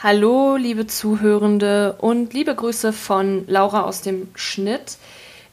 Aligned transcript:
Hallo, 0.00 0.54
liebe 0.54 0.86
Zuhörende 0.86 1.96
und 1.98 2.32
liebe 2.32 2.54
Grüße 2.54 2.92
von 2.92 3.42
Laura 3.48 3.82
aus 3.82 4.00
dem 4.00 4.28
Schnitt. 4.36 4.96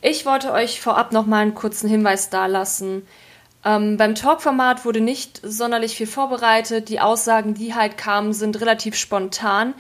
Ich 0.04 0.28
wollte 0.28 0.52
euch 0.52 0.82
vorab 0.82 1.12
noch 1.12 1.26
mal 1.26 1.40
einen 1.40 1.56
kurzen 1.56 1.90
Hinweis 1.90 2.30
dalassen. 2.30 3.08
Ähm, 3.66 3.98
beim 3.98 4.14
Talkformat 4.14 4.86
wurde 4.86 5.02
nicht 5.02 5.42
sonderlich 5.44 5.96
viel 5.96 6.06
vorbereitet. 6.06 6.90
Die 6.90 7.00
Aussagen, 7.00 7.56
die 7.56 7.74
halt 7.74 7.98
kamen, 7.98 8.34
sind 8.34 8.62
relativ 8.62 8.96
spontan. 8.98 9.74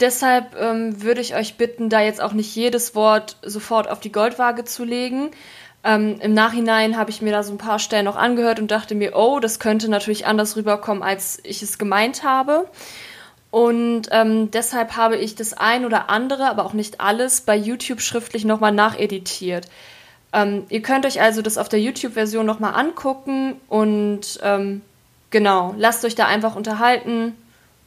Deshalb 0.00 0.58
ähm, 0.58 1.02
würde 1.02 1.20
ich 1.20 1.34
euch 1.34 1.58
bitten, 1.58 1.90
da 1.90 2.00
jetzt 2.00 2.22
auch 2.22 2.32
nicht 2.32 2.56
jedes 2.56 2.94
Wort 2.94 3.36
sofort 3.42 3.90
auf 3.90 4.00
die 4.00 4.12
Goldwaage 4.12 4.64
zu 4.64 4.84
legen. 4.84 5.32
Ähm, 5.84 6.18
Im 6.22 6.32
Nachhinein 6.32 6.96
habe 6.96 7.10
ich 7.10 7.20
mir 7.20 7.32
da 7.32 7.42
so 7.42 7.52
ein 7.52 7.58
paar 7.58 7.78
Stellen 7.78 8.06
noch 8.06 8.16
angehört 8.16 8.58
und 8.58 8.70
dachte 8.70 8.94
mir, 8.94 9.14
oh, 9.14 9.38
das 9.38 9.60
könnte 9.60 9.90
natürlich 9.90 10.24
anders 10.26 10.56
rüberkommen, 10.56 11.02
als 11.02 11.40
ich 11.42 11.62
es 11.62 11.76
gemeint 11.76 12.22
habe. 12.22 12.70
Und 13.50 14.08
ähm, 14.10 14.50
deshalb 14.50 14.96
habe 14.96 15.16
ich 15.16 15.34
das 15.34 15.54
ein 15.54 15.86
oder 15.86 16.10
andere, 16.10 16.48
aber 16.48 16.66
auch 16.66 16.74
nicht 16.74 17.00
alles, 17.00 17.40
bei 17.40 17.56
YouTube 17.56 18.00
schriftlich 18.00 18.44
nochmal 18.44 18.72
nacheditiert. 18.72 19.68
Ähm, 20.32 20.64
ihr 20.68 20.82
könnt 20.82 21.06
euch 21.06 21.20
also 21.20 21.40
das 21.40 21.56
auf 21.56 21.68
der 21.68 21.80
YouTube-Version 21.80 22.44
nochmal 22.44 22.74
angucken 22.74 23.54
und 23.68 24.38
ähm, 24.42 24.82
genau, 25.30 25.74
lasst 25.78 26.04
euch 26.04 26.14
da 26.14 26.26
einfach 26.26 26.56
unterhalten. 26.56 27.34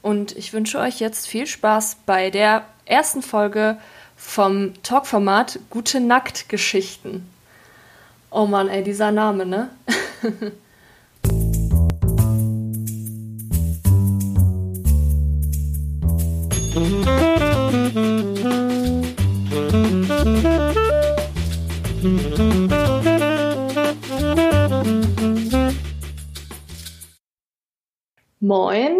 Und 0.01 0.35
ich 0.35 0.51
wünsche 0.51 0.79
euch 0.79 0.99
jetzt 0.99 1.27
viel 1.27 1.45
Spaß 1.45 1.97
bei 2.07 2.31
der 2.31 2.63
ersten 2.85 3.21
Folge 3.21 3.77
vom 4.17 4.73
Talkformat 4.81 5.59
Gute 5.69 5.99
Nacktgeschichten. 5.99 7.29
Oh 8.31 8.47
Mann, 8.47 8.67
ey, 8.67 8.83
dieser 8.83 9.11
Name, 9.11 9.45
ne? 9.45 9.69
Moin 16.73 16.85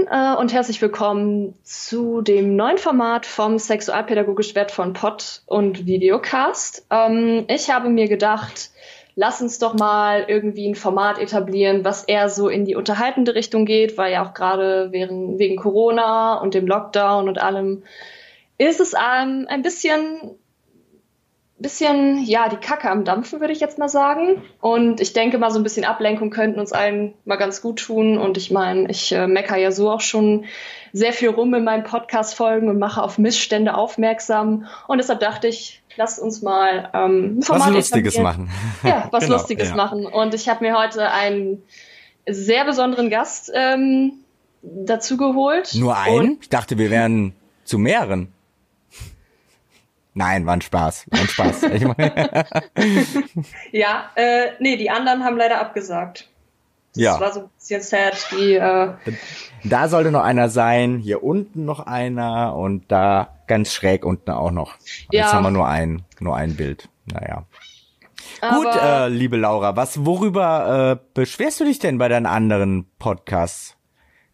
äh, 0.10 0.36
und 0.38 0.52
herzlich 0.52 0.82
willkommen 0.82 1.56
zu 1.64 2.22
dem 2.22 2.58
neuen 2.58 2.78
Format 2.78 3.26
vom 3.26 3.58
sexualpädagogisch 3.58 4.54
wertvollen 4.54 4.92
Pod 4.92 5.44
und 5.45 5.86
Videocast. 5.86 6.86
Ähm, 6.90 7.45
ich 7.48 7.70
habe 7.70 7.88
mir 7.88 8.10
gedacht, 8.10 8.72
lass 9.16 9.42
uns 9.42 9.59
doch 9.59 9.73
mal 9.73 10.26
irgendwie 10.28 10.67
ein 10.67 10.76
Format 10.76 11.20
etablieren, 11.20 11.84
was 11.84 12.04
eher 12.04 12.30
so 12.30 12.50
in 12.50 12.66
die 12.66 12.76
unterhaltende 12.76 13.36
Richtung 13.36 13.66
geht, 13.66 13.98
weil 13.98 14.14
ja 14.14 14.26
auch 14.26 14.34
gerade 14.34 14.92
wegen 14.92 15.58
Corona 15.58 16.36
und 16.36 16.54
dem 16.54 16.67
Lockdown 16.67 17.28
und 17.28 17.42
allem 17.42 17.84
ist 18.58 18.80
es 18.80 18.94
ähm, 18.94 19.48
ein 19.50 19.64
bisschen 19.64 20.38
bisschen, 21.62 22.23
ja, 22.26 22.50
die 22.50 22.58
Kacke 22.58 22.89
am 22.89 23.06
Dampfen, 23.06 23.39
würde 23.39 23.54
ich 23.54 23.59
jetzt 23.59 23.78
mal 23.78 23.89
sagen. 23.89 24.42
Und 24.59 25.00
ich 25.00 25.14
denke 25.14 25.38
mal, 25.38 25.52
so 25.52 25.59
ein 25.59 25.64
bisschen 25.64 25.86
Ablenkung 25.86 26.30
könnten 26.30 26.59
uns 26.59 26.73
allen 26.73 27.14
mal 27.26 27.36
ganz 27.36 27.62
gut 27.62 27.80
tun. 27.80 28.17
Und 28.17 28.38
ich 28.38 28.52
meine, 28.52 28.89
ich 28.89 29.12
äh, 29.12 29.28
mecker 29.28 29.58
ja 29.58 29.72
so 29.72 29.89
auch 29.92 30.02
schon 30.02 30.45
sehr 30.92 31.14
viel 31.14 31.30
rum 31.30 31.54
in 31.54 31.64
meinen 31.64 31.84
Podcast-Folgen 31.84 32.67
und 32.67 32.80
mache 32.80 33.02
auf 33.02 33.17
Missstände 33.17 33.76
aufmerksam. 33.76 34.67
Und 34.88 34.98
deshalb 34.98 35.20
dachte 35.20 35.48
ich, 35.48 35.81
lasst 35.95 36.20
uns 36.20 36.42
mal 36.42 36.89
ähm, 36.94 37.39
ein 37.39 37.42
Format 37.42 37.70
was 37.70 37.75
Lustiges 37.75 38.17
machen. 38.17 38.50
Ja, 38.84 39.08
was 39.11 39.25
genau, 39.25 39.38
Lustiges 39.38 39.70
ja. 39.70 39.75
machen. 39.75 40.06
Und 40.06 40.33
ich 40.33 40.50
habe 40.50 40.64
mir 40.64 40.78
heute 40.78 41.11
einen 41.11 41.64
sehr 42.28 42.66
besonderen 42.66 43.09
Gast 43.09 43.52
ähm, 43.53 44.14
dazu 44.61 45.17
geholt. 45.17 45.73
Nur 45.75 45.98
einen? 45.98 46.38
Ich 46.42 46.50
dachte, 46.50 46.78
wir 46.78 46.89
wären 46.89 47.33
zu 47.64 47.78
mehreren. 47.78 48.31
Nein, 50.14 50.45
war 50.45 50.53
ein 50.53 50.61
Spaß. 50.61 51.06
War 51.09 51.22
ein 51.22 51.28
Spaß. 51.28 51.61
ja, 53.72 54.09
äh, 54.16 54.52
nee, 54.59 54.76
die 54.76 54.89
anderen 54.89 55.23
haben 55.23 55.37
leider 55.37 55.61
abgesagt. 55.61 56.27
Das 56.94 57.04
ja. 57.04 57.20
war 57.20 57.34
so 57.34 57.40
ein 57.42 57.50
bisschen 57.58 57.82
sad. 57.82 58.28
Die, 58.32 58.56
äh 58.56 58.94
da 59.64 59.88
sollte 59.88 60.12
noch 60.12 60.24
einer 60.24 60.50
sein, 60.50 60.98
hier 60.98 61.24
unten 61.24 61.66
noch 61.66 61.80
einer 61.80 62.56
und 62.56 62.92
da 62.92 63.38
ganz 63.48 63.74
schräg 63.74 64.06
unten 64.06 64.32
auch 64.32 64.52
noch. 64.52 64.76
Ja. 65.12 65.24
Jetzt 65.24 65.34
haben 65.34 65.44
wir 65.44 65.52
nur 65.52 65.68
ein, 65.68 66.04
nur 66.20 66.36
ein 66.36 66.56
Bild. 66.56 66.90
Naja. 67.06 67.46
Aber 68.42 68.56
Gut, 68.56 68.76
äh, 68.82 69.08
liebe 69.10 69.38
Laura, 69.38 69.76
was, 69.76 70.06
worüber 70.06 71.00
äh, 71.00 71.06
beschwerst 71.14 71.60
du 71.60 71.66
dich 71.66 71.80
denn 71.80 71.98
bei 71.98 72.08
deinen 72.08 72.26
anderen 72.26 72.88
Podcasts? 72.98 73.76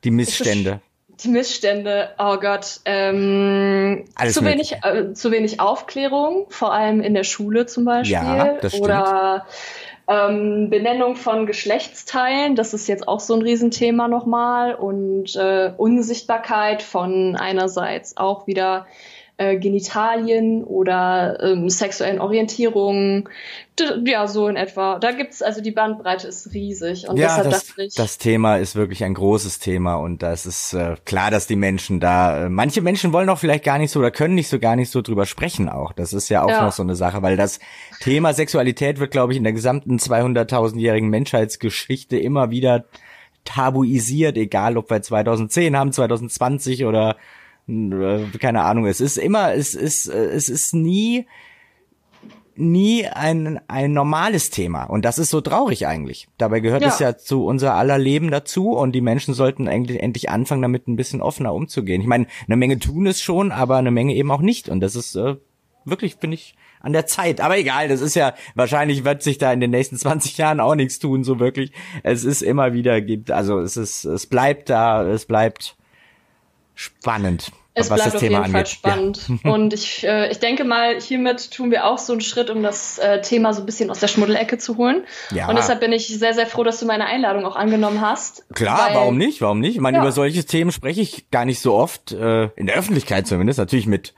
Die 0.03 0.11
Missstände 0.11 0.81
die 1.23 1.29
Missstände, 1.29 2.09
oh 2.19 2.37
Gott, 2.37 2.81
ähm, 2.85 4.05
zu 4.29 4.45
wenig, 4.45 4.75
äh, 4.83 5.13
zu 5.13 5.31
wenig 5.31 5.59
Aufklärung, 5.59 6.45
vor 6.49 6.73
allem 6.73 7.01
in 7.01 7.13
der 7.13 7.23
Schule 7.23 7.65
zum 7.65 7.85
Beispiel. 7.85 8.13
Ja, 8.13 8.53
das 8.61 8.73
stimmt. 8.73 8.85
Oder 8.85 9.45
ähm, 10.07 10.69
Benennung 10.69 11.15
von 11.15 11.45
Geschlechtsteilen, 11.45 12.55
das 12.55 12.73
ist 12.73 12.87
jetzt 12.87 13.07
auch 13.07 13.19
so 13.19 13.33
ein 13.33 13.41
Riesenthema 13.41 14.07
nochmal. 14.07 14.75
Und 14.75 15.35
äh, 15.35 15.73
Unsichtbarkeit 15.75 16.81
von 16.81 17.35
einerseits 17.35 18.15
auch 18.15 18.47
wieder 18.47 18.87
äh, 19.37 19.57
Genitalien 19.57 20.63
oder 20.63 21.37
ähm, 21.41 21.69
sexuellen 21.69 22.19
Orientierungen. 22.19 23.29
Ja, 24.03 24.27
so 24.27 24.47
in 24.47 24.55
etwa. 24.55 24.97
Da 24.97 25.11
gibt's 25.11 25.43
also 25.43 25.61
die 25.61 25.69
Bandbreite 25.69 26.27
ist 26.27 26.51
riesig. 26.55 27.07
Und 27.07 27.17
ja, 27.17 27.43
das, 27.43 27.75
das 27.95 28.17
Thema 28.17 28.57
ist 28.57 28.75
wirklich 28.75 29.03
ein 29.03 29.13
großes 29.13 29.59
Thema 29.59 29.97
und 29.97 30.23
das 30.23 30.47
ist 30.47 30.73
äh, 30.73 30.95
klar, 31.05 31.29
dass 31.29 31.45
die 31.45 31.55
Menschen 31.55 31.99
da, 31.99 32.45
äh, 32.45 32.49
manche 32.49 32.81
Menschen 32.81 33.13
wollen 33.13 33.29
auch 33.29 33.37
vielleicht 33.37 33.63
gar 33.63 33.77
nicht 33.77 33.91
so 33.91 33.99
oder 33.99 34.09
können 34.09 34.33
nicht 34.33 34.49
so 34.49 34.57
gar 34.57 34.75
nicht 34.75 34.89
so 34.89 35.03
drüber 35.03 35.27
sprechen 35.27 35.69
auch. 35.69 35.93
Das 35.93 36.13
ist 36.13 36.29
ja 36.29 36.43
auch 36.43 36.49
ja. 36.49 36.65
noch 36.65 36.71
so 36.71 36.81
eine 36.81 36.95
Sache, 36.95 37.21
weil 37.21 37.37
das 37.37 37.59
Thema 37.99 38.33
Sexualität 38.33 38.99
wird, 38.99 39.11
glaube 39.11 39.33
ich, 39.33 39.37
in 39.37 39.43
der 39.43 39.53
gesamten 39.53 39.97
200.000-jährigen 39.97 41.09
Menschheitsgeschichte 41.09 42.17
immer 42.17 42.49
wieder 42.49 42.85
tabuisiert, 43.45 44.35
egal 44.37 44.77
ob 44.77 44.89
wir 44.89 45.03
2010 45.03 45.77
haben, 45.77 45.91
2020 45.91 46.85
oder 46.85 47.17
keine 47.67 48.63
Ahnung, 48.63 48.85
es 48.85 49.01
ist 49.01 49.17
immer, 49.17 49.53
es 49.53 49.75
ist, 49.75 50.07
äh, 50.07 50.25
es 50.27 50.47
ist 50.47 50.73
nie, 50.73 51.25
nie 52.55 53.05
ein, 53.05 53.59
ein 53.67 53.91
normales 53.91 54.49
Thema. 54.49 54.83
Und 54.85 55.03
das 55.03 55.19
ist 55.19 55.29
so 55.29 55.41
traurig 55.41 55.85
eigentlich. 55.85 56.27
Dabei 56.37 56.61
gehört 56.61 56.81
ja. 56.81 56.87
es 56.87 56.99
ja 56.99 57.17
zu 57.17 57.45
unser 57.45 57.73
aller 57.73 57.97
Leben 57.97 58.31
dazu 58.31 58.71
und 58.71 58.93
die 58.93 59.01
Menschen 59.01 59.33
sollten 59.33 59.67
eigentlich 59.67 60.01
endlich 60.01 60.29
anfangen, 60.29 60.61
damit 60.61 60.87
ein 60.87 60.95
bisschen 60.95 61.21
offener 61.21 61.53
umzugehen. 61.53 62.01
Ich 62.01 62.07
meine, 62.07 62.27
eine 62.47 62.55
Menge 62.55 62.79
tun 62.79 63.05
es 63.05 63.21
schon, 63.21 63.51
aber 63.51 63.77
eine 63.77 63.91
Menge 63.91 64.15
eben 64.15 64.31
auch 64.31 64.41
nicht. 64.41 64.69
Und 64.69 64.79
das 64.79 64.95
ist 64.95 65.15
äh, 65.15 65.35
wirklich, 65.83 66.15
finde 66.15 66.35
ich, 66.35 66.55
an 66.79 66.93
der 66.93 67.05
Zeit. 67.05 67.41
Aber 67.41 67.57
egal, 67.57 67.89
das 67.89 67.99
ist 67.99 68.15
ja, 68.15 68.33
wahrscheinlich 68.55 69.03
wird 69.03 69.23
sich 69.23 69.37
da 69.37 69.51
in 69.51 69.59
den 69.59 69.71
nächsten 69.71 69.97
20 69.97 70.37
Jahren 70.37 70.61
auch 70.61 70.75
nichts 70.75 70.99
tun, 70.99 71.25
so 71.25 71.39
wirklich. 71.39 71.73
Es 72.03 72.23
ist 72.23 72.41
immer 72.41 72.71
wieder, 72.71 73.01
gibt, 73.01 73.29
also 73.29 73.59
es 73.59 73.75
ist, 73.75 74.05
es 74.05 74.25
bleibt 74.25 74.69
da, 74.69 75.05
es 75.05 75.25
bleibt 75.25 75.75
spannend. 76.77 77.51
Es 77.73 77.91
was 77.91 78.01
bleibt 78.01 78.13
das 78.15 78.21
Thema 78.21 78.39
auf 78.39 78.45
jeden 78.47 78.55
angeht. 78.55 78.69
Fall 78.69 78.91
spannend. 78.91 79.21
Ja. 79.43 79.51
Und 79.53 79.73
ich, 79.73 80.03
äh, 80.03 80.31
ich 80.31 80.39
denke 80.39 80.63
mal, 80.63 80.99
hiermit 80.99 81.51
tun 81.51 81.69
wir 81.69 81.85
auch 81.85 81.99
so 81.99 82.13
einen 82.13 82.21
Schritt, 82.21 82.49
um 82.49 82.63
das 82.63 82.97
äh, 82.97 83.21
Thema 83.21 83.53
so 83.53 83.61
ein 83.61 83.65
bisschen 83.67 83.91
aus 83.91 83.99
der 83.99 84.07
Schmuddelecke 84.07 84.57
zu 84.57 84.77
holen. 84.77 85.03
Ja. 85.29 85.47
Und 85.47 85.57
deshalb 85.57 85.79
bin 85.79 85.91
ich 85.91 86.07
sehr, 86.07 86.33
sehr 86.33 86.47
froh, 86.47 86.63
dass 86.63 86.79
du 86.79 86.87
meine 86.87 87.05
Einladung 87.05 87.45
auch 87.45 87.55
angenommen 87.55 88.01
hast. 88.01 88.45
Klar, 88.53 88.87
weil, 88.87 88.95
warum 88.95 89.17
nicht? 89.17 89.41
Warum 89.41 89.59
nicht? 89.59 89.75
Ich 89.75 89.81
meine, 89.81 89.97
ja. 89.97 90.03
über 90.03 90.11
solche 90.11 90.43
Themen 90.43 90.71
spreche 90.71 91.01
ich 91.01 91.29
gar 91.29 91.45
nicht 91.45 91.59
so 91.59 91.75
oft, 91.75 92.13
äh, 92.13 92.45
in 92.55 92.65
der 92.65 92.75
Öffentlichkeit 92.75 93.27
zumindest, 93.27 93.59
natürlich 93.59 93.85
mit 93.85 94.15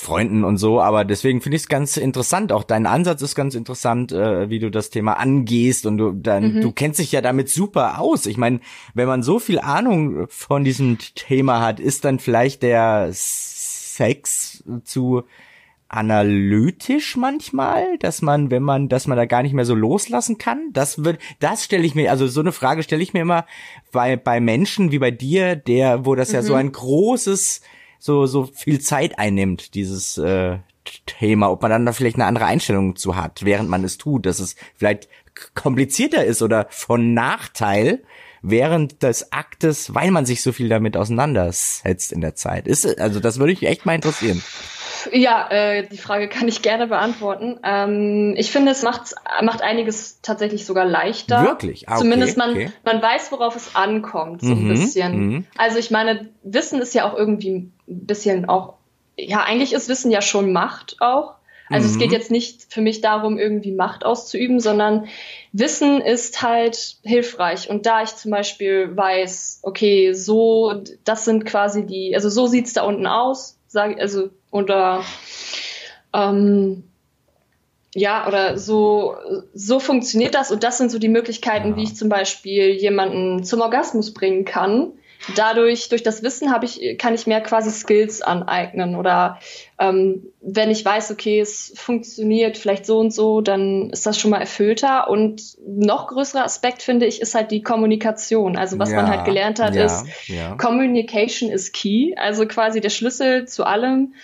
Freunden 0.00 0.44
und 0.44 0.58
so, 0.58 0.80
aber 0.80 1.04
deswegen 1.04 1.40
finde 1.40 1.56
ich 1.56 1.62
es 1.62 1.68
ganz 1.68 1.96
interessant. 1.96 2.52
Auch 2.52 2.62
dein 2.62 2.86
Ansatz 2.86 3.20
ist 3.20 3.34
ganz 3.34 3.56
interessant, 3.56 4.12
äh, 4.12 4.48
wie 4.48 4.60
du 4.60 4.70
das 4.70 4.90
Thema 4.90 5.14
angehst 5.14 5.86
und 5.86 5.98
du 5.98 6.12
dann, 6.12 6.54
mhm. 6.54 6.60
du 6.60 6.70
kennst 6.70 7.00
dich 7.00 7.10
ja 7.10 7.20
damit 7.20 7.50
super 7.50 7.98
aus. 7.98 8.26
Ich 8.26 8.36
meine, 8.36 8.60
wenn 8.94 9.08
man 9.08 9.24
so 9.24 9.40
viel 9.40 9.58
Ahnung 9.58 10.28
von 10.28 10.62
diesem 10.62 10.98
Thema 11.16 11.60
hat, 11.60 11.80
ist 11.80 12.04
dann 12.04 12.20
vielleicht 12.20 12.62
der 12.62 13.08
Sex 13.12 14.62
zu 14.84 15.24
analytisch 15.88 17.16
manchmal, 17.16 17.98
dass 17.98 18.22
man, 18.22 18.52
wenn 18.52 18.62
man, 18.62 18.88
dass 18.88 19.08
man 19.08 19.16
da 19.16 19.24
gar 19.24 19.42
nicht 19.42 19.54
mehr 19.54 19.64
so 19.64 19.74
loslassen 19.74 20.38
kann. 20.38 20.70
Das 20.72 21.02
wird, 21.02 21.18
das 21.40 21.64
stelle 21.64 21.84
ich 21.84 21.96
mir, 21.96 22.12
also 22.12 22.28
so 22.28 22.40
eine 22.40 22.52
Frage 22.52 22.84
stelle 22.84 23.02
ich 23.02 23.14
mir 23.14 23.22
immer 23.22 23.46
bei, 23.90 24.14
bei 24.16 24.38
Menschen 24.38 24.92
wie 24.92 25.00
bei 25.00 25.10
dir, 25.10 25.56
der, 25.56 26.06
wo 26.06 26.14
das 26.14 26.28
mhm. 26.28 26.34
ja 26.34 26.42
so 26.42 26.52
mhm. 26.52 26.58
ein 26.58 26.72
großes 26.72 27.62
so, 27.98 28.26
so 28.26 28.44
viel 28.44 28.80
Zeit 28.80 29.18
einnimmt, 29.18 29.74
dieses 29.74 30.18
äh, 30.18 30.58
Thema, 31.06 31.50
ob 31.50 31.62
man 31.62 31.70
dann 31.70 31.86
da 31.86 31.92
vielleicht 31.92 32.16
eine 32.16 32.26
andere 32.26 32.46
Einstellung 32.46 32.96
zu 32.96 33.16
hat, 33.16 33.44
während 33.44 33.68
man 33.68 33.84
es 33.84 33.98
tut, 33.98 34.26
dass 34.26 34.38
es 34.38 34.56
vielleicht 34.74 35.08
komplizierter 35.54 36.24
ist 36.24 36.42
oder 36.42 36.66
von 36.70 37.14
Nachteil 37.14 38.02
während 38.42 39.02
des 39.02 39.32
Aktes, 39.32 39.94
weil 39.94 40.10
man 40.10 40.26
sich 40.26 40.42
so 40.42 40.52
viel 40.52 40.68
damit 40.68 40.96
auseinandersetzt 40.96 42.12
in 42.12 42.20
der 42.20 42.34
Zeit. 42.34 42.66
Ist, 42.66 42.98
also 42.98 43.20
das 43.20 43.38
würde 43.38 43.52
ich 43.52 43.64
echt 43.64 43.84
mal 43.84 43.94
interessieren. 43.94 44.42
Ja, 45.12 45.48
äh, 45.50 45.86
die 45.86 45.98
Frage 45.98 46.28
kann 46.28 46.48
ich 46.48 46.62
gerne 46.62 46.86
beantworten. 46.86 47.58
Ähm, 47.62 48.34
ich 48.36 48.50
finde, 48.50 48.72
es 48.72 48.82
macht, 48.82 49.14
macht 49.42 49.62
einiges 49.62 50.20
tatsächlich 50.22 50.66
sogar 50.66 50.84
leichter. 50.84 51.42
Wirklich? 51.42 51.88
Ah, 51.88 51.92
okay, 51.92 52.02
Zumindest 52.02 52.36
man, 52.36 52.50
okay. 52.50 52.72
man 52.84 53.02
weiß, 53.02 53.32
worauf 53.32 53.56
es 53.56 53.74
ankommt, 53.74 54.40
so 54.40 54.54
mhm, 54.54 54.64
ein 54.64 54.68
bisschen. 54.68 55.18
Mhm. 55.18 55.46
Also 55.56 55.78
ich 55.78 55.90
meine, 55.90 56.28
Wissen 56.42 56.80
ist 56.80 56.94
ja 56.94 57.08
auch 57.08 57.16
irgendwie 57.16 57.50
ein 57.50 57.72
bisschen 57.86 58.48
auch, 58.48 58.74
ja, 59.16 59.42
eigentlich 59.42 59.72
ist 59.72 59.88
Wissen 59.88 60.10
ja 60.10 60.22
schon 60.22 60.52
Macht 60.52 60.96
auch. 61.00 61.34
Also 61.70 61.86
mhm. 61.86 61.92
es 61.92 61.98
geht 61.98 62.08
mhm. 62.08 62.14
jetzt 62.14 62.30
nicht 62.30 62.72
für 62.72 62.80
mich 62.80 63.00
darum, 63.00 63.38
irgendwie 63.38 63.72
Macht 63.72 64.04
auszuüben, 64.04 64.60
sondern 64.60 65.06
Wissen 65.52 66.00
ist 66.00 66.42
halt 66.42 66.96
hilfreich. 67.02 67.68
Und 67.68 67.86
da 67.86 68.02
ich 68.02 68.16
zum 68.16 68.30
Beispiel 68.30 68.96
weiß, 68.96 69.60
okay, 69.62 70.12
so, 70.14 70.82
das 71.04 71.24
sind 71.24 71.44
quasi 71.44 71.84
die, 71.84 72.14
also 72.14 72.30
so 72.30 72.46
sieht's 72.46 72.72
da 72.72 72.82
unten 72.82 73.06
aus, 73.06 73.57
sage 73.68 74.00
also 74.00 74.30
oder 74.50 75.04
ähm, 76.12 76.84
ja, 77.94 78.28
oder 78.28 78.58
so, 78.58 79.16
so 79.54 79.80
funktioniert 79.80 80.34
das 80.34 80.50
und 80.50 80.62
das 80.62 80.78
sind 80.78 80.90
so 80.90 80.98
die 80.98 81.08
Möglichkeiten, 81.08 81.70
ja. 81.70 81.76
wie 81.76 81.84
ich 81.84 81.96
zum 81.96 82.08
Beispiel 82.08 82.70
jemanden 82.70 83.44
zum 83.44 83.60
Orgasmus 83.60 84.12
bringen 84.12 84.44
kann 84.44 84.92
dadurch, 85.36 85.88
durch 85.88 86.02
das 86.02 86.22
Wissen 86.22 86.52
habe 86.52 86.64
ich, 86.66 86.98
kann 86.98 87.14
ich 87.14 87.26
mehr 87.26 87.40
quasi 87.40 87.70
Skills 87.70 88.22
aneignen 88.22 88.96
oder 88.96 89.38
ähm, 89.78 90.32
wenn 90.40 90.70
ich 90.70 90.84
weiß, 90.84 91.10
okay, 91.10 91.40
es 91.40 91.72
funktioniert 91.76 92.56
vielleicht 92.56 92.86
so 92.86 92.98
und 92.98 93.12
so, 93.12 93.40
dann 93.40 93.90
ist 93.90 94.06
das 94.06 94.18
schon 94.18 94.30
mal 94.30 94.40
erfüllter. 94.40 95.08
Und 95.08 95.42
noch 95.66 96.08
größerer 96.08 96.44
Aspekt 96.44 96.82
finde 96.82 97.06
ich 97.06 97.20
ist 97.20 97.34
halt 97.34 97.50
die 97.50 97.62
Kommunikation. 97.62 98.56
Also 98.56 98.78
was 98.78 98.90
ja, 98.90 98.96
man 98.96 99.08
halt 99.08 99.24
gelernt 99.24 99.60
hat, 99.60 99.74
ja, 99.74 99.84
ist 99.84 100.06
ja. 100.26 100.56
Communication 100.56 101.50
is 101.50 101.72
key, 101.72 102.14
also 102.16 102.46
quasi 102.46 102.80
der 102.80 102.90
Schlüssel 102.90 103.46
zu 103.46 103.64
allem. 103.64 104.14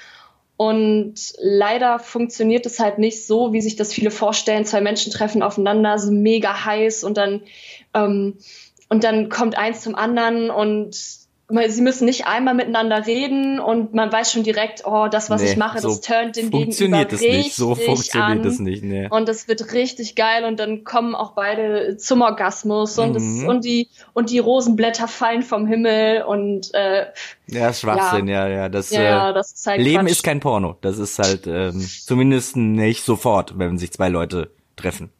Und 0.56 1.14
leider 1.38 1.98
funktioniert 1.98 2.64
es 2.64 2.78
halt 2.78 2.98
nicht 2.98 3.26
so, 3.26 3.52
wie 3.52 3.60
sich 3.60 3.74
das 3.74 3.92
viele 3.92 4.12
vorstellen. 4.12 4.64
Zwei 4.64 4.80
Menschen 4.80 5.12
treffen 5.12 5.42
aufeinander, 5.42 5.98
sind 5.98 6.22
mega 6.22 6.64
heiß 6.64 7.02
und 7.02 7.16
dann 7.16 7.42
ähm, 7.92 8.38
und 8.88 9.04
dann 9.04 9.28
kommt 9.28 9.56
eins 9.56 9.82
zum 9.82 9.94
anderen 9.94 10.50
und 10.50 11.24
sie 11.68 11.82
müssen 11.82 12.06
nicht 12.06 12.26
einmal 12.26 12.54
miteinander 12.54 13.06
reden 13.06 13.60
und 13.60 13.92
man 13.92 14.10
weiß 14.10 14.32
schon 14.32 14.44
direkt, 14.44 14.82
oh, 14.86 15.08
das, 15.10 15.28
was 15.28 15.42
nee, 15.42 15.50
ich 15.50 15.56
mache, 15.56 15.78
so 15.80 15.88
das 15.88 16.00
turnt 16.00 16.36
den 16.36 16.50
funktioniert 16.50 17.10
Gegenüber 17.10 17.38
es 17.38 17.44
nicht. 17.44 17.56
So 17.56 17.74
funktioniert 17.74 18.46
es 18.46 18.58
nicht. 18.60 18.82
Nee. 18.82 19.08
Und 19.10 19.28
das 19.28 19.46
wird 19.46 19.74
richtig 19.74 20.14
geil 20.14 20.44
und 20.44 20.58
dann 20.58 20.84
kommen 20.84 21.14
auch 21.14 21.32
beide 21.32 21.98
zum 21.98 22.22
Orgasmus 22.22 22.98
und, 22.98 23.10
mhm. 23.10 23.14
das, 23.14 23.48
und 23.48 23.64
die 23.64 23.88
und 24.14 24.30
die 24.30 24.38
Rosenblätter 24.38 25.06
fallen 25.06 25.42
vom 25.42 25.66
Himmel 25.66 26.22
und 26.22 26.72
äh, 26.72 27.06
ja, 27.46 27.72
Schwachsinn, 27.74 28.26
ja, 28.26 28.48
ja, 28.48 28.54
ja. 28.54 28.68
Das, 28.70 28.90
ja, 28.90 29.30
äh, 29.30 29.34
das 29.34 29.52
ist 29.52 29.66
halt 29.66 29.82
Leben 29.82 30.00
Quatsch. 30.00 30.12
ist 30.12 30.22
kein 30.22 30.40
Porno. 30.40 30.76
Das 30.80 30.98
ist 30.98 31.18
halt 31.18 31.46
ähm, 31.46 31.86
zumindest 32.06 32.56
nicht 32.56 33.04
sofort, 33.04 33.58
wenn 33.58 33.76
sich 33.76 33.92
zwei 33.92 34.08
Leute 34.08 34.50
treffen. 34.76 35.10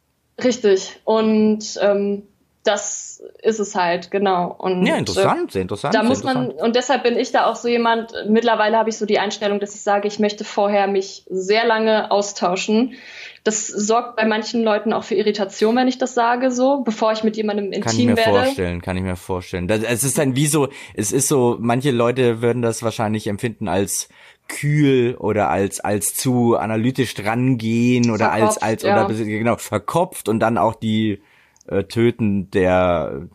Richtig. 0.43 0.99
Und 1.03 1.79
ähm, 1.81 2.23
das 2.65 3.21
ist 3.43 3.59
es 3.59 3.75
halt, 3.75 4.11
genau. 4.11 4.53
Und, 4.57 4.85
ja, 4.85 4.97
interessant, 4.97 5.51
sehr 5.51 5.61
interessant. 5.61 5.93
Da 5.93 6.03
muss 6.03 6.23
man, 6.23 6.49
und 6.49 6.75
deshalb 6.75 7.03
bin 7.03 7.17
ich 7.17 7.31
da 7.31 7.45
auch 7.45 7.55
so 7.55 7.67
jemand, 7.67 8.13
mittlerweile 8.27 8.77
habe 8.77 8.89
ich 8.89 8.97
so 8.97 9.05
die 9.05 9.19
Einstellung, 9.19 9.59
dass 9.59 9.75
ich 9.75 9.81
sage, 9.81 10.07
ich 10.07 10.19
möchte 10.19 10.43
vorher 10.43 10.87
mich 10.87 11.25
sehr 11.29 11.65
lange 11.65 12.11
austauschen. 12.11 12.95
Das 13.43 13.67
sorgt 13.67 14.15
bei 14.15 14.25
manchen 14.25 14.63
Leuten 14.63 14.91
auch 14.91 15.03
für 15.03 15.13
Irritation, 15.13 15.75
wenn 15.75 15.87
ich 15.87 15.99
das 15.99 16.15
sage, 16.15 16.49
so, 16.49 16.81
bevor 16.81 17.11
ich 17.11 17.23
mit 17.23 17.37
jemandem 17.37 17.71
intim 17.71 17.83
werde. 17.83 17.85
Kann 17.85 17.99
ich 17.99 18.05
mir 18.07 18.17
werde. 18.17 18.45
vorstellen, 18.45 18.81
kann 18.81 18.97
ich 18.97 19.03
mir 19.03 19.15
vorstellen. 19.15 19.67
Das, 19.67 19.83
es 19.83 20.03
ist 20.03 20.17
dann 20.17 20.35
wie 20.35 20.47
so, 20.47 20.69
es 20.95 21.11
ist 21.11 21.27
so, 21.27 21.57
manche 21.59 21.91
Leute 21.91 22.41
würden 22.41 22.63
das 22.63 22.81
wahrscheinlich 22.81 23.27
empfinden 23.27 23.67
als 23.67 24.09
kühl 24.47 25.15
oder 25.15 25.49
als 25.49 25.79
als 25.79 26.13
zu 26.13 26.55
analytisch 26.55 27.15
drangehen 27.15 28.11
oder 28.11 28.29
verkopft, 28.29 28.43
als 28.43 28.61
als 28.61 28.83
ja. 28.83 29.05
oder 29.05 29.13
genau 29.13 29.57
verkopft 29.57 30.29
und 30.29 30.39
dann 30.39 30.59
auch 30.59 30.75
die 30.75 31.21
äh, 31.67 31.83
Töten 31.83 32.49
der 32.51 33.27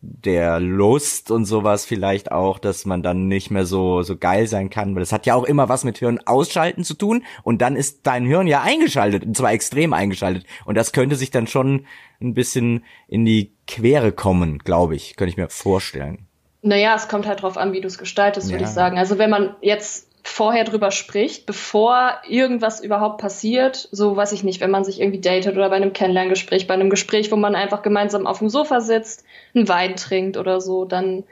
der 0.00 0.60
Lust 0.60 1.30
und 1.30 1.46
sowas 1.46 1.86
vielleicht 1.86 2.30
auch, 2.30 2.58
dass 2.58 2.84
man 2.84 3.02
dann 3.02 3.26
nicht 3.26 3.50
mehr 3.50 3.64
so 3.64 4.02
so 4.02 4.16
geil 4.16 4.46
sein 4.46 4.70
kann, 4.70 4.94
weil 4.94 5.00
das 5.00 5.12
hat 5.12 5.26
ja 5.26 5.34
auch 5.34 5.44
immer 5.44 5.68
was 5.68 5.84
mit 5.84 5.98
Hirn 5.98 6.20
ausschalten 6.26 6.84
zu 6.84 6.94
tun 6.94 7.24
und 7.42 7.62
dann 7.62 7.76
ist 7.76 8.06
dein 8.06 8.26
Hirn 8.26 8.46
ja 8.46 8.62
eingeschaltet 8.62 9.24
und 9.24 9.36
zwar 9.36 9.52
extrem 9.52 9.92
eingeschaltet 9.92 10.44
und 10.66 10.76
das 10.76 10.92
könnte 10.92 11.16
sich 11.16 11.30
dann 11.30 11.46
schon 11.46 11.86
ein 12.20 12.34
bisschen 12.34 12.84
in 13.08 13.24
die 13.24 13.52
Quere 13.66 14.12
kommen, 14.12 14.58
glaube 14.58 14.94
ich, 14.94 15.16
könnte 15.16 15.30
ich 15.30 15.36
mir 15.36 15.48
vorstellen. 15.48 16.26
Naja, 16.62 16.94
es 16.94 17.08
kommt 17.08 17.26
halt 17.26 17.42
drauf 17.42 17.58
an, 17.58 17.72
wie 17.72 17.80
du 17.80 17.88
es 17.88 17.98
gestaltest, 17.98 18.50
würde 18.50 18.64
ja. 18.64 18.68
ich 18.68 18.74
sagen. 18.74 18.98
Also 18.98 19.18
wenn 19.18 19.30
man 19.30 19.54
jetzt 19.60 20.08
vorher 20.26 20.64
drüber 20.64 20.90
spricht, 20.90 21.44
bevor 21.44 22.14
irgendwas 22.26 22.80
überhaupt 22.82 23.20
passiert. 23.20 23.88
So 23.92 24.16
weiß 24.16 24.32
ich 24.32 24.42
nicht, 24.42 24.60
wenn 24.60 24.70
man 24.70 24.84
sich 24.84 25.00
irgendwie 25.00 25.20
datet 25.20 25.54
oder 25.54 25.68
bei 25.68 25.76
einem 25.76 25.92
Kennenlerngespräch, 25.92 26.66
bei 26.66 26.74
einem 26.74 26.90
Gespräch, 26.90 27.30
wo 27.30 27.36
man 27.36 27.54
einfach 27.54 27.82
gemeinsam 27.82 28.26
auf 28.26 28.38
dem 28.38 28.48
Sofa 28.48 28.80
sitzt, 28.80 29.24
einen 29.54 29.68
Wein 29.68 29.96
trinkt 29.96 30.38
oder 30.38 30.60
so, 30.62 30.86
dann 30.86 31.24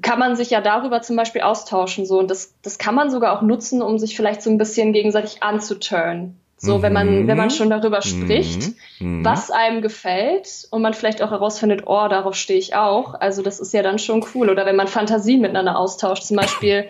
kann 0.00 0.18
man 0.18 0.34
sich 0.34 0.48
ja 0.48 0.62
darüber 0.62 1.02
zum 1.02 1.16
Beispiel 1.16 1.42
austauschen. 1.42 2.06
So. 2.06 2.18
Und 2.18 2.30
das, 2.30 2.54
das 2.62 2.78
kann 2.78 2.94
man 2.94 3.10
sogar 3.10 3.36
auch 3.36 3.42
nutzen, 3.42 3.82
um 3.82 3.98
sich 3.98 4.16
vielleicht 4.16 4.40
so 4.40 4.48
ein 4.48 4.58
bisschen 4.58 4.94
gegenseitig 4.94 5.42
anzuturnen. 5.42 6.40
So, 6.56 6.78
mhm. 6.78 6.82
wenn 6.82 6.92
man, 6.94 7.26
wenn 7.26 7.36
man 7.36 7.50
schon 7.50 7.68
darüber 7.68 7.98
mhm. 7.98 8.02
spricht, 8.02 8.72
mhm. 8.98 9.24
was 9.24 9.50
einem 9.50 9.82
gefällt 9.82 10.68
und 10.70 10.80
man 10.80 10.94
vielleicht 10.94 11.20
auch 11.20 11.32
herausfindet, 11.32 11.82
oh, 11.86 12.08
darauf 12.08 12.34
stehe 12.34 12.58
ich 12.58 12.74
auch. 12.74 13.14
Also 13.14 13.42
das 13.42 13.60
ist 13.60 13.74
ja 13.74 13.82
dann 13.82 13.98
schon 13.98 14.24
cool. 14.34 14.48
Oder 14.48 14.64
wenn 14.64 14.76
man 14.76 14.88
Fantasien 14.88 15.42
miteinander 15.42 15.76
austauscht, 15.76 16.22
zum 16.22 16.38
Beispiel, 16.38 16.88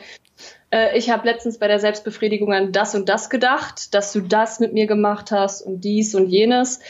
äh, 0.72 0.96
ich 0.96 1.10
habe 1.10 1.26
letztens 1.28 1.58
bei 1.58 1.68
der 1.68 1.78
Selbstbefriedigung 1.78 2.52
an 2.52 2.72
das 2.72 2.94
und 2.94 3.08
das 3.08 3.30
gedacht, 3.30 3.94
dass 3.94 4.12
du 4.12 4.20
das 4.20 4.58
mit 4.58 4.72
mir 4.72 4.86
gemacht 4.86 5.30
hast 5.30 5.62
und 5.62 5.82
dies 5.82 6.14
und 6.14 6.28
jenes. 6.28 6.80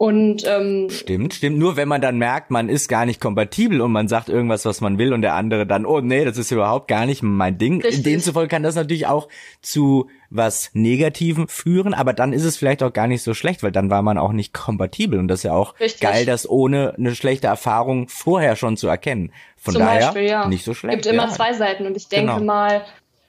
Und 0.00 0.44
ähm, 0.46 0.88
stimmt, 0.88 1.34
stimmt. 1.34 1.58
Nur 1.58 1.76
wenn 1.76 1.86
man 1.86 2.00
dann 2.00 2.16
merkt, 2.16 2.50
man 2.50 2.70
ist 2.70 2.88
gar 2.88 3.04
nicht 3.04 3.20
kompatibel 3.20 3.82
und 3.82 3.92
man 3.92 4.08
sagt 4.08 4.30
irgendwas, 4.30 4.64
was 4.64 4.80
man 4.80 4.96
will, 4.96 5.12
und 5.12 5.20
der 5.20 5.34
andere 5.34 5.66
dann, 5.66 5.84
oh 5.84 6.00
nee, 6.00 6.24
das 6.24 6.38
ist 6.38 6.50
überhaupt 6.50 6.88
gar 6.88 7.04
nicht 7.04 7.22
mein 7.22 7.58
Ding. 7.58 7.82
Richtig. 7.82 8.04
Demzufolge 8.04 8.48
kann 8.48 8.62
das 8.62 8.76
natürlich 8.76 9.08
auch 9.08 9.28
zu 9.60 10.08
was 10.30 10.70
Negativem 10.72 11.48
führen, 11.48 11.92
aber 11.92 12.14
dann 12.14 12.32
ist 12.32 12.44
es 12.44 12.56
vielleicht 12.56 12.82
auch 12.82 12.94
gar 12.94 13.08
nicht 13.08 13.22
so 13.22 13.34
schlecht, 13.34 13.62
weil 13.62 13.72
dann 13.72 13.90
war 13.90 14.00
man 14.00 14.16
auch 14.16 14.32
nicht 14.32 14.54
kompatibel 14.54 15.18
und 15.18 15.28
das 15.28 15.40
ist 15.40 15.42
ja 15.42 15.52
auch 15.52 15.78
Richtig. 15.78 16.00
geil, 16.00 16.24
das 16.24 16.48
ohne 16.48 16.94
eine 16.96 17.14
schlechte 17.14 17.48
Erfahrung 17.48 18.08
vorher 18.08 18.56
schon 18.56 18.78
zu 18.78 18.88
erkennen. 18.88 19.34
Von 19.58 19.74
Zum 19.74 19.82
daher 19.82 20.06
Beispiel, 20.06 20.30
ja. 20.30 20.48
nicht 20.48 20.64
so 20.64 20.72
schlecht. 20.72 20.96
Es 20.96 21.02
gibt 21.02 21.14
immer 21.14 21.28
zwei 21.28 21.52
Seiten 21.52 21.84
und 21.84 21.94
ich 21.94 22.08
denke 22.08 22.36
genau. 22.36 22.44
mal, 22.46 22.86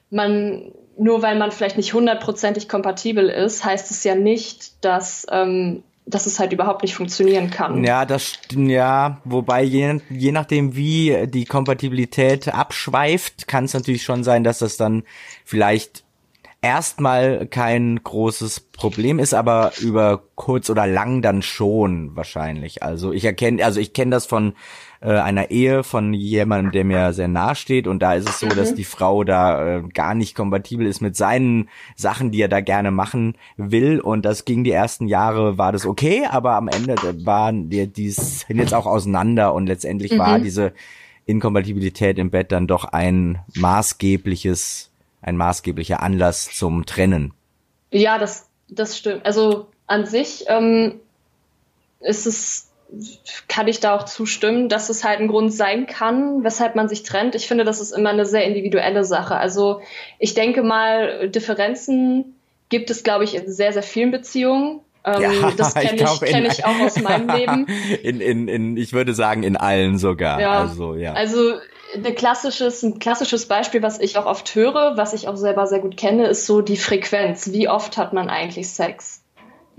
man 0.10 0.72
nur 0.98 1.22
weil 1.22 1.38
man 1.38 1.52
vielleicht 1.52 1.76
nicht 1.76 1.94
hundertprozentig 1.94 2.70
kompatibel 2.70 3.28
ist, 3.28 3.66
heißt 3.66 3.92
es 3.92 4.06
ja 4.06 4.16
nicht, 4.16 4.86
dass 4.86 5.28
ähm, 5.30 5.84
dass 6.06 6.26
es 6.26 6.40
halt 6.40 6.52
überhaupt 6.52 6.82
nicht 6.82 6.96
funktionieren 6.96 7.50
kann. 7.50 7.84
Ja, 7.84 8.06
das 8.06 8.34
ja, 8.56 9.22
wobei 9.24 9.64
je, 9.64 10.02
je 10.10 10.32
nachdem 10.32 10.76
wie 10.76 11.28
die 11.28 11.46
Kompatibilität 11.46 12.48
abschweift, 12.54 13.48
kann 13.48 13.66
es 13.66 13.74
natürlich 13.74 14.04
schon 14.04 14.24
sein, 14.24 14.44
dass 14.44 14.60
das 14.60 14.78
dann 14.78 15.04
vielleicht 15.46 16.04
erstmal 16.62 17.48
kein 17.48 18.04
großes 18.04 18.60
Problem 18.60 19.20
ist, 19.20 19.34
aber 19.34 19.74
über 19.80 20.24
kurz 20.36 20.70
oder 20.70 20.86
lang 20.86 21.22
dann 21.22 21.42
schon 21.42 22.16
wahrscheinlich. 22.16 22.84
Also 22.84 23.12
ich 23.12 23.26
erkenne, 23.26 23.64
also 23.66 23.80
ich 23.80 23.94
kenne 23.94 24.12
das 24.12 24.26
von 24.26 24.54
äh, 25.02 25.12
einer 25.12 25.52
Ehe 25.52 25.84
von 25.84 26.14
jemandem, 26.14 26.72
der 26.72 26.86
mir 26.86 27.14
sehr 27.14 27.28
nahe 27.28 27.56
steht 27.56 27.88
und 27.88 28.02
da 28.02 28.14
ist 28.14 28.30
es 28.30 28.40
so, 28.40 28.46
mhm. 28.46 28.56
dass 28.56 28.74
die 28.74 28.84
Frau 28.84 29.24
da 29.24 29.78
äh, 29.78 29.82
gar 29.82 30.16
nicht 30.16 30.36
kompatibel 30.36 30.86
ist 30.86 31.02
mit 31.02 31.16
seinen 31.16 31.70
Sachen, 31.96 32.32
die 32.32 32.42
er 32.42 32.50
da 32.50 32.62
gerne 32.62 32.92
machen 32.92 33.36
will 33.58 34.00
und 34.00 34.24
das 34.24 34.46
ging 34.46 34.64
die 34.64 34.72
ersten 34.72 35.08
Jahre 35.08 35.58
war 35.58 35.72
das 35.72 35.86
okay, 35.86 36.26
aber 36.30 36.54
am 36.54 36.68
Ende 36.68 36.96
waren 37.26 37.70
die, 37.70 37.88
die 37.88 38.12
sind 38.12 38.58
jetzt 38.58 38.74
auch 38.74 38.86
auseinander 38.86 39.54
und 39.54 39.68
letztendlich 39.68 40.14
mhm. 40.14 40.20
war 40.20 40.40
diese 40.40 40.74
Inkompatibilität 41.26 42.18
im 42.18 42.32
Bett 42.32 42.52
dann 42.52 42.68
doch 42.68 42.86
ein 42.86 43.40
maßgebliches 43.56 44.92
ein 45.22 45.38
maßgeblicher 45.38 46.02
Anlass 46.02 46.50
zum 46.52 46.86
Trennen. 46.86 47.34
Ja, 47.92 48.18
das, 48.18 48.48
das 48.70 48.98
stimmt. 48.98 49.26
Also 49.26 49.68
an 49.88 50.06
sich 50.06 50.46
ähm, 50.48 51.00
ist 52.00 52.26
es, 52.26 52.71
kann 53.48 53.68
ich 53.68 53.80
da 53.80 53.96
auch 53.96 54.04
zustimmen, 54.04 54.70
dass 54.70 54.90
es 54.90 55.04
halt 55.04 55.20
ein 55.20 55.28
Grund 55.28 55.54
sein 55.54 55.88
kann, 55.88 56.44
weshalb 56.44 56.76
man 56.76 56.90
sich 56.90 57.04
trennt. 57.04 57.36
Ich 57.36 57.48
finde, 57.48 57.64
das 57.64 57.80
ist 57.80 57.92
immer 57.92 58.10
eine 58.10 58.26
sehr 58.26 58.46
individuelle 58.46 59.06
Sache. 59.06 59.36
Also 59.36 59.82
ich 60.20 60.34
denke 60.34 60.64
mal, 60.64 61.30
Differenzen 61.30 62.36
gibt 62.70 62.90
es, 62.90 63.04
glaube 63.04 63.24
ich, 63.24 63.36
in 63.36 63.52
sehr, 63.52 63.72
sehr 63.74 63.84
vielen 63.84 64.12
Beziehungen. 64.12 64.82
Ähm, 65.04 65.22
ja, 65.22 65.52
das 65.56 65.74
kenne 65.74 65.96
ich, 65.96 66.22
ich, 66.22 66.22
kenn 66.22 66.46
ich 66.46 66.66
auch 66.66 66.80
aus 66.80 67.00
meinem 67.00 67.30
Leben. 67.36 67.68
In, 68.04 68.20
in, 68.20 68.48
in, 68.48 68.78
ich 68.78 68.94
würde 68.94 69.14
sagen, 69.14 69.44
in 69.44 69.56
allen 69.56 69.98
sogar. 69.98 70.42
Ja, 70.42 70.60
also, 70.60 70.96
ja. 70.96 71.14
also 71.14 71.54
ein 71.96 72.16
klassisches, 72.16 72.84
ein 72.84 73.00
klassisches 73.00 73.48
Beispiel, 73.48 73.82
was 73.82 74.00
ich 74.00 74.18
auch 74.18 74.26
oft 74.26 74.54
höre, 74.56 74.98
was 74.98 75.14
ich 75.14 75.28
auch 75.28 75.36
selber 75.36 75.68
sehr 75.68 75.80
gut 75.80 75.98
kenne, 75.98 76.28
ist 76.28 76.46
so 76.46 76.62
die 76.62 76.78
Frequenz. 76.78 77.52
Wie 77.52 77.68
oft 77.68 77.98
hat 77.98 78.14
man 78.14 78.30
eigentlich 78.30 78.70
Sex? 78.70 79.21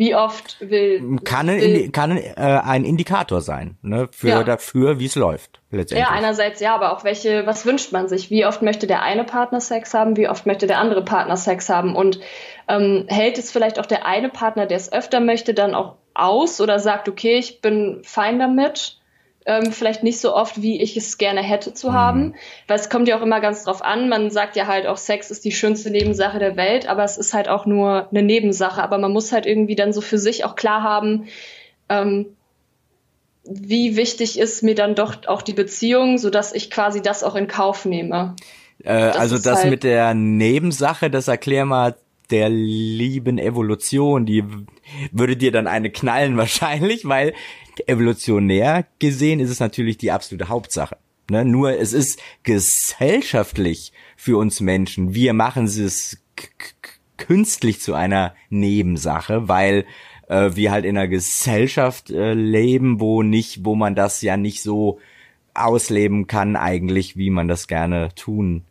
Wie 0.03 0.17
oft 0.17 0.57
will. 0.59 1.21
Kann, 1.23 1.47
will, 1.47 1.85
ein, 1.85 1.93
kann 1.93 2.17
äh, 2.17 2.33
ein 2.37 2.85
Indikator 2.85 3.41
sein, 3.41 3.77
ne? 3.83 4.09
Für 4.11 4.29
ja. 4.29 4.43
dafür, 4.43 4.99
wie 4.99 5.07
es 5.07 5.15
läuft. 5.15 5.61
Letztendlich. 5.71 6.09
Ja, 6.09 6.13
einerseits 6.13 6.59
ja, 6.59 6.75
aber 6.75 6.93
auch 6.93 7.05
welche, 7.05 7.47
was 7.47 7.65
wünscht 7.67 7.93
man 7.93 8.09
sich? 8.09 8.29
Wie 8.29 8.45
oft 8.45 8.63
möchte 8.63 8.89
der 8.89 9.03
eine 9.03 9.23
Partner 9.23 9.61
Sex 9.61 9.95
haben? 9.95 10.17
Wie 10.17 10.29
oft 10.29 10.45
möchte 10.45 10.67
der 10.67 10.81
andere 10.81 11.05
Partner 11.05 11.37
Sex 11.37 11.69
haben? 11.69 11.95
Und 11.95 12.19
ähm, 12.67 13.05
hält 13.07 13.39
es 13.39 13.53
vielleicht 13.53 13.79
auch 13.79 13.87
der 13.87 14.05
eine 14.05 14.29
Partner, 14.29 14.67
der 14.67 14.77
es 14.77 14.93
öfter 14.93 15.21
möchte, 15.21 15.55
dann 15.55 15.73
auch 15.73 15.95
aus 16.15 16.61
oder 16.61 16.81
sagt, 16.81 17.09
okay, 17.09 17.37
ich 17.37 17.61
bin 17.61 18.01
fein 18.03 18.41
damit? 18.41 18.99
Ähm, 19.47 19.73
vielleicht 19.73 20.03
nicht 20.03 20.21
so 20.21 20.35
oft, 20.35 20.63
wie 20.63 20.81
ich 20.81 20.97
es 20.97 21.19
gerne 21.19 21.43
hätte 21.43 21.75
zu 21.75 21.91
mhm. 21.91 21.95
haben. 21.95 22.35
Weil 22.69 22.79
es 22.79 22.91
kommt 22.91 23.09
ja 23.09 23.19
auch 23.19 23.23
immer 23.23 23.41
ganz 23.41 23.65
drauf 23.65 23.83
an. 23.83 24.09
Man 24.09 24.31
sagt 24.31 24.57
ja 24.57 24.67
halt 24.67 24.87
auch, 24.87 24.97
Sex 24.97 25.31
ist 25.31 25.45
die 25.45 25.53
schönste 25.53 25.91
Nebensache 25.91 26.39
der 26.39 26.57
Welt, 26.57 26.89
aber 26.89 27.05
es 27.05 27.17
ist 27.17 27.35
halt 27.35 27.49
auch 27.49 27.67
nur 27.67 28.09
eine 28.11 28.23
Nebensache. 28.23 28.83
Aber 28.83 28.99
man 28.99 29.13
muss 29.13 29.33
halt 29.33 29.47
irgendwie 29.47 29.77
dann 29.77 29.93
so 29.93 30.01
für 30.01 30.19
sich 30.19 30.45
auch 30.45 30.57
klar 30.57 30.83
haben, 30.83 31.29
ähm, 31.89 32.27
wie 33.45 33.97
wichtig 33.97 34.39
ist 34.39 34.63
mir 34.63 34.75
dann 34.75 34.95
doch 34.95 35.27
auch 35.27 35.43
die 35.43 35.53
Beziehung, 35.53 36.19
so 36.19 36.31
dass 36.31 36.53
ich 36.53 36.71
quasi 36.71 37.03
das 37.03 37.25
auch 37.25 37.35
in 37.35 37.49
Kauf 37.49 37.85
nehme. 37.85 38.37
Äh, 38.85 39.07
das 39.07 39.17
also 39.17 39.39
das 39.39 39.63
halt 39.63 39.71
mit 39.71 39.83
der 39.83 40.15
Nebensache, 40.15 41.11
das 41.11 41.27
erklär 41.29 41.65
mal 41.65 41.97
der 42.33 42.49
lieben 42.49 43.39
Evolution, 43.39 44.27
die 44.27 44.43
würde 45.13 45.37
dir 45.37 45.53
dann 45.53 45.67
eine 45.67 45.91
knallen 45.91 46.37
wahrscheinlich, 46.39 47.07
weil 47.07 47.35
evolutionär 47.87 48.87
gesehen 48.99 49.41
ist 49.41 49.51
es 49.51 49.61
natürlich 49.61 49.99
die 49.99 50.11
absolute 50.11 50.49
Hauptsache. 50.49 50.97
Ne? 51.31 51.45
Nur 51.45 51.79
es 51.79 51.93
ist 51.93 52.21
gesellschaftlich 52.43 53.93
für 54.17 54.39
uns 54.39 54.61
Menschen. 54.61 55.15
Wir 55.15 55.33
machen 55.33 55.65
es 55.65 56.23
künstlich 57.17 57.81
zu 57.81 57.95
einer 57.95 58.35
Nebensache, 58.51 59.49
weil 59.49 59.85
äh, 60.29 60.51
wir 60.55 60.73
halt 60.73 60.85
in 60.85 60.97
einer 60.97 61.09
Gesellschaft 61.09 62.11
äh, 62.11 62.35
leben, 62.35 63.01
wo 63.01 63.23
nicht, 63.23 63.65
wo 63.65 63.75
man 63.75 63.95
das 63.95 64.23
ja 64.23 64.37
nicht 64.37 64.63
so 64.63 64.99
ausleben 65.55 66.27
kann 66.27 66.57
eigentlich, 66.57 67.17
wie 67.17 67.31
man 67.31 67.47
das 67.47 67.69
gerne 67.69 68.09
tun 68.15 68.65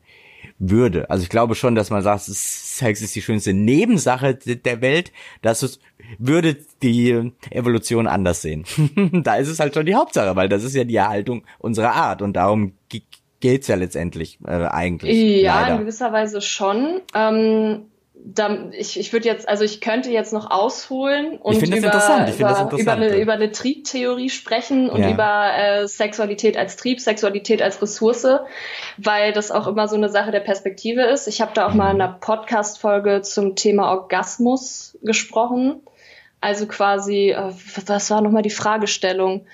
würde. 0.62 1.10
Also 1.10 1.24
ich 1.24 1.30
glaube 1.30 1.56
schon, 1.56 1.76
dass 1.76 1.90
man 1.90 2.04
sagt, 2.04 2.22
Sex 2.22 3.02
ist 3.02 3.16
die 3.16 3.22
schönste 3.22 3.52
Nebensache 3.52 4.36
der 4.36 4.82
Welt. 4.82 5.12
Das 5.42 5.64
ist, 5.64 5.82
würde 6.20 6.56
die 6.84 7.32
Evolution 7.50 8.08
anders 8.08 8.42
sehen. 8.42 8.66
da 9.24 9.36
ist 9.36 9.48
es 9.48 9.60
halt 9.60 9.74
schon 9.74 9.86
die 9.86 9.96
Hauptsache, 9.96 10.36
weil 10.36 10.50
das 10.50 10.64
ist 10.64 10.76
ja 10.76 10.84
die 10.84 10.96
Erhaltung 10.96 11.44
unserer 11.58 11.94
Art 11.94 12.22
und 12.22 12.34
darum 12.34 12.74
geht's 13.40 13.68
ja 13.68 13.76
letztendlich 13.76 14.38
äh, 14.46 14.68
eigentlich. 14.68 15.42
Ja, 15.42 15.62
leider. 15.62 15.76
in 15.76 15.82
gewisser 15.82 16.14
Weise 16.14 16.42
schon. 16.42 17.02
Ähm, 17.16 17.88
ich, 18.74 19.00
ich 19.00 19.14
würde 19.14 19.28
jetzt, 19.28 19.50
also 19.50 19.64
ich 19.64 19.82
könnte 19.82 20.12
jetzt 20.12 20.32
noch 20.32 20.52
ausholen 20.52 21.38
und 21.38 21.62
über, 21.62 21.78
über, 21.78 22.72
über, 22.78 22.92
eine, 22.94 23.18
über 23.18 23.34
eine 23.34 23.52
Triebtheorie 23.52 24.30
sprechen 24.30 24.90
und 24.90 25.02
ja. 25.02 25.12
über 25.12 25.52
äh, 25.56 25.88
Sexualität 25.88 26.56
als 26.56 26.78
Trieb, 26.78 27.00
Sexualität 27.00 27.62
als 27.62 27.82
Ressource, 27.82 28.28
weil 28.98 29.34
das 29.34 29.52
auch 29.52 29.68
immer 29.68 29.88
so 29.88 29.96
eine 29.96 30.10
Sache 30.10 30.32
der 30.32 30.40
Perspektive 30.40 31.02
ist. 31.04 31.28
Ich 31.28 31.42
habe 31.42 31.52
da 31.54 31.68
auch 31.68 31.74
mal 31.74 31.92
in 31.92 32.02
einer 32.02 32.14
Podcast-Folge 32.14 33.22
zum 33.22 33.56
Thema 33.56 33.92
Orgasmus 33.92 34.98
gesprochen. 35.02 35.82
Also 36.42 36.68
quasi, 36.68 37.32
äh, 37.32 37.52
was 37.86 38.10
war 38.10 38.22
nochmal 38.22 38.44
die 38.44 38.50
Fragestellung? 38.50 39.46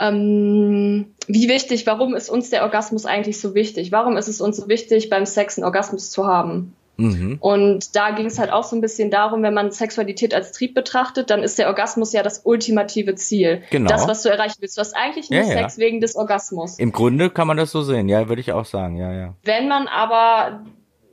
Ähm, 0.00 1.14
wie 1.26 1.48
wichtig, 1.48 1.86
warum 1.86 2.14
ist 2.14 2.30
uns 2.30 2.50
der 2.50 2.62
Orgasmus 2.62 3.06
eigentlich 3.06 3.40
so 3.40 3.54
wichtig? 3.54 3.90
Warum 3.90 4.16
ist 4.16 4.28
es 4.28 4.40
uns 4.40 4.56
so 4.56 4.68
wichtig, 4.68 5.10
beim 5.10 5.26
Sex 5.26 5.58
einen 5.58 5.64
Orgasmus 5.64 6.10
zu 6.10 6.26
haben? 6.26 6.74
Mhm. 6.98 7.38
Und 7.40 7.94
da 7.94 8.10
ging 8.10 8.26
es 8.26 8.38
halt 8.38 8.52
auch 8.52 8.64
so 8.64 8.74
ein 8.74 8.80
bisschen 8.80 9.10
darum, 9.10 9.42
wenn 9.44 9.54
man 9.54 9.70
Sexualität 9.70 10.34
als 10.34 10.50
Trieb 10.50 10.74
betrachtet, 10.74 11.30
dann 11.30 11.44
ist 11.44 11.58
der 11.58 11.68
Orgasmus 11.68 12.12
ja 12.12 12.24
das 12.24 12.42
ultimative 12.44 13.14
Ziel. 13.14 13.62
Genau. 13.70 13.88
Das, 13.88 14.08
was 14.08 14.22
du 14.22 14.28
erreichen 14.28 14.56
willst. 14.60 14.76
Du 14.76 14.80
hast 14.80 14.96
eigentlich 14.96 15.30
nur 15.30 15.40
ja, 15.40 15.46
Sex 15.46 15.76
ja. 15.76 15.84
wegen 15.84 16.00
des 16.00 16.16
Orgasmus. 16.16 16.78
Im 16.78 16.90
Grunde 16.90 17.30
kann 17.30 17.46
man 17.46 17.56
das 17.56 17.70
so 17.70 17.82
sehen, 17.82 18.08
ja, 18.08 18.28
würde 18.28 18.40
ich 18.40 18.52
auch 18.52 18.64
sagen, 18.64 18.96
ja, 18.96 19.12
ja. 19.12 19.34
Wenn 19.44 19.68
man 19.68 19.86
aber 19.86 20.64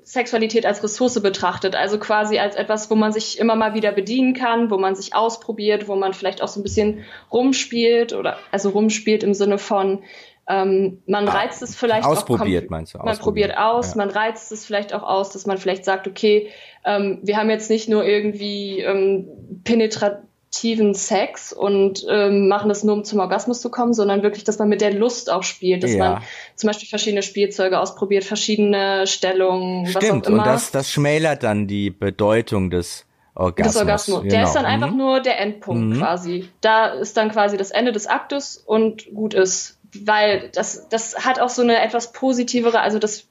Sexualität 0.05 0.65
als 0.65 0.83
Ressource 0.83 1.19
betrachtet, 1.19 1.75
also 1.75 1.99
quasi 1.99 2.39
als 2.39 2.55
etwas, 2.55 2.89
wo 2.89 2.95
man 2.95 3.11
sich 3.11 3.39
immer 3.39 3.55
mal 3.55 3.75
wieder 3.75 3.91
bedienen 3.91 4.33
kann, 4.33 4.71
wo 4.71 4.77
man 4.77 4.95
sich 4.95 5.15
ausprobiert, 5.15 5.87
wo 5.87 5.95
man 5.95 6.13
vielleicht 6.13 6.41
auch 6.41 6.47
so 6.47 6.59
ein 6.59 6.63
bisschen 6.63 7.03
rumspielt 7.31 8.13
oder 8.13 8.37
also 8.51 8.69
rumspielt 8.69 9.23
im 9.23 9.33
Sinne 9.33 9.57
von 9.57 10.03
ähm, 10.47 11.01
man 11.07 11.27
ah, 11.27 11.31
reizt 11.31 11.61
es 11.63 11.75
vielleicht 11.75 12.05
ausprobiert, 12.05 12.65
auch 12.65 12.69
meinst 12.69 12.93
du? 12.93 12.99
Man 12.99 13.17
probiert 13.17 13.57
aus, 13.57 13.91
ja. 13.91 13.97
man 13.97 14.09
reizt 14.09 14.51
es 14.51 14.65
vielleicht 14.65 14.93
auch 14.93 15.01
aus, 15.01 15.31
dass 15.31 15.45
man 15.45 15.57
vielleicht 15.57 15.85
sagt, 15.85 16.07
okay, 16.07 16.49
ähm, 16.83 17.19
wir 17.23 17.37
haben 17.37 17.49
jetzt 17.49 17.69
nicht 17.69 17.89
nur 17.89 18.05
irgendwie 18.05 18.79
ähm, 18.81 19.27
penetrativen 19.63 20.93
Sex 20.93 21.51
und 21.51 22.05
ähm, 22.07 22.47
machen 22.47 22.69
das 22.69 22.83
nur, 22.83 22.93
um 22.93 23.03
zum 23.03 23.19
Orgasmus 23.19 23.59
zu 23.59 23.71
kommen, 23.71 23.93
sondern 23.93 24.21
wirklich, 24.21 24.43
dass 24.43 24.59
man 24.59 24.69
mit 24.69 24.81
der 24.81 24.93
Lust 24.93 25.31
auch 25.31 25.41
spielt, 25.41 25.83
dass 25.83 25.93
ja. 25.93 26.11
man 26.11 26.23
zum 26.55 26.67
Beispiel 26.67 26.89
verschiedene 26.89 27.23
Spielzeuge 27.23 27.79
ausprobiert, 27.79 28.23
verschiedene 28.23 29.07
Stellungen, 29.07 29.87
Stimmt, 29.87 30.03
was 30.03 30.11
auch 30.11 30.29
immer. 30.29 30.37
und 30.43 30.45
das, 30.45 30.69
das 30.69 30.91
schmälert 30.91 31.41
dann 31.41 31.65
die 31.65 31.89
Bedeutung 31.89 32.69
des 32.69 33.07
Orgasmus. 33.33 33.73
Das 33.73 33.81
Orgasmus. 33.81 34.21
Genau. 34.21 34.31
Der 34.31 34.43
ist 34.43 34.53
dann 34.53 34.65
einfach 34.65 34.91
mhm. 34.91 34.97
nur 34.97 35.19
der 35.21 35.39
Endpunkt 35.39 35.95
mhm. 35.95 35.99
quasi. 35.99 36.49
Da 36.61 36.87
ist 36.87 37.17
dann 37.17 37.31
quasi 37.31 37.57
das 37.57 37.71
Ende 37.71 37.91
des 37.91 38.07
Aktes 38.07 38.57
und 38.57 39.13
gut 39.13 39.33
ist 39.33 39.74
weil 40.03 40.49
das, 40.53 40.87
das 40.89 41.25
hat 41.25 41.39
auch 41.39 41.49
so 41.49 41.61
eine 41.61 41.81
etwas 41.81 42.11
positivere, 42.11 42.81
also 42.81 42.99
das 42.99 43.27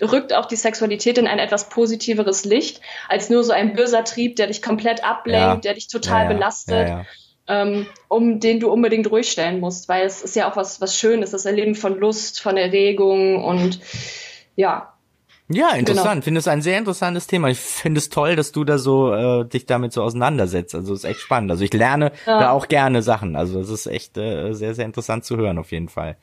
rückt 0.00 0.32
auch 0.32 0.46
die 0.46 0.56
Sexualität 0.56 1.18
in 1.18 1.26
ein 1.26 1.38
etwas 1.38 1.68
positiveres 1.68 2.44
Licht, 2.44 2.80
als 3.08 3.30
nur 3.30 3.44
so 3.44 3.52
ein 3.52 3.74
böser 3.74 4.04
Trieb, 4.04 4.36
der 4.36 4.48
dich 4.48 4.62
komplett 4.62 5.04
ablenkt, 5.04 5.40
ja. 5.40 5.56
der 5.56 5.74
dich 5.74 5.88
total 5.88 6.24
ja, 6.24 6.30
ja. 6.30 6.34
belastet, 6.34 7.06
ähm, 7.46 7.86
um 8.08 8.40
den 8.40 8.60
du 8.60 8.70
unbedingt 8.70 9.10
ruhig 9.10 9.30
stellen 9.30 9.60
musst, 9.60 9.88
weil 9.88 10.06
es 10.06 10.22
ist 10.22 10.36
ja 10.36 10.50
auch 10.50 10.56
was, 10.56 10.80
was 10.80 10.96
Schönes, 10.96 11.30
das 11.30 11.44
Erleben 11.44 11.74
von 11.74 11.98
Lust, 11.98 12.40
von 12.40 12.56
Erregung 12.56 13.44
und 13.44 13.80
ja, 14.56 14.94
ja, 15.52 15.70
interessant. 15.72 16.12
Genau. 16.12 16.22
Finde 16.22 16.38
es 16.38 16.48
ein 16.48 16.62
sehr 16.62 16.78
interessantes 16.78 17.26
Thema. 17.26 17.48
Ich 17.48 17.58
finde 17.58 17.98
es 17.98 18.08
toll, 18.08 18.36
dass 18.36 18.52
du 18.52 18.64
da 18.64 18.78
so 18.78 19.12
äh, 19.12 19.44
dich 19.44 19.66
damit 19.66 19.92
so 19.92 20.02
auseinandersetzt. 20.02 20.74
Also 20.76 20.94
ist 20.94 21.04
echt 21.04 21.20
spannend. 21.20 21.50
Also 21.50 21.64
ich 21.64 21.72
lerne 21.72 22.12
ja. 22.24 22.38
da 22.38 22.50
auch 22.50 22.68
gerne 22.68 23.02
Sachen. 23.02 23.34
Also 23.34 23.58
es 23.58 23.68
ist 23.68 23.86
echt 23.86 24.16
äh, 24.16 24.52
sehr, 24.52 24.74
sehr 24.74 24.84
interessant 24.84 25.24
zu 25.24 25.36
hören 25.36 25.58
auf 25.58 25.72
jeden 25.72 25.88
Fall. 25.88 26.16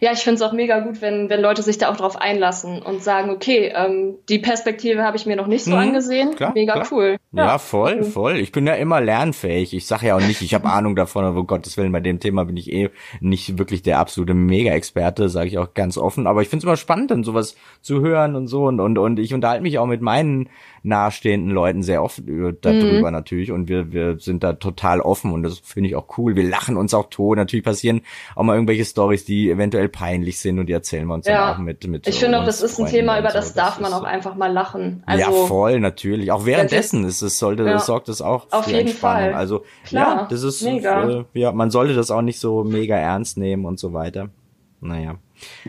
Ja, 0.00 0.12
ich 0.12 0.20
finde 0.20 0.36
es 0.36 0.42
auch 0.42 0.52
mega 0.52 0.80
gut, 0.80 1.00
wenn, 1.00 1.28
wenn 1.30 1.40
Leute 1.40 1.62
sich 1.62 1.78
da 1.78 1.90
auch 1.90 1.96
drauf 1.96 2.16
einlassen 2.16 2.82
und 2.82 3.02
sagen, 3.02 3.30
okay, 3.30 3.72
ähm, 3.74 4.16
die 4.28 4.38
Perspektive 4.38 5.02
habe 5.02 5.16
ich 5.16 5.26
mir 5.26 5.36
noch 5.36 5.46
nicht 5.46 5.64
so 5.64 5.72
mhm, 5.72 5.78
angesehen. 5.78 6.34
Klar, 6.34 6.52
mega 6.54 6.74
klar. 6.74 6.86
cool. 6.90 7.16
Ja, 7.32 7.46
ja, 7.46 7.58
voll, 7.58 7.96
mhm. 7.96 8.04
voll. 8.04 8.36
Ich 8.36 8.52
bin 8.52 8.66
ja 8.66 8.74
immer 8.74 9.00
lernfähig. 9.00 9.74
Ich 9.74 9.86
sage 9.86 10.08
ja 10.08 10.16
auch 10.16 10.20
nicht, 10.20 10.42
ich 10.42 10.54
habe 10.54 10.68
Ahnung 10.70 10.96
davon, 10.96 11.24
aber 11.24 11.40
um 11.40 11.46
Gottes 11.46 11.76
Willen, 11.76 11.92
bei 11.92 12.00
dem 12.00 12.20
Thema 12.20 12.44
bin 12.44 12.56
ich 12.56 12.72
eh 12.72 12.90
nicht 13.20 13.58
wirklich 13.58 13.82
der 13.82 13.98
absolute 13.98 14.34
Mega-Experte, 14.34 15.28
sage 15.28 15.48
ich 15.48 15.58
auch 15.58 15.74
ganz 15.74 15.98
offen. 15.98 16.26
Aber 16.26 16.42
ich 16.42 16.48
finde 16.48 16.60
es 16.60 16.64
immer 16.64 16.76
spannend, 16.76 17.10
dann 17.10 17.24
sowas 17.24 17.56
zu 17.80 18.00
hören 18.00 18.36
und 18.36 18.46
so. 18.46 18.64
Und, 18.64 18.80
und, 18.80 18.98
und 18.98 19.18
ich 19.18 19.34
unterhalte 19.34 19.62
mich 19.62 19.78
auch 19.78 19.86
mit 19.86 20.00
meinen 20.00 20.48
nahestehenden 20.82 21.50
Leuten 21.50 21.82
sehr 21.82 22.02
oft 22.02 22.18
darüber 22.18 23.08
mhm. 23.08 23.12
natürlich. 23.12 23.52
Und 23.52 23.68
wir, 23.68 23.92
wir 23.92 24.18
sind 24.18 24.42
da 24.42 24.54
total 24.54 25.00
offen 25.00 25.32
und 25.32 25.42
das 25.42 25.58
finde 25.58 25.90
ich 25.90 25.96
auch 25.96 26.18
cool. 26.18 26.36
Wir 26.36 26.48
lachen 26.48 26.76
uns 26.76 26.94
auch 26.94 27.10
tot. 27.10 27.36
Natürlich 27.36 27.64
passieren 27.64 28.02
auch 28.34 28.42
mal 28.42 28.54
irgendwelche 28.54 28.84
Stories, 28.84 29.24
die 29.24 29.50
eventuell 29.50 29.88
peinlich 29.88 30.38
sind 30.38 30.58
und 30.58 30.66
die 30.66 30.72
erzählen 30.72 31.06
wir 31.06 31.14
uns 31.14 31.26
ja. 31.26 31.48
dann 31.48 31.54
auch 31.54 31.58
mit 31.58 31.86
mit. 31.86 32.06
Ich 32.06 32.18
finde 32.18 32.40
auch, 32.40 32.44
das 32.44 32.62
ist 32.62 32.78
ein 32.78 32.86
Thema, 32.86 33.18
über 33.18 33.28
das 33.28 33.50
so. 33.50 33.56
darf 33.56 33.78
das 33.78 33.80
man 33.80 33.92
auch 33.92 34.04
einfach 34.04 34.34
mal 34.36 34.52
lachen. 34.52 35.02
Also, 35.06 35.24
ja, 35.24 35.46
voll 35.46 35.80
natürlich. 35.80 36.32
Auch 36.32 36.46
währenddessen 36.46 37.04
ist 37.04 37.22
es 37.22 37.38
sollte 37.38 37.64
ja. 37.64 37.78
sorgt 37.78 38.08
es 38.08 38.22
auch 38.22 38.46
Auf 38.50 38.64
für 38.64 38.70
jeden 38.70 38.88
Entspannung. 38.88 39.30
Fall. 39.30 39.34
Also 39.34 39.64
Klar. 39.84 40.16
ja, 40.16 40.26
das 40.28 40.42
ist 40.42 40.62
mega. 40.62 41.08
Äh, 41.08 41.24
ja, 41.34 41.52
man 41.52 41.70
sollte 41.70 41.94
das 41.94 42.10
auch 42.10 42.22
nicht 42.22 42.40
so 42.40 42.64
mega 42.64 42.96
ernst 42.96 43.36
nehmen 43.36 43.64
und 43.64 43.78
so 43.78 43.92
weiter. 43.92 44.30
Naja. 44.80 45.16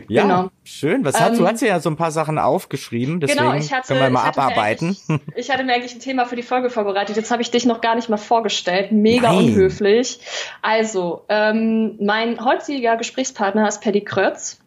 Ja, 0.08 0.22
genau. 0.22 0.50
schön. 0.64 1.04
Was 1.04 1.20
hast 1.20 1.32
ähm, 1.32 1.38
du 1.38 1.46
hast 1.46 1.60
ja 1.62 1.80
so 1.80 1.90
ein 1.90 1.96
paar 1.96 2.10
Sachen 2.10 2.38
aufgeschrieben, 2.38 3.20
genau, 3.20 3.26
deswegen 3.26 3.44
genau, 3.44 3.58
ich 3.58 3.72
hatte, 3.72 3.88
können 3.88 4.00
wir 4.00 4.10
mal 4.10 4.24
abarbeiten. 4.24 4.96
Ich 5.36 5.50
hatte 5.50 5.64
mir 5.64 5.74
eigentlich 5.74 5.94
ein 5.94 6.00
Thema 6.00 6.26
für 6.26 6.36
die 6.36 6.42
Folge 6.42 6.70
vorbereitet. 6.70 7.16
Jetzt 7.16 7.30
habe 7.30 7.42
ich 7.42 7.50
dich 7.50 7.64
noch 7.64 7.80
gar 7.80 7.94
nicht 7.94 8.08
mal 8.08 8.16
vorgestellt. 8.16 8.92
Mega 8.92 9.32
Nein. 9.32 9.46
unhöflich. 9.46 10.20
Also, 10.60 11.24
ähm, 11.28 11.96
mein 12.00 12.44
heutiger 12.44 12.96
Gesprächspartner 12.96 13.66
ist 13.68 13.80
Paddy 13.80 14.02
Krötz. 14.02 14.60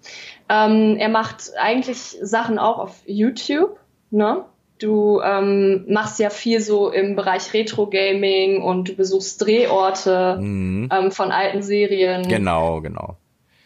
Ähm, 0.50 0.97
er 0.97 1.09
macht 1.09 1.51
eigentlich 1.59 2.17
Sachen 2.21 2.59
auch 2.59 2.79
auf 2.79 3.01
YouTube, 3.05 3.77
ne? 4.12 4.45
Du 4.79 5.21
ähm, 5.21 5.85
machst 5.88 6.19
ja 6.19 6.29
viel 6.29 6.59
so 6.59 6.89
im 6.91 7.15
Bereich 7.15 7.53
Retro-Gaming 7.53 8.62
und 8.62 8.89
du 8.89 8.95
besuchst 8.95 9.41
Drehorte 9.41 10.38
mhm. 10.39 10.89
ähm, 10.91 11.12
von 11.12 11.31
alten 11.31 11.62
Serien. 11.62 12.27
Genau, 12.27 12.81
genau. 12.81 13.15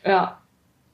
Ja, 0.06 0.39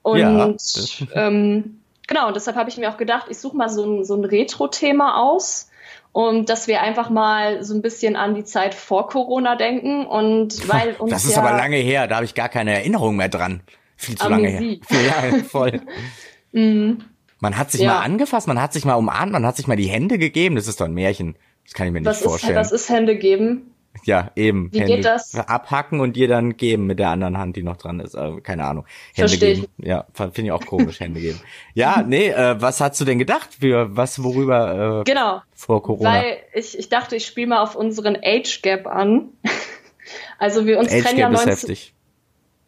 und 0.06 0.98
ja. 1.00 1.06
ähm, 1.26 1.80
genau, 2.06 2.28
und 2.28 2.36
deshalb 2.36 2.56
habe 2.56 2.70
ich 2.70 2.76
mir 2.76 2.90
auch 2.90 2.96
gedacht, 2.96 3.26
ich 3.28 3.38
suche 3.38 3.56
mal 3.56 3.68
so 3.68 3.84
ein, 3.84 4.04
so 4.04 4.14
ein 4.14 4.24
Retro-Thema 4.24 5.20
aus. 5.20 5.70
Und 6.12 6.48
dass 6.48 6.66
wir 6.66 6.80
einfach 6.80 7.10
mal 7.10 7.62
so 7.62 7.74
ein 7.74 7.82
bisschen 7.82 8.16
an 8.16 8.34
die 8.34 8.44
Zeit 8.44 8.74
vor 8.74 9.06
Corona 9.08 9.54
denken 9.54 10.06
und 10.06 10.66
weil 10.66 10.94
uns 10.94 11.10
Das 11.10 11.26
ist 11.26 11.36
ja 11.36 11.42
aber 11.42 11.54
lange 11.54 11.76
her, 11.76 12.06
da 12.06 12.16
habe 12.16 12.24
ich 12.24 12.34
gar 12.34 12.48
keine 12.48 12.72
Erinnerung 12.72 13.16
mehr 13.16 13.28
dran. 13.28 13.60
Viel 13.96 14.16
zu 14.16 14.28
lange 14.28 14.48
her. 14.48 14.76
Ja, 14.90 15.38
voll. 15.42 15.82
mhm. 16.52 17.04
Man 17.40 17.58
hat 17.58 17.70
sich 17.70 17.82
ja. 17.82 17.94
mal 17.94 18.00
angefasst, 18.00 18.48
man 18.48 18.62
hat 18.62 18.72
sich 18.72 18.86
mal 18.86 18.94
umarmt, 18.94 19.32
man 19.32 19.44
hat 19.44 19.56
sich 19.56 19.66
mal 19.66 19.76
die 19.76 19.88
Hände 19.88 20.16
gegeben. 20.16 20.56
Das 20.56 20.68
ist 20.68 20.80
doch 20.80 20.86
ein 20.86 20.94
Märchen. 20.94 21.36
Das 21.64 21.74
kann 21.74 21.86
ich 21.86 21.92
mir 21.92 22.00
nicht 22.00 22.08
was 22.08 22.22
vorstellen. 22.22 22.56
Ist, 22.56 22.72
was 22.72 22.72
ist 22.72 22.88
Hände 22.88 23.16
geben? 23.16 23.74
Ja, 24.04 24.30
eben. 24.36 24.72
Wie 24.72 24.80
Hände 24.80 24.96
geht 24.96 25.04
das? 25.04 25.34
Abhacken 25.34 26.00
und 26.00 26.16
dir 26.16 26.28
dann 26.28 26.56
geben 26.56 26.86
mit 26.86 26.98
der 26.98 27.10
anderen 27.10 27.38
Hand, 27.38 27.56
die 27.56 27.62
noch 27.62 27.76
dran 27.76 28.00
ist. 28.00 28.14
Also, 28.14 28.40
keine 28.40 28.64
Ahnung. 28.64 28.84
Hände 29.14 29.28
Versteh 29.28 29.54
geben. 29.54 29.66
Ich. 29.78 29.86
Ja, 29.86 30.06
finde 30.14 30.42
ich 30.42 30.52
auch 30.52 30.64
komisch, 30.64 31.00
Hände 31.00 31.20
geben. 31.20 31.40
Ja, 31.74 32.02
nee, 32.06 32.28
äh, 32.28 32.60
was 32.60 32.80
hast 32.80 33.00
du 33.00 33.04
denn 33.04 33.18
gedacht? 33.18 33.56
Für 33.60 33.96
was, 33.96 34.22
worüber 34.22 35.00
äh, 35.00 35.04
genau, 35.04 35.42
vor 35.54 35.82
Corona? 35.82 36.10
Weil 36.10 36.38
ich, 36.54 36.78
ich 36.78 36.88
dachte, 36.88 37.16
ich 37.16 37.26
spiele 37.26 37.48
mal 37.48 37.62
auf 37.62 37.74
unseren 37.76 38.16
Age 38.22 38.62
Gap 38.62 38.86
an. 38.86 39.30
also 40.38 40.66
wir 40.66 40.78
uns 40.78 40.92
Age 40.92 41.02
trennen 41.02 41.16
Gap 41.16 41.20
ja 41.20 41.28
19. 41.30 41.52
Ist 41.52 41.62
heftig. 41.62 41.94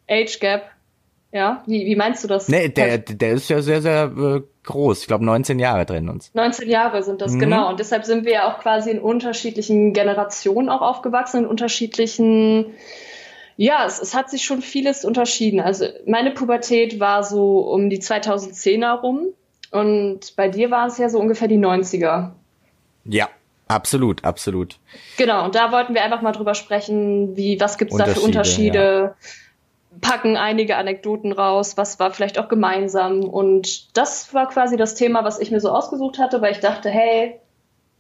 Age 0.09 0.41
Gap. 0.41 0.71
Ja, 1.31 1.63
wie, 1.67 1.85
wie 1.85 1.97
meinst 1.97 2.25
du 2.25 2.29
das? 2.29 2.49
Nee, 2.49 2.69
der, 2.69 2.99
der 2.99 3.33
ist 3.33 3.51
ja 3.51 3.61
sehr, 3.61 3.83
sehr 3.83 4.05
äh, 4.05 4.41
groß. 4.65 5.03
Ich 5.03 5.07
glaube, 5.09 5.27
19 5.27 5.59
Jahre 5.59 5.85
trennen 5.85 6.09
uns. 6.09 6.33
19 6.33 6.69
Jahre 6.69 7.03
sind 7.03 7.21
das, 7.21 7.33
mhm. 7.33 7.41
genau. 7.41 7.69
Und 7.69 7.81
deshalb 7.81 8.07
sind 8.07 8.25
wir 8.25 8.33
ja 8.33 8.51
auch 8.51 8.61
quasi 8.61 8.91
in 8.91 8.99
unterschiedlichen 8.99 9.93
Generationen 9.93 10.71
auch 10.71 10.81
aufgewachsen, 10.81 11.41
in 11.41 11.47
unterschiedlichen, 11.47 12.73
ja, 13.57 13.85
es, 13.85 14.01
es 14.01 14.15
hat 14.15 14.31
sich 14.31 14.43
schon 14.43 14.63
vieles 14.63 15.05
unterschieden. 15.05 15.61
Also 15.61 15.87
meine 16.07 16.31
Pubertät 16.31 16.99
war 16.99 17.23
so 17.23 17.61
um 17.61 17.91
die 17.91 18.01
2010er 18.01 19.01
rum 19.01 19.27
und 19.71 20.35
bei 20.35 20.49
dir 20.49 20.71
war 20.71 20.87
es 20.87 20.97
ja 20.97 21.11
so 21.11 21.19
ungefähr 21.19 21.49
die 21.49 21.59
90er. 21.59 22.31
Ja, 23.05 23.29
absolut, 23.67 24.25
absolut. 24.25 24.79
Genau, 25.19 25.45
und 25.45 25.55
da 25.55 25.73
wollten 25.73 25.93
wir 25.93 26.03
einfach 26.03 26.23
mal 26.23 26.33
drüber 26.33 26.55
sprechen, 26.55 27.37
wie, 27.37 27.61
was 27.61 27.77
gibt's 27.77 27.99
da 27.99 28.07
für 28.07 28.21
Unterschiede? 28.21 29.15
Ja 29.15 29.17
packen 30.01 30.37
einige 30.37 30.77
Anekdoten 30.77 31.33
raus, 31.33 31.77
was 31.77 31.99
war 31.99 32.11
vielleicht 32.11 32.39
auch 32.39 32.49
gemeinsam. 32.49 33.25
Und 33.25 33.97
das 33.97 34.33
war 34.35 34.49
quasi 34.49 34.77
das 34.77 34.95
Thema, 34.95 35.25
was 35.25 35.39
ich 35.39 35.51
mir 35.51 35.61
so 35.61 35.71
ausgesucht 35.71 36.19
hatte, 36.19 36.41
weil 36.41 36.53
ich 36.53 36.61
dachte, 36.61 36.91
hey, 36.91 37.41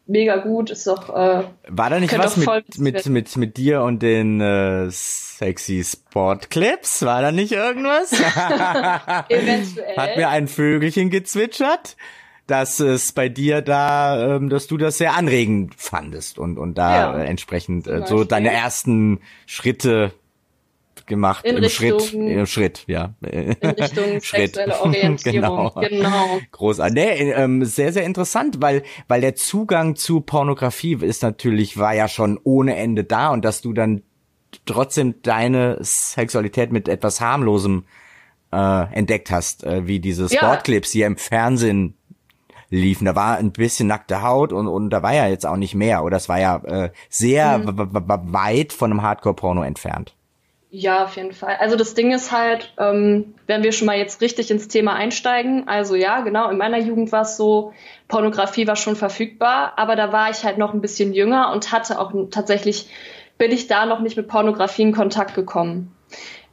mega 0.06 0.36
gut, 0.36 0.70
ist 0.70 0.86
doch. 0.86 1.10
Äh, 1.10 1.44
war 1.68 1.90
da 1.90 2.00
nicht 2.00 2.16
was 2.18 2.36
mit, 2.36 2.78
mit, 2.78 3.06
mit, 3.06 3.36
mit 3.36 3.56
dir 3.56 3.82
und 3.82 4.02
den 4.02 4.40
äh, 4.40 4.88
sexy 4.90 5.84
Sportclips? 5.84 7.04
War 7.04 7.22
da 7.22 7.32
nicht 7.32 7.52
irgendwas? 7.52 8.12
Eventuell. 9.28 9.96
Hat 9.96 10.16
mir 10.16 10.28
ein 10.28 10.48
Vögelchen 10.48 11.10
gezwitschert? 11.10 11.96
dass 12.48 12.80
es 12.80 13.12
bei 13.12 13.28
dir 13.28 13.60
da, 13.60 14.36
ähm, 14.36 14.48
dass 14.48 14.68
du 14.68 14.78
das 14.78 14.96
sehr 14.96 15.12
anregend 15.12 15.74
fandest 15.76 16.38
und 16.38 16.56
und 16.56 16.78
da 16.78 17.18
ja, 17.18 17.22
entsprechend 17.22 17.86
äh, 17.86 18.06
so 18.06 18.24
deine 18.24 18.50
ersten 18.50 19.20
Schritte 19.44 20.12
gemacht 21.08 21.44
in 21.44 21.56
im 21.56 21.62
Richtung, 21.62 22.00
Schritt, 22.00 22.12
im 22.14 22.46
Schritt, 22.46 22.84
ja. 22.86 23.14
In 23.22 23.52
Richtung 23.52 24.04
Schritt. 24.22 24.54
sexuelle 24.54 24.80
Orientierung, 24.80 25.72
genau. 25.74 25.88
genau. 25.88 26.40
Großartig. 26.52 26.94
Nee, 26.94 27.32
ähm, 27.32 27.64
sehr, 27.64 27.92
sehr 27.92 28.04
interessant, 28.04 28.60
weil, 28.60 28.82
weil 29.08 29.20
der 29.20 29.34
Zugang 29.34 29.96
zu 29.96 30.20
Pornografie 30.20 30.98
ist 31.00 31.22
natürlich, 31.22 31.78
war 31.78 31.94
ja 31.94 32.08
schon 32.08 32.38
ohne 32.44 32.76
Ende 32.76 33.04
da 33.04 33.30
und 33.30 33.44
dass 33.44 33.60
du 33.60 33.72
dann 33.72 34.02
trotzdem 34.66 35.16
deine 35.22 35.78
Sexualität 35.80 36.72
mit 36.72 36.88
etwas 36.88 37.20
harmlosem 37.20 37.84
äh, 38.52 38.94
entdeckt 38.94 39.30
hast, 39.30 39.64
äh, 39.64 39.86
wie 39.86 40.00
diese 40.00 40.28
Sportclips, 40.28 40.92
die 40.92 41.00
ja 41.00 41.06
im 41.06 41.16
Fernsehen 41.16 41.94
liefen. 42.70 43.04
Da 43.04 43.14
war 43.14 43.36
ein 43.36 43.52
bisschen 43.52 43.88
nackte 43.88 44.22
Haut 44.22 44.52
und, 44.52 44.66
und 44.66 44.90
da 44.90 45.02
war 45.02 45.14
ja 45.14 45.26
jetzt 45.26 45.46
auch 45.46 45.56
nicht 45.56 45.74
mehr. 45.74 46.04
Oder 46.04 46.16
es 46.16 46.28
war 46.28 46.40
ja 46.40 46.56
äh, 46.64 46.90
sehr 47.08 47.58
mhm. 47.58 47.92
weit 48.32 48.72
von 48.72 48.90
einem 48.90 49.02
Hardcore-Porno 49.02 49.62
entfernt. 49.62 50.14
Ja, 50.70 51.04
auf 51.04 51.16
jeden 51.16 51.32
Fall. 51.32 51.56
Also 51.60 51.76
das 51.76 51.94
Ding 51.94 52.12
ist 52.12 52.30
halt, 52.30 52.74
ähm, 52.78 53.34
wenn 53.46 53.62
wir 53.62 53.72
schon 53.72 53.86
mal 53.86 53.96
jetzt 53.96 54.20
richtig 54.20 54.50
ins 54.50 54.68
Thema 54.68 54.94
einsteigen, 54.94 55.66
also 55.66 55.94
ja, 55.94 56.20
genau, 56.20 56.50
in 56.50 56.58
meiner 56.58 56.78
Jugend 56.78 57.10
war 57.10 57.22
es 57.22 57.38
so, 57.38 57.72
Pornografie 58.06 58.66
war 58.66 58.76
schon 58.76 58.94
verfügbar, 58.94 59.72
aber 59.76 59.96
da 59.96 60.12
war 60.12 60.28
ich 60.28 60.44
halt 60.44 60.58
noch 60.58 60.74
ein 60.74 60.82
bisschen 60.82 61.14
jünger 61.14 61.52
und 61.52 61.72
hatte 61.72 61.98
auch 61.98 62.12
tatsächlich, 62.30 62.90
bin 63.38 63.50
ich 63.50 63.66
da 63.66 63.86
noch 63.86 64.00
nicht 64.00 64.18
mit 64.18 64.28
Pornografie 64.28 64.82
in 64.82 64.92
Kontakt 64.92 65.34
gekommen. 65.34 65.96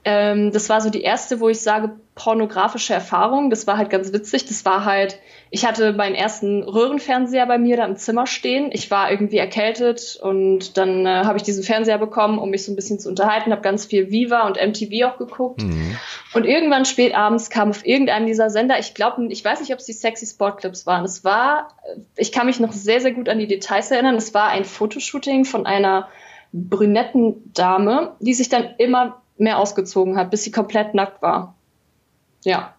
Ähm, 0.05 0.51
das 0.53 0.69
war 0.69 0.79
so 0.79 0.89
die 0.89 1.01
erste, 1.01 1.41
wo 1.41 1.49
ich 1.49 1.59
sage, 1.59 1.91
pornografische 2.13 2.93
Erfahrung. 2.93 3.49
Das 3.49 3.67
war 3.67 3.77
halt 3.77 3.89
ganz 3.89 4.13
witzig. 4.13 4.45
Das 4.45 4.63
war 4.63 4.85
halt, 4.85 5.19
ich 5.51 5.65
hatte 5.65 5.93
meinen 5.93 6.15
ersten 6.15 6.63
Röhrenfernseher 6.63 7.45
bei 7.45 7.57
mir 7.57 7.77
da 7.77 7.85
im 7.85 7.95
Zimmer 7.95 8.27
stehen. 8.27 8.69
Ich 8.73 8.89
war 8.91 9.11
irgendwie 9.11 9.37
erkältet 9.37 10.19
und 10.21 10.77
dann 10.77 11.05
äh, 11.05 11.23
habe 11.23 11.37
ich 11.37 11.43
diesen 11.43 11.63
Fernseher 11.63 11.97
bekommen, 11.97 12.39
um 12.39 12.49
mich 12.49 12.65
so 12.65 12.71
ein 12.71 12.75
bisschen 12.75 12.99
zu 12.99 13.09
unterhalten. 13.09 13.51
Habe 13.51 13.61
ganz 13.61 13.85
viel 13.85 14.11
Viva 14.11 14.47
und 14.47 14.57
MTV 14.57 15.05
auch 15.05 15.17
geguckt. 15.17 15.61
Mhm. 15.61 15.97
Und 16.33 16.45
irgendwann 16.45 16.85
spät 16.85 17.15
abends 17.15 17.49
kam 17.49 17.69
auf 17.69 17.85
irgendeinem 17.85 18.25
dieser 18.25 18.49
Sender, 18.49 18.79
ich 18.79 18.93
glaube, 18.93 19.25
ich 19.29 19.45
weiß 19.45 19.59
nicht, 19.59 19.71
ob 19.71 19.79
es 19.79 19.85
die 19.85 19.93
Sexy 19.93 20.25
Sport 20.25 20.59
Clips 20.59 20.85
waren. 20.85 21.05
Es 21.05 21.23
war, 21.23 21.69
ich 22.17 22.31
kann 22.31 22.47
mich 22.47 22.59
noch 22.59 22.73
sehr, 22.73 22.99
sehr 22.99 23.13
gut 23.13 23.29
an 23.29 23.39
die 23.39 23.47
Details 23.47 23.91
erinnern. 23.91 24.15
Es 24.15 24.33
war 24.33 24.49
ein 24.49 24.65
Fotoshooting 24.65 25.45
von 25.45 25.65
einer 25.65 26.09
brünetten 26.51 27.51
Dame, 27.53 28.15
die 28.19 28.33
sich 28.33 28.49
dann 28.49 28.75
immer 28.77 29.21
mehr 29.37 29.59
ausgezogen 29.59 30.17
hat, 30.17 30.31
bis 30.31 30.43
sie 30.43 30.51
komplett 30.51 30.93
nackt 30.93 31.21
war. 31.21 31.55
Ja. 32.43 32.74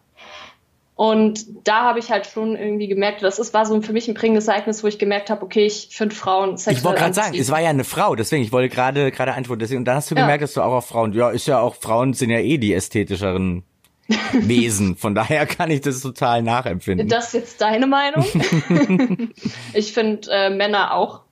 Und 0.96 1.44
da 1.64 1.82
habe 1.82 1.98
ich 1.98 2.10
halt 2.10 2.26
schon 2.26 2.56
irgendwie 2.56 2.88
gemerkt, 2.88 3.22
das 3.22 3.38
ist, 3.38 3.52
war 3.52 3.66
so 3.66 3.78
für 3.82 3.92
mich 3.92 4.08
ein 4.08 4.14
prägendes 4.14 4.48
Ereignis, 4.48 4.82
wo 4.82 4.86
ich 4.86 4.98
gemerkt 4.98 5.28
habe, 5.28 5.42
okay, 5.42 5.66
ich 5.66 5.88
finde 5.90 6.14
Frauen 6.14 6.56
sexuell 6.56 6.76
Ich 6.78 6.84
wollte 6.84 7.00
gerade 7.00 7.14
sagen, 7.14 7.36
es 7.38 7.50
war 7.50 7.60
ja 7.60 7.68
eine 7.68 7.84
Frau, 7.84 8.16
deswegen, 8.16 8.42
ich 8.42 8.50
wollte 8.50 8.74
gerade 8.74 9.10
gerade 9.10 9.34
antworten. 9.34 9.60
Deswegen, 9.60 9.80
und 9.80 9.84
dann 9.84 9.96
hast 9.96 10.10
du 10.10 10.14
gemerkt, 10.14 10.40
ja. 10.40 10.46
dass 10.46 10.54
du 10.54 10.62
auch 10.62 10.72
auf 10.72 10.86
Frauen, 10.86 11.12
ja, 11.12 11.28
ist 11.28 11.46
ja 11.46 11.60
auch, 11.60 11.74
Frauen 11.74 12.14
sind 12.14 12.30
ja 12.30 12.38
eh 12.38 12.56
die 12.56 12.72
ästhetischeren 12.72 13.62
Wesen. 14.32 14.96
Von 14.96 15.14
daher 15.14 15.44
kann 15.44 15.70
ich 15.70 15.82
das 15.82 16.00
total 16.00 16.42
nachempfinden. 16.42 17.08
Das 17.08 17.26
ist 17.26 17.32
jetzt 17.34 17.60
deine 17.60 17.86
Meinung? 17.86 18.24
ich 19.74 19.92
finde 19.92 20.30
äh, 20.30 20.48
Männer 20.48 20.94
auch 20.94 21.25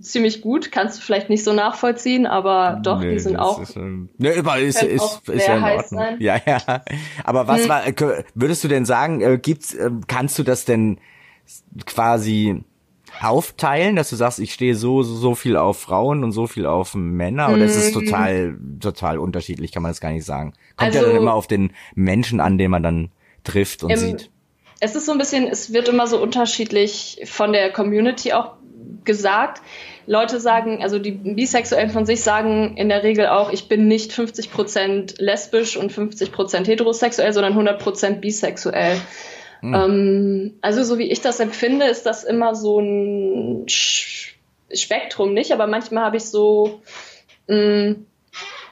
ziemlich 0.00 0.40
gut, 0.40 0.72
kannst 0.72 0.98
du 0.98 1.02
vielleicht 1.02 1.28
nicht 1.28 1.44
so 1.44 1.52
nachvollziehen, 1.52 2.26
aber 2.26 2.80
doch, 2.82 3.00
nee, 3.00 3.12
die 3.12 3.18
sind 3.18 3.36
auch. 3.36 3.60
Ist, 3.60 3.76
ähm, 3.76 4.08
ne, 4.16 4.34
überall 4.34 4.62
ist, 4.62 4.82
ist, 4.82 5.28
ist 5.28 5.46
ja 5.46 5.56
in 5.56 5.62
Ordnung. 5.62 6.00
Sein. 6.00 6.16
Ja, 6.20 6.40
ja. 6.46 6.82
Aber 7.24 7.46
was 7.46 7.62
hm. 7.62 7.68
war, 7.68 7.82
würdest 8.34 8.64
du 8.64 8.68
denn 8.68 8.84
sagen, 8.84 9.20
äh, 9.20 9.38
gibt's, 9.38 9.74
äh, 9.74 9.90
kannst 10.06 10.38
du 10.38 10.42
das 10.42 10.64
denn 10.64 10.98
quasi 11.84 12.64
aufteilen, 13.20 13.96
dass 13.96 14.10
du 14.10 14.16
sagst, 14.16 14.38
ich 14.38 14.52
stehe 14.52 14.74
so, 14.74 15.02
so, 15.02 15.14
so 15.14 15.34
viel 15.34 15.56
auf 15.56 15.78
Frauen 15.78 16.24
und 16.24 16.32
so 16.32 16.46
viel 16.46 16.66
auf 16.66 16.94
Männer? 16.94 17.50
Oder 17.50 17.64
ist 17.64 17.76
es 17.76 17.94
hm. 17.94 18.04
total, 18.04 18.58
total 18.80 19.18
unterschiedlich, 19.18 19.72
kann 19.72 19.82
man 19.82 19.90
das 19.90 20.00
gar 20.00 20.12
nicht 20.12 20.24
sagen? 20.24 20.54
Kommt 20.76 20.94
also, 20.94 20.98
ja 21.00 21.06
dann 21.06 21.16
immer 21.16 21.34
auf 21.34 21.46
den 21.46 21.72
Menschen 21.94 22.40
an, 22.40 22.58
den 22.58 22.70
man 22.70 22.82
dann 22.82 23.10
trifft 23.44 23.84
und 23.84 23.90
im, 23.90 23.98
sieht. 23.98 24.30
Es 24.80 24.94
ist 24.94 25.06
so 25.06 25.12
ein 25.12 25.18
bisschen, 25.18 25.46
es 25.46 25.72
wird 25.72 25.88
immer 25.88 26.06
so 26.06 26.20
unterschiedlich 26.20 27.22
von 27.24 27.52
der 27.52 27.72
Community 27.72 28.32
auch 28.34 28.55
gesagt. 29.06 29.62
Leute 30.06 30.38
sagen, 30.40 30.82
also 30.82 30.98
die 30.98 31.12
Bisexuellen 31.12 31.90
von 31.90 32.06
sich 32.06 32.22
sagen 32.22 32.76
in 32.76 32.88
der 32.88 33.02
Regel 33.02 33.26
auch, 33.26 33.50
ich 33.50 33.68
bin 33.68 33.88
nicht 33.88 34.12
50% 34.12 35.20
lesbisch 35.20 35.76
und 35.76 35.92
50% 35.92 36.66
heterosexuell, 36.66 37.32
sondern 37.32 37.58
100% 37.58 38.20
bisexuell. 38.20 39.00
Mhm. 39.62 39.74
Ähm, 39.74 40.54
also 40.60 40.84
so 40.84 40.98
wie 40.98 41.10
ich 41.10 41.22
das 41.22 41.40
empfinde, 41.40 41.86
ist 41.86 42.04
das 42.04 42.24
immer 42.24 42.54
so 42.54 42.78
ein 42.78 43.66
Spektrum 43.68 45.32
nicht, 45.32 45.52
aber 45.52 45.66
manchmal 45.66 46.04
habe 46.04 46.18
ich 46.18 46.24
so 46.24 46.82
mh, 47.48 47.96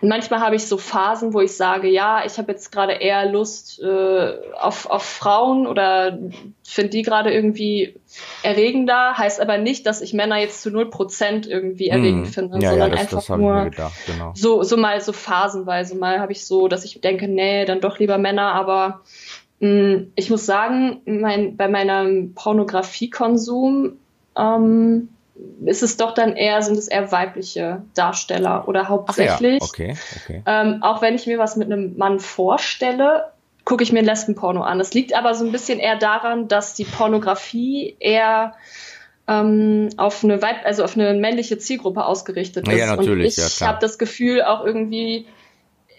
mm, 0.00 0.08
manchmal 0.08 0.40
habe 0.40 0.56
ich 0.56 0.66
so 0.66 0.76
Phasen, 0.76 1.34
wo 1.34 1.40
ich 1.40 1.56
sage, 1.56 1.88
ja, 1.88 2.24
ich 2.24 2.38
habe 2.38 2.52
jetzt 2.52 2.72
gerade 2.72 2.92
eher 2.92 3.30
Lust 3.30 3.80
äh, 3.82 4.34
auf, 4.60 4.86
auf 4.90 5.02
Frauen 5.02 5.66
oder 5.66 6.18
finde 6.62 6.90
die 6.90 7.02
gerade 7.02 7.32
irgendwie 7.32 7.94
erregender, 8.42 9.16
heißt 9.16 9.40
aber 9.40 9.58
nicht, 9.58 9.86
dass 9.86 10.00
ich 10.00 10.12
Männer 10.12 10.38
jetzt 10.38 10.62
zu 10.62 10.70
null 10.70 10.90
Prozent 10.90 11.46
irgendwie 11.46 11.88
erregend 11.88 12.26
hm. 12.26 12.32
finde, 12.32 12.58
ja, 12.58 12.70
sondern 12.70 12.90
ja, 12.90 12.96
das, 12.96 13.00
einfach 13.00 13.26
das 13.26 13.38
nur 13.38 13.64
gedacht, 13.64 13.94
genau. 14.06 14.32
so, 14.34 14.62
so 14.62 14.76
mal 14.76 15.00
so 15.00 15.12
phasenweise. 15.12 15.96
Mal 15.96 16.20
habe 16.20 16.32
ich 16.32 16.44
so, 16.44 16.68
dass 16.68 16.84
ich 16.84 17.00
denke, 17.00 17.28
nee, 17.28 17.64
dann 17.64 17.80
doch 17.80 17.98
lieber 17.98 18.18
Männer, 18.18 18.52
aber 18.52 19.02
mh, 19.60 19.68
mm, 19.68 20.12
ich 20.16 20.30
muss 20.30 20.46
sagen, 20.46 21.00
mein, 21.06 21.56
bei 21.56 21.68
meinem 21.68 22.34
Pornografiekonsum 22.34 23.98
ähm, 24.36 25.08
ist 25.64 25.82
es 25.82 25.96
doch 25.96 26.14
dann 26.14 26.36
eher, 26.36 26.62
sind 26.62 26.78
es 26.78 26.88
eher 26.88 27.10
weibliche 27.10 27.82
Darsteller 27.94 28.68
oder 28.68 28.88
hauptsächlich. 28.88 29.60
Ja. 29.60 29.68
Okay, 29.68 29.96
okay. 30.22 30.42
Ähm, 30.46 30.82
auch 30.82 31.02
wenn 31.02 31.14
ich 31.14 31.26
mir 31.26 31.38
was 31.38 31.56
mit 31.56 31.70
einem 31.70 31.96
Mann 31.96 32.20
vorstelle, 32.20 33.32
gucke 33.64 33.82
ich 33.82 33.92
mir 33.92 34.00
ein 34.00 34.04
Lesbenporno 34.04 34.62
an. 34.62 34.78
Das 34.78 34.94
liegt 34.94 35.14
aber 35.14 35.34
so 35.34 35.44
ein 35.44 35.52
bisschen 35.52 35.78
eher 35.78 35.96
daran, 35.96 36.48
dass 36.48 36.74
die 36.74 36.84
Pornografie 36.84 37.96
eher 37.98 38.54
ähm, 39.26 39.88
auf 39.96 40.22
eine 40.22 40.40
Weib 40.42 40.56
also 40.64 40.84
auf 40.84 40.96
eine 40.96 41.14
männliche 41.14 41.58
Zielgruppe 41.58 42.04
ausgerichtet 42.04 42.68
ist. 42.68 42.78
Ja, 42.78 42.94
natürlich. 42.94 43.38
Und 43.38 43.46
ich 43.46 43.60
ja, 43.60 43.66
habe 43.66 43.78
das 43.80 43.98
Gefühl 43.98 44.42
auch 44.42 44.64
irgendwie, 44.64 45.26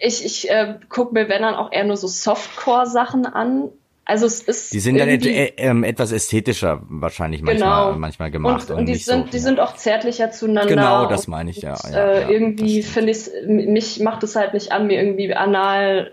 ich, 0.00 0.24
ich 0.24 0.48
äh, 0.48 0.78
gucke 0.88 1.12
mir, 1.12 1.28
wenn 1.28 1.42
dann 1.42 1.54
auch 1.54 1.72
eher 1.72 1.84
nur 1.84 1.96
so 1.96 2.06
Softcore-Sachen 2.06 3.26
an, 3.26 3.70
also 4.06 4.26
es 4.26 4.40
ist 4.40 4.72
die 4.72 4.78
sind 4.78 4.98
dann 4.98 5.08
et 5.08 5.26
äh, 5.26 5.52
ähm, 5.56 5.82
etwas 5.82 6.12
ästhetischer 6.12 6.80
wahrscheinlich 6.88 7.42
manchmal 7.42 7.86
genau. 7.86 7.98
manchmal 7.98 8.30
gemacht 8.30 8.70
und, 8.70 8.74
und, 8.74 8.78
und 8.80 8.86
die 8.86 8.94
sind 8.94 9.26
so, 9.26 9.30
die 9.32 9.38
sind 9.40 9.58
auch 9.58 9.74
zärtlicher 9.74 10.30
zueinander. 10.30 10.68
Genau, 10.68 11.06
das 11.08 11.26
meine 11.26 11.50
ich 11.50 11.62
ja. 11.62 11.72
Und, 11.72 11.92
ja, 11.92 11.98
äh, 11.98 12.20
ja 12.22 12.28
irgendwie 12.28 12.84
finde 12.84 13.10
ich 13.10 13.28
mich 13.46 13.98
macht 13.98 14.22
es 14.22 14.36
halt 14.36 14.54
nicht 14.54 14.70
an 14.70 14.86
mir 14.86 15.02
irgendwie 15.02 15.34
anal 15.34 16.12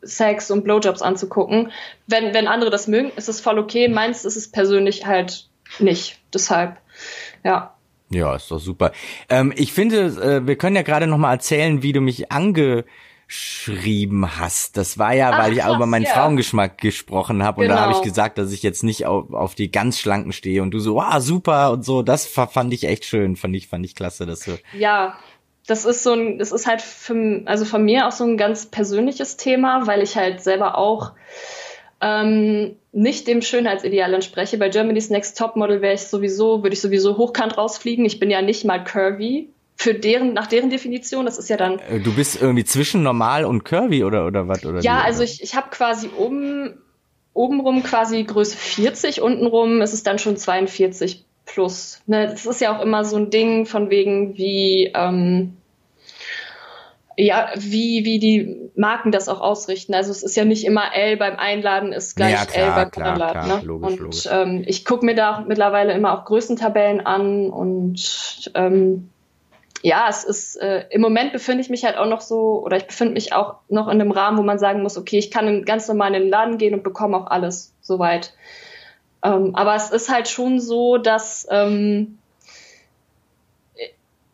Sex 0.00 0.50
und 0.50 0.64
Blowjobs 0.64 1.02
anzugucken. 1.02 1.70
Wenn 2.06 2.32
wenn 2.32 2.48
andere 2.48 2.70
das 2.70 2.88
mögen, 2.88 3.12
ist 3.14 3.28
es 3.28 3.42
voll 3.42 3.58
okay. 3.58 3.88
Meins 3.88 4.24
ist 4.24 4.36
es 4.36 4.50
persönlich 4.50 5.04
halt 5.04 5.48
nicht. 5.78 6.18
Deshalb 6.32 6.78
ja. 7.44 7.74
Ja, 8.08 8.36
ist 8.36 8.50
doch 8.50 8.60
super. 8.60 8.92
Ähm, 9.28 9.52
ich 9.54 9.72
finde, 9.72 10.06
äh, 10.06 10.46
wir 10.46 10.56
können 10.56 10.76
ja 10.76 10.82
gerade 10.82 11.06
noch 11.06 11.18
mal 11.18 11.32
erzählen, 11.32 11.82
wie 11.82 11.92
du 11.92 12.00
mich 12.00 12.32
angeschrieben 13.26 14.38
hast. 14.38 14.76
Das 14.76 14.98
war 14.98 15.12
ja, 15.12 15.30
Ach, 15.32 15.38
weil 15.38 15.52
ich 15.52 15.62
auch 15.62 15.76
über 15.76 15.86
meinen 15.86 16.04
ja. 16.04 16.10
Frauengeschmack 16.10 16.78
gesprochen 16.78 17.42
habe 17.42 17.62
und 17.62 17.68
da 17.68 17.80
habe 17.80 17.92
ich 17.92 17.98
genau. 17.98 18.08
gesagt, 18.08 18.38
dass 18.38 18.52
ich 18.52 18.62
jetzt 18.62 18.84
nicht 18.84 19.06
auf, 19.06 19.32
auf 19.32 19.54
die 19.54 19.70
ganz 19.70 19.98
schlanken 19.98 20.32
stehe 20.32 20.62
und 20.62 20.70
du 20.70 20.78
so, 20.78 20.94
wow, 20.94 21.18
super 21.18 21.72
und 21.72 21.84
so. 21.84 22.02
Das 22.02 22.26
fand 22.26 22.72
ich 22.72 22.84
echt 22.84 23.04
schön, 23.04 23.36
fand 23.36 23.56
ich 23.56 23.68
fand 23.68 23.84
ich 23.84 23.94
klasse, 23.94 24.26
dass 24.26 24.40
du. 24.40 24.58
Ja, 24.78 25.18
das 25.66 25.84
ist 25.84 26.04
so 26.04 26.12
ein, 26.12 26.38
das 26.38 26.52
ist 26.52 26.66
halt 26.66 26.80
für, 26.80 27.42
also 27.46 27.64
von 27.64 27.84
mir 27.84 28.06
auch 28.06 28.12
so 28.12 28.24
ein 28.24 28.36
ganz 28.36 28.66
persönliches 28.66 29.36
Thema, 29.36 29.86
weil 29.86 30.02
ich 30.02 30.16
halt 30.16 30.40
selber 30.40 30.78
auch 30.78 31.12
ähm, 32.00 32.76
nicht 32.92 33.26
dem 33.26 33.42
Schönheitsideal 33.42 34.14
entspreche. 34.14 34.58
Bei 34.58 34.68
Germany's 34.68 35.10
Next 35.10 35.36
Top 35.36 35.56
Model 35.56 35.82
wäre 35.82 35.94
ich 35.94 36.02
sowieso, 36.02 36.62
würde 36.62 36.74
ich 36.74 36.80
sowieso 36.80 37.16
hochkant 37.16 37.58
rausfliegen. 37.58 38.04
Ich 38.04 38.20
bin 38.20 38.30
ja 38.30 38.42
nicht 38.42 38.64
mal 38.64 38.84
curvy. 38.84 39.48
Für 39.78 39.92
deren, 39.92 40.32
nach 40.32 40.46
deren 40.46 40.70
Definition, 40.70 41.26
das 41.26 41.36
ist 41.36 41.50
ja 41.50 41.58
dann. 41.58 41.78
Äh, 41.78 42.00
du 42.00 42.14
bist 42.14 42.40
irgendwie 42.40 42.64
zwischen 42.64 43.02
normal 43.02 43.44
und 43.44 43.64
curvy 43.64 44.04
oder, 44.04 44.26
oder 44.26 44.48
was? 44.48 44.64
Oder 44.64 44.80
ja, 44.80 45.02
also 45.02 45.22
ich, 45.22 45.42
ich 45.42 45.54
habe 45.54 45.68
quasi 45.70 46.08
oben, 46.16 46.78
obenrum 47.34 47.82
quasi 47.82 48.24
Größe 48.24 48.56
40, 48.56 49.20
untenrum 49.20 49.82
ist 49.82 49.92
es 49.92 50.02
dann 50.02 50.18
schon 50.18 50.38
42 50.38 51.26
plus. 51.44 52.00
Ne, 52.06 52.26
das 52.26 52.46
ist 52.46 52.60
ja 52.62 52.76
auch 52.76 52.82
immer 52.82 53.04
so 53.04 53.16
ein 53.16 53.30
Ding 53.30 53.66
von 53.66 53.90
wegen, 53.90 54.36
wie, 54.38 54.90
ähm, 54.94 55.58
ja, 57.18 57.50
wie, 57.56 58.04
wie 58.04 58.18
die 58.18 58.70
Marken 58.76 59.10
das 59.10 59.28
auch 59.28 59.40
ausrichten. 59.40 59.94
Also 59.94 60.10
es 60.10 60.22
ist 60.22 60.36
ja 60.36 60.44
nicht 60.44 60.64
immer 60.64 60.94
L 60.94 61.16
beim 61.16 61.36
Einladen 61.36 61.92
ist 61.92 62.16
gleich 62.16 62.32
ja, 62.32 62.44
klar, 62.44 62.66
L 62.66 62.72
beim 62.74 62.90
klar, 62.90 63.12
Anladen. 63.12 63.42
Klar, 63.42 63.58
ne? 63.58 63.64
logisch, 63.64 63.90
und 63.90 64.00
logisch. 64.00 64.28
Ähm, 64.30 64.64
ich 64.66 64.84
gucke 64.84 65.04
mir 65.04 65.14
da 65.14 65.44
mittlerweile 65.46 65.92
immer 65.92 66.18
auch 66.18 66.24
Größentabellen 66.24 67.04
an 67.04 67.50
und 67.50 68.50
ähm, 68.54 69.10
ja, 69.82 70.06
es 70.08 70.24
ist 70.24 70.56
äh, 70.56 70.84
im 70.90 71.00
Moment 71.00 71.32
befinde 71.32 71.60
ich 71.60 71.70
mich 71.70 71.84
halt 71.84 71.96
auch 71.96 72.06
noch 72.06 72.20
so 72.20 72.62
oder 72.64 72.76
ich 72.76 72.86
befinde 72.86 73.14
mich 73.14 73.32
auch 73.32 73.56
noch 73.68 73.88
in 73.88 74.00
einem 74.00 74.10
Rahmen, 74.10 74.38
wo 74.38 74.42
man 74.42 74.58
sagen 74.58 74.82
muss, 74.82 74.98
okay, 74.98 75.18
ich 75.18 75.30
kann 75.30 75.64
ganz 75.64 75.88
normal 75.88 76.14
in 76.14 76.22
den 76.22 76.30
Laden 76.30 76.58
gehen 76.58 76.74
und 76.74 76.82
bekomme 76.82 77.16
auch 77.16 77.26
alles 77.26 77.74
soweit. 77.80 78.34
Ähm, 79.22 79.54
aber 79.54 79.74
es 79.74 79.90
ist 79.90 80.12
halt 80.12 80.28
schon 80.28 80.60
so, 80.60 80.98
dass 80.98 81.46
ähm, 81.50 82.18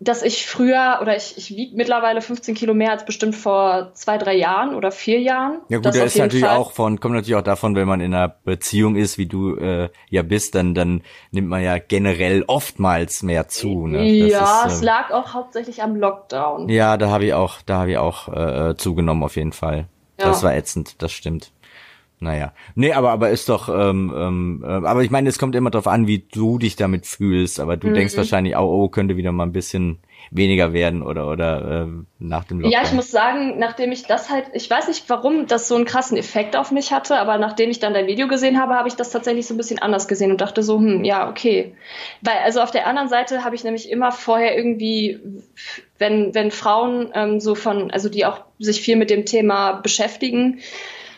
dass 0.05 0.23
ich 0.23 0.47
früher 0.47 0.99
oder 1.01 1.17
ich, 1.17 1.37
ich 1.37 1.51
wiege 1.51 1.77
mittlerweile 1.77 2.21
15 2.21 2.55
Kilo 2.55 2.75
mehr 2.75 2.91
als 2.91 3.05
bestimmt 3.05 3.37
vor 3.37 3.91
zwei, 3.95 4.19
drei 4.19 4.35
Jahren 4.35 4.75
oder 4.75 4.91
vier 4.91 5.21
Jahren. 5.21 5.61
Ja 5.69 5.79
gut, 5.79 5.87
das 5.87 5.95
der 5.95 6.05
ist 6.05 6.19
natürlich 6.19 6.45
Fall. 6.45 6.57
auch 6.57 6.73
von, 6.73 6.99
kommt 6.99 7.15
natürlich 7.15 7.37
auch 7.37 7.43
davon, 7.43 7.77
wenn 7.77 7.87
man 7.87 8.01
in 8.01 8.15
einer 8.15 8.29
Beziehung 8.29 8.97
ist, 8.97 9.19
wie 9.19 9.27
du 9.27 9.57
äh, 9.57 9.91
ja 10.11 10.23
bist, 10.23 10.55
dann, 10.55 10.75
dann 10.75 11.03
nimmt 11.31 11.49
man 11.49 11.62
ja 11.62 11.79
generell 11.79 12.45
oftmals 12.47 13.23
mehr 13.23 13.49
zu. 13.49 13.87
Ne? 13.87 14.05
ja, 14.05 14.65
ist, 14.65 14.73
äh, 14.73 14.77
es 14.77 14.83
lag 14.83 15.11
auch 15.11 15.35
hauptsächlich 15.35 15.83
am 15.83 15.97
Lockdown. 15.97 16.69
Ja, 16.69 16.97
da 16.97 17.11
habe 17.11 17.27
ich 17.27 17.35
auch, 17.35 17.62
da 17.62 17.79
habe 17.79 17.93
ich 17.93 17.99
auch 17.99 18.29
äh, 18.29 18.77
zugenommen 18.77 19.23
auf 19.23 19.37
jeden 19.37 19.53
Fall. 19.53 19.87
Ja. 20.19 20.27
Das 20.27 20.43
war 20.43 20.55
ätzend, 20.55 21.01
das 21.03 21.12
stimmt. 21.12 21.53
Naja. 22.22 22.52
Nee, 22.76 22.92
aber, 22.92 23.11
aber 23.11 23.30
ist 23.30 23.48
doch, 23.48 23.68
ähm, 23.68 24.14
ähm, 24.16 24.64
äh, 24.64 24.87
aber 24.87 25.02
ich 25.02 25.11
meine, 25.11 25.28
es 25.28 25.40
kommt 25.40 25.56
immer 25.56 25.70
darauf 25.70 25.88
an, 25.88 26.06
wie 26.06 26.20
du 26.20 26.56
dich 26.56 26.76
damit 26.76 27.04
fühlst, 27.04 27.58
aber 27.58 27.76
du 27.76 27.88
mhm. 27.88 27.94
denkst 27.94 28.16
wahrscheinlich, 28.16 28.56
oh, 28.56 28.61
oh, 28.61 28.88
könnte 28.88 29.16
wieder 29.16 29.32
mal 29.32 29.42
ein 29.42 29.52
bisschen 29.52 29.98
weniger 30.30 30.72
werden 30.72 31.02
oder 31.02 31.28
oder 31.28 31.82
äh, 31.82 31.87
nach 32.20 32.44
dem 32.44 32.61
Lockdown. 32.61 32.70
Ja, 32.70 32.87
ich 32.87 32.92
muss 32.92 33.11
sagen, 33.11 33.58
nachdem 33.58 33.90
ich 33.90 34.04
das 34.04 34.30
halt, 34.30 34.44
ich 34.52 34.70
weiß 34.70 34.87
nicht, 34.87 35.11
warum 35.11 35.48
das 35.48 35.66
so 35.66 35.74
einen 35.74 35.85
krassen 35.85 36.16
Effekt 36.16 36.54
auf 36.54 36.70
mich 36.70 36.92
hatte, 36.92 37.18
aber 37.18 37.38
nachdem 37.38 37.70
ich 37.70 37.80
dann 37.80 37.92
dein 37.92 38.06
Video 38.06 38.28
gesehen 38.28 38.61
habe, 38.61 38.76
habe 38.76 38.87
ich 38.87 38.94
das 38.94 39.11
tatsächlich 39.11 39.48
so 39.48 39.54
ein 39.54 39.56
bisschen 39.56 39.80
anders 39.80 40.06
gesehen 40.06 40.30
und 40.30 40.40
dachte 40.40 40.62
so, 40.62 40.78
hm, 40.78 41.02
ja, 41.02 41.28
okay. 41.28 41.74
Weil, 42.20 42.37
also 42.44 42.61
auf 42.61 42.70
der 42.70 42.87
anderen 42.87 43.08
Seite 43.08 43.42
habe 43.42 43.56
ich 43.56 43.64
nämlich 43.64 43.90
immer 43.90 44.12
vorher 44.12 44.56
irgendwie, 44.56 45.18
wenn, 45.98 46.32
wenn 46.37 46.52
Frauen 46.52 47.11
ähm, 47.14 47.40
so 47.40 47.56
von, 47.56 47.90
also 47.90 48.08
die 48.08 48.24
auch 48.24 48.42
sich 48.61 48.80
viel 48.80 48.94
mit 48.94 49.11
dem 49.11 49.26
Thema 49.26 49.72
beschäftigen, 49.72 50.61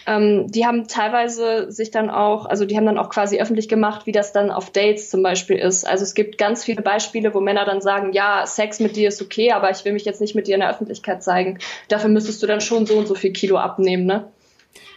ähm, 0.06 0.50
die 0.50 0.66
haben 0.66 0.86
teilweise 0.86 1.70
sich 1.70 1.90
dann 1.90 2.10
auch, 2.10 2.46
also 2.46 2.64
die 2.64 2.76
haben 2.76 2.86
dann 2.86 2.98
auch 2.98 3.08
quasi 3.08 3.40
öffentlich 3.40 3.68
gemacht, 3.68 4.06
wie 4.06 4.12
das 4.12 4.32
dann 4.32 4.50
auf 4.50 4.70
Dates 4.70 5.10
zum 5.10 5.22
Beispiel 5.22 5.56
ist. 5.56 5.86
Also 5.86 6.04
es 6.04 6.14
gibt 6.14 6.38
ganz 6.38 6.64
viele 6.64 6.82
Beispiele, 6.82 7.34
wo 7.34 7.40
Männer 7.40 7.64
dann 7.64 7.80
sagen, 7.80 8.12
ja, 8.12 8.46
Sex 8.46 8.80
mit 8.80 8.96
dir 8.96 9.08
ist 9.08 9.22
okay, 9.22 9.52
aber 9.52 9.70
ich 9.70 9.84
will 9.84 9.92
mich 9.92 10.04
jetzt 10.04 10.20
nicht 10.20 10.34
mit 10.34 10.46
dir 10.46 10.54
in 10.54 10.60
der 10.60 10.70
Öffentlichkeit 10.70 11.22
zeigen. 11.22 11.58
Dafür 11.88 12.10
müsstest 12.10 12.42
du 12.42 12.46
dann 12.46 12.60
schon 12.60 12.86
so 12.86 12.94
und 12.94 13.06
so 13.06 13.14
viel 13.14 13.32
Kilo 13.32 13.56
abnehmen, 13.56 14.06
ne? 14.06 14.28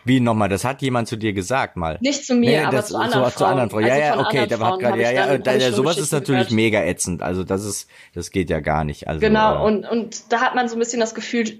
Wie 0.07 0.21
nochmal? 0.21 0.47
Das 0.47 0.63
hat 0.63 0.81
jemand 0.81 1.09
zu 1.09 1.17
dir 1.17 1.33
gesagt 1.33 1.75
mal. 1.75 1.97
Nicht 1.99 2.25
zu 2.25 2.33
mir, 2.33 2.49
nee, 2.49 2.59
aber 2.59 2.77
das, 2.77 2.87
zu 2.87 2.95
anderen 2.95 3.25
so, 3.25 3.29
Frauen. 3.29 3.37
Zu 3.37 3.45
anderen 3.45 3.69
Frauen. 3.69 3.85
Ja, 3.85 3.93
also 3.93 4.05
ja, 4.05 4.19
okay, 4.25 4.47
da 4.47 4.59
hat 4.59 4.79
gerade, 4.79 5.01
ja, 5.01 5.11
ja, 5.11 5.37
da, 5.37 5.53
ja, 5.55 5.71
sowas 5.73 5.97
ist 5.97 6.13
natürlich 6.13 6.47
gehört. 6.47 6.55
mega 6.55 6.81
ätzend. 6.81 7.21
Also 7.21 7.43
das 7.43 7.65
ist, 7.65 7.89
das 8.13 8.31
geht 8.31 8.49
ja 8.49 8.61
gar 8.61 8.85
nicht. 8.85 9.09
Also, 9.09 9.19
genau, 9.19 9.57
äh, 9.57 9.67
und, 9.67 9.85
und 9.85 10.31
da 10.31 10.39
hat 10.39 10.55
man 10.55 10.69
so 10.69 10.77
ein 10.77 10.79
bisschen 10.79 11.01
das 11.01 11.13
Gefühl, 11.13 11.59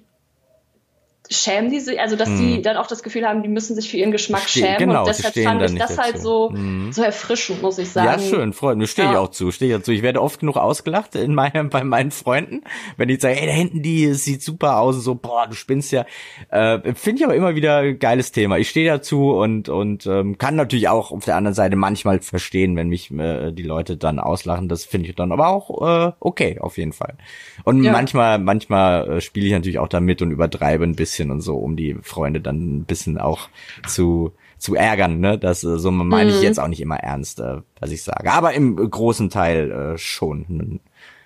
schämen 1.29 1.71
die 1.71 1.79
sich, 1.79 1.99
also 1.99 2.15
dass 2.15 2.29
hm. 2.29 2.37
die 2.37 2.61
dann 2.61 2.77
auch 2.77 2.87
das 2.87 3.03
Gefühl 3.03 3.25
haben, 3.25 3.43
die 3.43 3.49
müssen 3.49 3.75
sich 3.75 3.89
für 3.89 3.97
ihren 3.97 4.11
Geschmack 4.11 4.47
Ste 4.47 4.59
schämen. 4.59 4.77
Genau, 4.77 4.99
und 5.01 5.07
deshalb 5.07 5.33
fand 5.35 5.61
ich 5.61 5.77
das 5.77 5.97
halt 5.97 6.19
so, 6.19 6.51
hm. 6.51 6.91
so 6.91 7.01
erfrischend, 7.01 7.61
muss 7.61 7.77
ich 7.77 7.89
sagen. 7.89 8.07
Ja, 8.07 8.19
schön, 8.19 8.53
freut 8.53 8.77
mich. 8.77 8.91
Stehe 8.91 9.07
ja. 9.07 9.13
ich 9.13 9.17
auch 9.17 9.31
zu, 9.31 9.51
stehe 9.51 9.71
ich 9.71 9.77
dazu. 9.77 9.91
Ich 9.91 10.01
werde 10.01 10.21
oft 10.21 10.39
genug 10.39 10.57
ausgelacht 10.57 11.15
in 11.15 11.33
meinem, 11.33 11.69
bei 11.69 11.83
meinen 11.83 12.11
Freunden, 12.11 12.61
wenn 12.97 13.07
die 13.07 13.17
sagen, 13.17 13.37
ey, 13.37 13.47
da 13.47 13.53
hinten 13.53 13.81
die 13.81 14.13
sieht 14.13 14.41
super 14.41 14.77
aus 14.77 14.95
und 14.95 15.01
so, 15.01 15.15
boah, 15.15 15.47
du 15.47 15.55
spinnst 15.55 15.91
ja. 15.91 16.05
Äh, 16.49 16.93
Finde 16.93 17.19
ich 17.19 17.25
aber 17.25 17.35
immer 17.35 17.55
wieder 17.55 17.77
ein 17.77 17.99
geiles 17.99 18.31
Thema. 18.31 18.57
Ich 18.57 18.69
stehe 18.69 18.89
dazu 18.89 19.31
und, 19.31 19.69
und 19.69 20.05
ähm, 20.05 20.37
kann 20.37 20.55
natürlich 20.55 20.89
auch 20.89 21.11
auf 21.11 21.25
der 21.25 21.35
anderen 21.35 21.55
Seite 21.55 21.75
manchmal 21.75 22.21
verstehen, 22.21 22.75
wenn 22.75 22.89
mich 22.89 23.11
äh, 23.11 23.51
die 23.51 23.63
Leute 23.63 23.97
dann 23.97 24.19
auslachen. 24.19 24.69
Das 24.69 24.85
finde 24.85 25.09
ich 25.09 25.15
dann 25.15 25.31
aber 25.31 25.47
auch 25.47 26.09
äh, 26.09 26.11
okay, 26.19 26.59
auf 26.59 26.77
jeden 26.77 26.93
Fall. 26.93 27.15
Und 27.63 27.83
ja. 27.83 27.91
manchmal, 27.91 28.39
manchmal 28.39 29.09
äh, 29.09 29.21
spiele 29.21 29.47
ich 29.47 29.51
natürlich 29.51 29.79
auch 29.79 29.87
damit 29.87 30.21
und 30.21 30.31
übertreibe 30.31 30.83
ein 30.83 30.95
bisschen 30.95 31.16
bisschen 31.17 31.31
und 31.31 31.41
so, 31.41 31.57
um 31.57 31.75
die 31.75 31.97
Freunde 32.01 32.39
dann 32.41 32.77
ein 32.77 32.85
bisschen 32.85 33.17
auch 33.17 33.49
zu 33.87 34.33
zu 34.57 34.73
ärgern, 34.75 35.19
ne? 35.19 35.37
Das 35.37 35.63
äh, 35.63 35.77
so 35.77 35.91
meine 35.91 36.31
ich 36.31 36.37
mhm. 36.37 36.43
jetzt 36.43 36.59
auch 36.59 36.67
nicht 36.67 36.81
immer 36.81 36.97
ernst, 36.97 37.39
äh, 37.39 37.57
was 37.79 37.91
ich 37.91 38.03
sage. 38.03 38.31
Aber 38.31 38.53
im 38.53 38.75
großen 38.75 39.29
Teil 39.29 39.71
äh, 39.71 39.97
schon. 39.97 40.79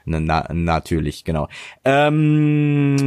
Na, 0.04 0.47
natürlich, 0.51 1.23
genau. 1.25 1.47
Ähm, 1.86 2.97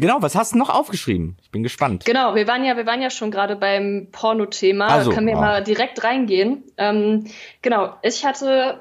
genau, 0.00 0.16
was 0.20 0.34
hast 0.34 0.54
du 0.54 0.58
noch 0.58 0.68
aufgeschrieben? 0.68 1.36
Ich 1.40 1.52
bin 1.52 1.62
gespannt. 1.62 2.04
Genau, 2.04 2.34
wir 2.34 2.48
waren 2.48 2.64
ja, 2.64 2.76
wir 2.76 2.84
waren 2.84 3.00
ja 3.00 3.10
schon 3.10 3.30
gerade 3.30 3.54
beim 3.54 4.08
Porno-Thema. 4.10 4.88
Also, 4.88 5.12
können 5.12 5.28
wir 5.28 5.36
oh. 5.36 5.40
mal 5.40 5.62
direkt 5.62 6.02
reingehen. 6.02 6.64
Ähm, 6.78 7.26
genau, 7.62 7.94
ich 8.02 8.26
hatte 8.26 8.80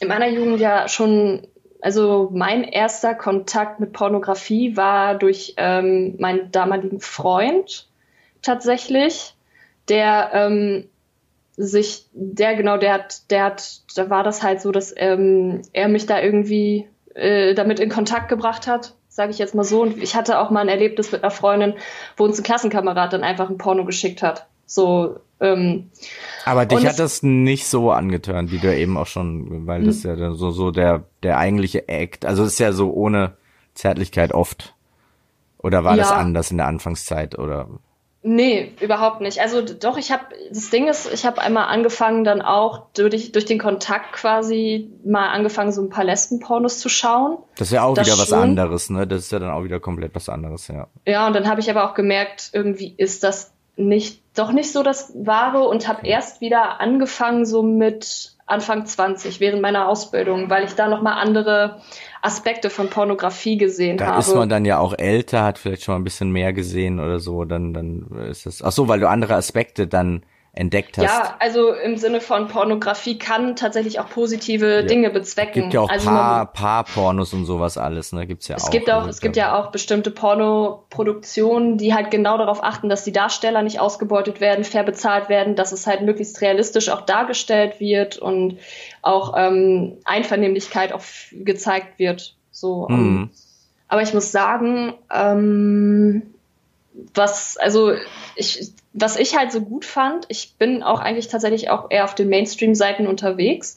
in 0.00 0.08
meiner 0.08 0.28
Jugend 0.28 0.58
ja 0.58 0.88
schon 0.88 1.46
also 1.84 2.30
mein 2.32 2.64
erster 2.64 3.14
Kontakt 3.14 3.78
mit 3.78 3.92
Pornografie 3.92 4.74
war 4.74 5.16
durch 5.16 5.52
ähm, 5.58 6.16
meinen 6.18 6.50
damaligen 6.50 6.98
Freund 6.98 7.88
tatsächlich, 8.40 9.34
der 9.88 10.30
ähm, 10.32 10.88
sich, 11.58 12.06
der 12.14 12.54
genau, 12.54 12.78
der 12.78 12.94
hat, 12.94 13.30
der 13.30 13.44
hat, 13.44 13.82
da 13.96 14.08
war 14.08 14.24
das 14.24 14.42
halt 14.42 14.62
so, 14.62 14.72
dass 14.72 14.94
ähm, 14.96 15.60
er 15.74 15.88
mich 15.88 16.06
da 16.06 16.22
irgendwie 16.22 16.88
äh, 17.14 17.52
damit 17.52 17.80
in 17.80 17.90
Kontakt 17.90 18.30
gebracht 18.30 18.66
hat, 18.66 18.94
sage 19.10 19.32
ich 19.32 19.38
jetzt 19.38 19.54
mal 19.54 19.62
so. 19.62 19.82
Und 19.82 20.02
ich 20.02 20.16
hatte 20.16 20.38
auch 20.38 20.48
mal 20.48 20.62
ein 20.62 20.70
Erlebnis 20.70 21.12
mit 21.12 21.22
einer 21.22 21.30
Freundin, 21.30 21.74
wo 22.16 22.24
uns 22.24 22.38
ein 22.38 22.44
Klassenkamerad 22.44 23.12
dann 23.12 23.24
einfach 23.24 23.50
ein 23.50 23.58
Porno 23.58 23.84
geschickt 23.84 24.22
hat. 24.22 24.46
So 24.64 25.16
ähm, 25.44 25.90
aber 26.44 26.66
dich 26.66 26.86
hat 26.86 26.98
das 26.98 27.22
nicht 27.22 27.66
so 27.66 27.90
angetönt, 27.90 28.50
wie 28.50 28.58
du 28.58 28.74
eben 28.74 28.96
auch 28.96 29.06
schon, 29.06 29.66
weil 29.66 29.84
das 29.84 30.02
ja 30.02 30.32
so, 30.32 30.50
so 30.50 30.70
der, 30.70 31.04
der 31.22 31.38
eigentliche 31.38 31.88
Act, 31.88 32.24
also 32.24 32.44
ist 32.44 32.58
ja 32.58 32.72
so 32.72 32.92
ohne 32.92 33.36
Zärtlichkeit 33.74 34.32
oft. 34.32 34.74
Oder 35.58 35.82
war 35.84 35.96
ja. 35.96 36.02
das 36.02 36.12
anders 36.12 36.50
in 36.50 36.58
der 36.58 36.66
Anfangszeit 36.66 37.38
oder? 37.38 37.68
Nee, 38.26 38.72
überhaupt 38.80 39.20
nicht. 39.20 39.40
Also 39.40 39.60
doch, 39.60 39.98
ich 39.98 40.10
habe 40.10 40.24
das 40.50 40.70
Ding 40.70 40.88
ist, 40.88 41.12
ich 41.12 41.26
habe 41.26 41.42
einmal 41.42 41.64
angefangen 41.66 42.24
dann 42.24 42.40
auch 42.40 42.86
durch, 42.94 43.32
durch 43.32 43.44
den 43.44 43.58
Kontakt 43.58 44.12
quasi 44.12 44.90
mal 45.04 45.28
angefangen 45.28 45.72
so 45.72 45.82
ein 45.82 45.90
paar 45.90 46.04
Lesbenpornos 46.04 46.78
zu 46.78 46.88
schauen. 46.88 47.36
Das 47.56 47.68
ist 47.68 47.74
ja 47.74 47.82
auch 47.82 47.94
das 47.94 48.06
wieder 48.06 48.18
was 48.18 48.32
anderes, 48.32 48.88
ne? 48.88 49.06
Das 49.06 49.20
ist 49.20 49.32
ja 49.32 49.38
dann 49.40 49.50
auch 49.50 49.64
wieder 49.64 49.78
komplett 49.78 50.14
was 50.14 50.30
anderes, 50.30 50.68
ja. 50.68 50.86
Ja, 51.06 51.26
und 51.26 51.34
dann 51.34 51.48
habe 51.48 51.60
ich 51.60 51.70
aber 51.70 51.88
auch 51.88 51.94
gemerkt, 51.94 52.48
irgendwie 52.52 52.94
ist 52.96 53.24
das 53.24 53.53
nicht, 53.76 54.22
doch 54.36 54.52
nicht 54.52 54.72
so 54.72 54.82
das 54.82 55.12
Wahre 55.14 55.62
und 55.68 55.88
habe 55.88 56.06
erst 56.06 56.40
wieder 56.40 56.80
angefangen 56.80 57.44
so 57.44 57.62
mit 57.62 58.36
Anfang 58.46 58.84
20 58.84 59.40
während 59.40 59.62
meiner 59.62 59.88
Ausbildung, 59.88 60.50
weil 60.50 60.64
ich 60.64 60.74
da 60.74 60.86
noch 60.88 61.00
mal 61.00 61.14
andere 61.14 61.80
Aspekte 62.20 62.68
von 62.70 62.90
Pornografie 62.90 63.56
gesehen 63.56 63.96
da 63.96 64.06
habe. 64.06 64.14
Da 64.14 64.20
ist 64.20 64.34
man 64.34 64.48
dann 64.48 64.64
ja 64.64 64.78
auch 64.78 64.94
älter, 64.96 65.44
hat 65.44 65.58
vielleicht 65.58 65.82
schon 65.82 65.94
mal 65.94 66.00
ein 66.00 66.04
bisschen 66.04 66.30
mehr 66.30 66.52
gesehen 66.52 67.00
oder 67.00 67.20
so, 67.20 67.44
dann 67.44 67.72
dann 67.72 68.06
ist 68.30 68.46
das 68.46 68.62
Ach 68.62 68.72
so, 68.72 68.86
weil 68.86 69.00
du 69.00 69.08
andere 69.08 69.34
Aspekte 69.34 69.86
dann 69.86 70.24
entdeckt 70.56 70.98
hast. 70.98 71.04
Ja, 71.04 71.36
also 71.40 71.72
im 71.72 71.96
Sinne 71.96 72.20
von 72.20 72.46
Pornografie 72.46 73.18
kann 73.18 73.56
tatsächlich 73.56 73.98
auch 73.98 74.08
positive 74.08 74.80
ja. 74.80 74.82
Dinge 74.82 75.10
bezwecken. 75.10 75.62
Gibt 75.62 75.74
ja 75.74 75.80
auch 75.80 75.88
also 75.88 76.08
Paar, 76.08 76.46
Paar-Pornos 76.46 77.32
und 77.32 77.44
sowas 77.44 77.76
alles, 77.76 78.12
ne? 78.12 78.26
Gibt's 78.26 78.46
ja 78.46 78.56
es 78.56 78.64
auch. 78.64 78.70
Gibt 78.70 78.90
auch 78.90 79.06
es 79.06 79.20
gibt 79.20 79.36
ja 79.36 79.58
auch 79.58 79.72
bestimmte 79.72 80.12
Pornoproduktionen, 80.12 81.76
die 81.76 81.92
halt 81.92 82.10
genau 82.10 82.38
darauf 82.38 82.62
achten, 82.62 82.88
dass 82.88 83.02
die 83.02 83.12
Darsteller 83.12 83.62
nicht 83.62 83.80
ausgebeutet 83.80 84.40
werden, 84.40 84.64
fair 84.64 84.84
bezahlt 84.84 85.28
werden, 85.28 85.56
dass 85.56 85.72
es 85.72 85.86
halt 85.86 86.02
möglichst 86.02 86.40
realistisch 86.40 86.88
auch 86.88 87.00
dargestellt 87.00 87.80
wird 87.80 88.18
und 88.18 88.58
auch 89.02 89.34
ähm, 89.36 89.98
Einvernehmlichkeit 90.04 90.92
auch 90.92 91.02
gezeigt 91.32 91.98
wird. 91.98 92.36
So. 92.52 92.86
Mhm. 92.88 93.30
aber 93.88 94.02
ich 94.02 94.14
muss 94.14 94.30
sagen, 94.30 94.94
ähm, 95.12 96.22
was, 97.14 97.56
also 97.56 97.94
ich, 98.36 98.70
was 98.94 99.16
ich 99.16 99.36
halt 99.36 99.50
so 99.50 99.60
gut 99.60 99.84
fand, 99.84 100.24
ich 100.28 100.54
bin 100.56 100.84
auch 100.84 101.00
eigentlich 101.00 101.26
tatsächlich 101.26 101.68
auch 101.68 101.90
eher 101.90 102.04
auf 102.04 102.14
den 102.14 102.28
Mainstream-Seiten 102.28 103.08
unterwegs. 103.08 103.76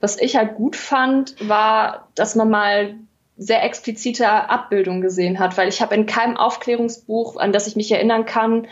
Was 0.00 0.18
ich 0.20 0.36
halt 0.36 0.54
gut 0.54 0.76
fand, 0.76 1.34
war, 1.48 2.08
dass 2.14 2.36
man 2.36 2.48
mal 2.48 2.94
sehr 3.36 3.64
explizite 3.64 4.28
Abbildungen 4.28 5.02
gesehen 5.02 5.40
hat, 5.40 5.58
weil 5.58 5.68
ich 5.68 5.82
habe 5.82 5.96
in 5.96 6.06
keinem 6.06 6.36
Aufklärungsbuch, 6.36 7.36
an 7.38 7.52
das 7.52 7.66
ich 7.66 7.74
mich 7.74 7.90
erinnern 7.90 8.24
kann, 8.24 8.68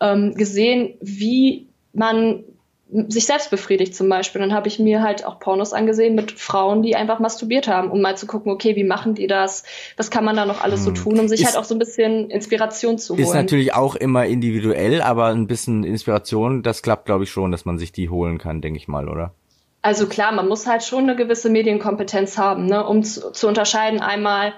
ähm, 0.00 0.34
gesehen, 0.34 0.94
wie 1.02 1.68
man 1.92 2.44
sich 2.88 3.26
selbst 3.26 3.50
befriedigt 3.50 3.94
zum 3.96 4.08
Beispiel. 4.08 4.40
Dann 4.40 4.52
habe 4.52 4.68
ich 4.68 4.78
mir 4.78 5.02
halt 5.02 5.26
auch 5.26 5.40
Pornos 5.40 5.72
angesehen 5.72 6.14
mit 6.14 6.32
Frauen, 6.32 6.82
die 6.82 6.94
einfach 6.94 7.18
masturbiert 7.18 7.66
haben, 7.66 7.90
um 7.90 8.00
mal 8.00 8.16
zu 8.16 8.26
gucken, 8.26 8.52
okay, 8.52 8.76
wie 8.76 8.84
machen 8.84 9.14
die 9.14 9.26
das? 9.26 9.64
Was 9.96 10.10
kann 10.10 10.24
man 10.24 10.36
da 10.36 10.46
noch 10.46 10.62
alles 10.62 10.84
so 10.84 10.90
hm. 10.90 10.94
tun, 10.94 11.20
um 11.20 11.28
sich 11.28 11.40
ist, 11.40 11.46
halt 11.46 11.56
auch 11.56 11.64
so 11.64 11.74
ein 11.74 11.78
bisschen 11.78 12.30
Inspiration 12.30 12.98
zu 12.98 13.14
holen. 13.14 13.24
Ist 13.24 13.34
natürlich 13.34 13.74
auch 13.74 13.96
immer 13.96 14.26
individuell, 14.26 15.02
aber 15.02 15.26
ein 15.26 15.46
bisschen 15.46 15.84
Inspiration, 15.84 16.62
das 16.62 16.82
klappt, 16.82 17.06
glaube 17.06 17.24
ich, 17.24 17.30
schon, 17.30 17.50
dass 17.50 17.64
man 17.64 17.78
sich 17.78 17.90
die 17.90 18.08
holen 18.08 18.38
kann, 18.38 18.60
denke 18.60 18.78
ich 18.78 18.86
mal, 18.86 19.08
oder? 19.08 19.34
Also 19.82 20.06
klar, 20.06 20.32
man 20.32 20.48
muss 20.48 20.66
halt 20.66 20.82
schon 20.82 21.04
eine 21.04 21.16
gewisse 21.16 21.50
Medienkompetenz 21.50 22.38
haben, 22.38 22.66
ne, 22.66 22.84
um 22.86 23.02
zu, 23.02 23.32
zu 23.32 23.48
unterscheiden 23.48 24.00
einmal, 24.00 24.52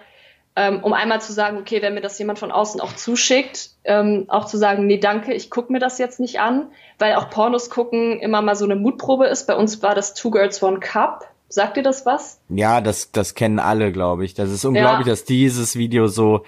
ähm, 0.59 0.83
um 0.83 0.93
einmal 0.93 1.21
zu 1.21 1.33
sagen, 1.33 1.57
okay, 1.59 1.81
wenn 1.83 1.95
mir 1.95 2.01
das 2.01 2.19
jemand 2.19 2.41
von 2.41 2.51
außen 2.51 2.81
auch 2.81 2.93
zuschickt, 2.93 3.71
ähm, 3.85 4.25
auch 4.27 4.47
zu 4.47 4.57
sagen, 4.57 4.87
nee, 4.87 4.99
danke, 4.99 5.33
ich 5.33 5.51
gucke 5.51 5.73
mir 5.73 5.79
das 5.79 5.99
jetzt 5.99 6.19
nicht 6.19 6.41
an, 6.41 6.73
weil 6.99 7.15
auch 7.15 7.31
Pornos 7.31 7.71
gucken 7.71 8.19
immer 8.19 8.43
mal 8.43 8.57
so 8.57 8.65
eine 8.65 8.75
Mutprobe 8.75 9.29
ist. 9.29 9.47
Bei 9.47 9.55
uns 9.55 9.81
war 9.85 9.95
das 9.95 10.15
Two 10.15 10.33
Girls 10.33 10.61
One 10.61 10.81
Cup. 10.81 11.27
Sagt 11.49 11.77
ihr 11.77 11.85
das 11.85 12.05
was? 12.05 12.41
Ja, 12.49 12.81
das, 12.81 13.13
das 13.13 13.37
kennen 13.37 13.61
alle, 13.61 13.93
glaube 13.93 14.25
ich. 14.25 14.35
Das 14.35 14.51
ist 14.51 14.65
unglaublich, 14.65 15.07
ja. 15.07 15.13
dass 15.13 15.25
dieses 15.25 15.77
Video 15.77 16.09
so 16.09 16.45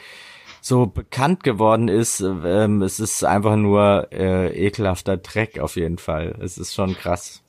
so 0.60 0.86
bekannt 0.86 1.44
geworden 1.44 1.86
ist. 1.86 2.20
Ähm, 2.20 2.82
es 2.82 2.98
ist 2.98 3.24
einfach 3.24 3.56
nur 3.56 4.08
äh, 4.12 4.48
ekelhafter 4.66 5.16
Dreck 5.18 5.60
auf 5.60 5.76
jeden 5.76 5.98
Fall. 5.98 6.36
Es 6.42 6.58
ist 6.58 6.74
schon 6.74 6.94
krass. 6.94 7.42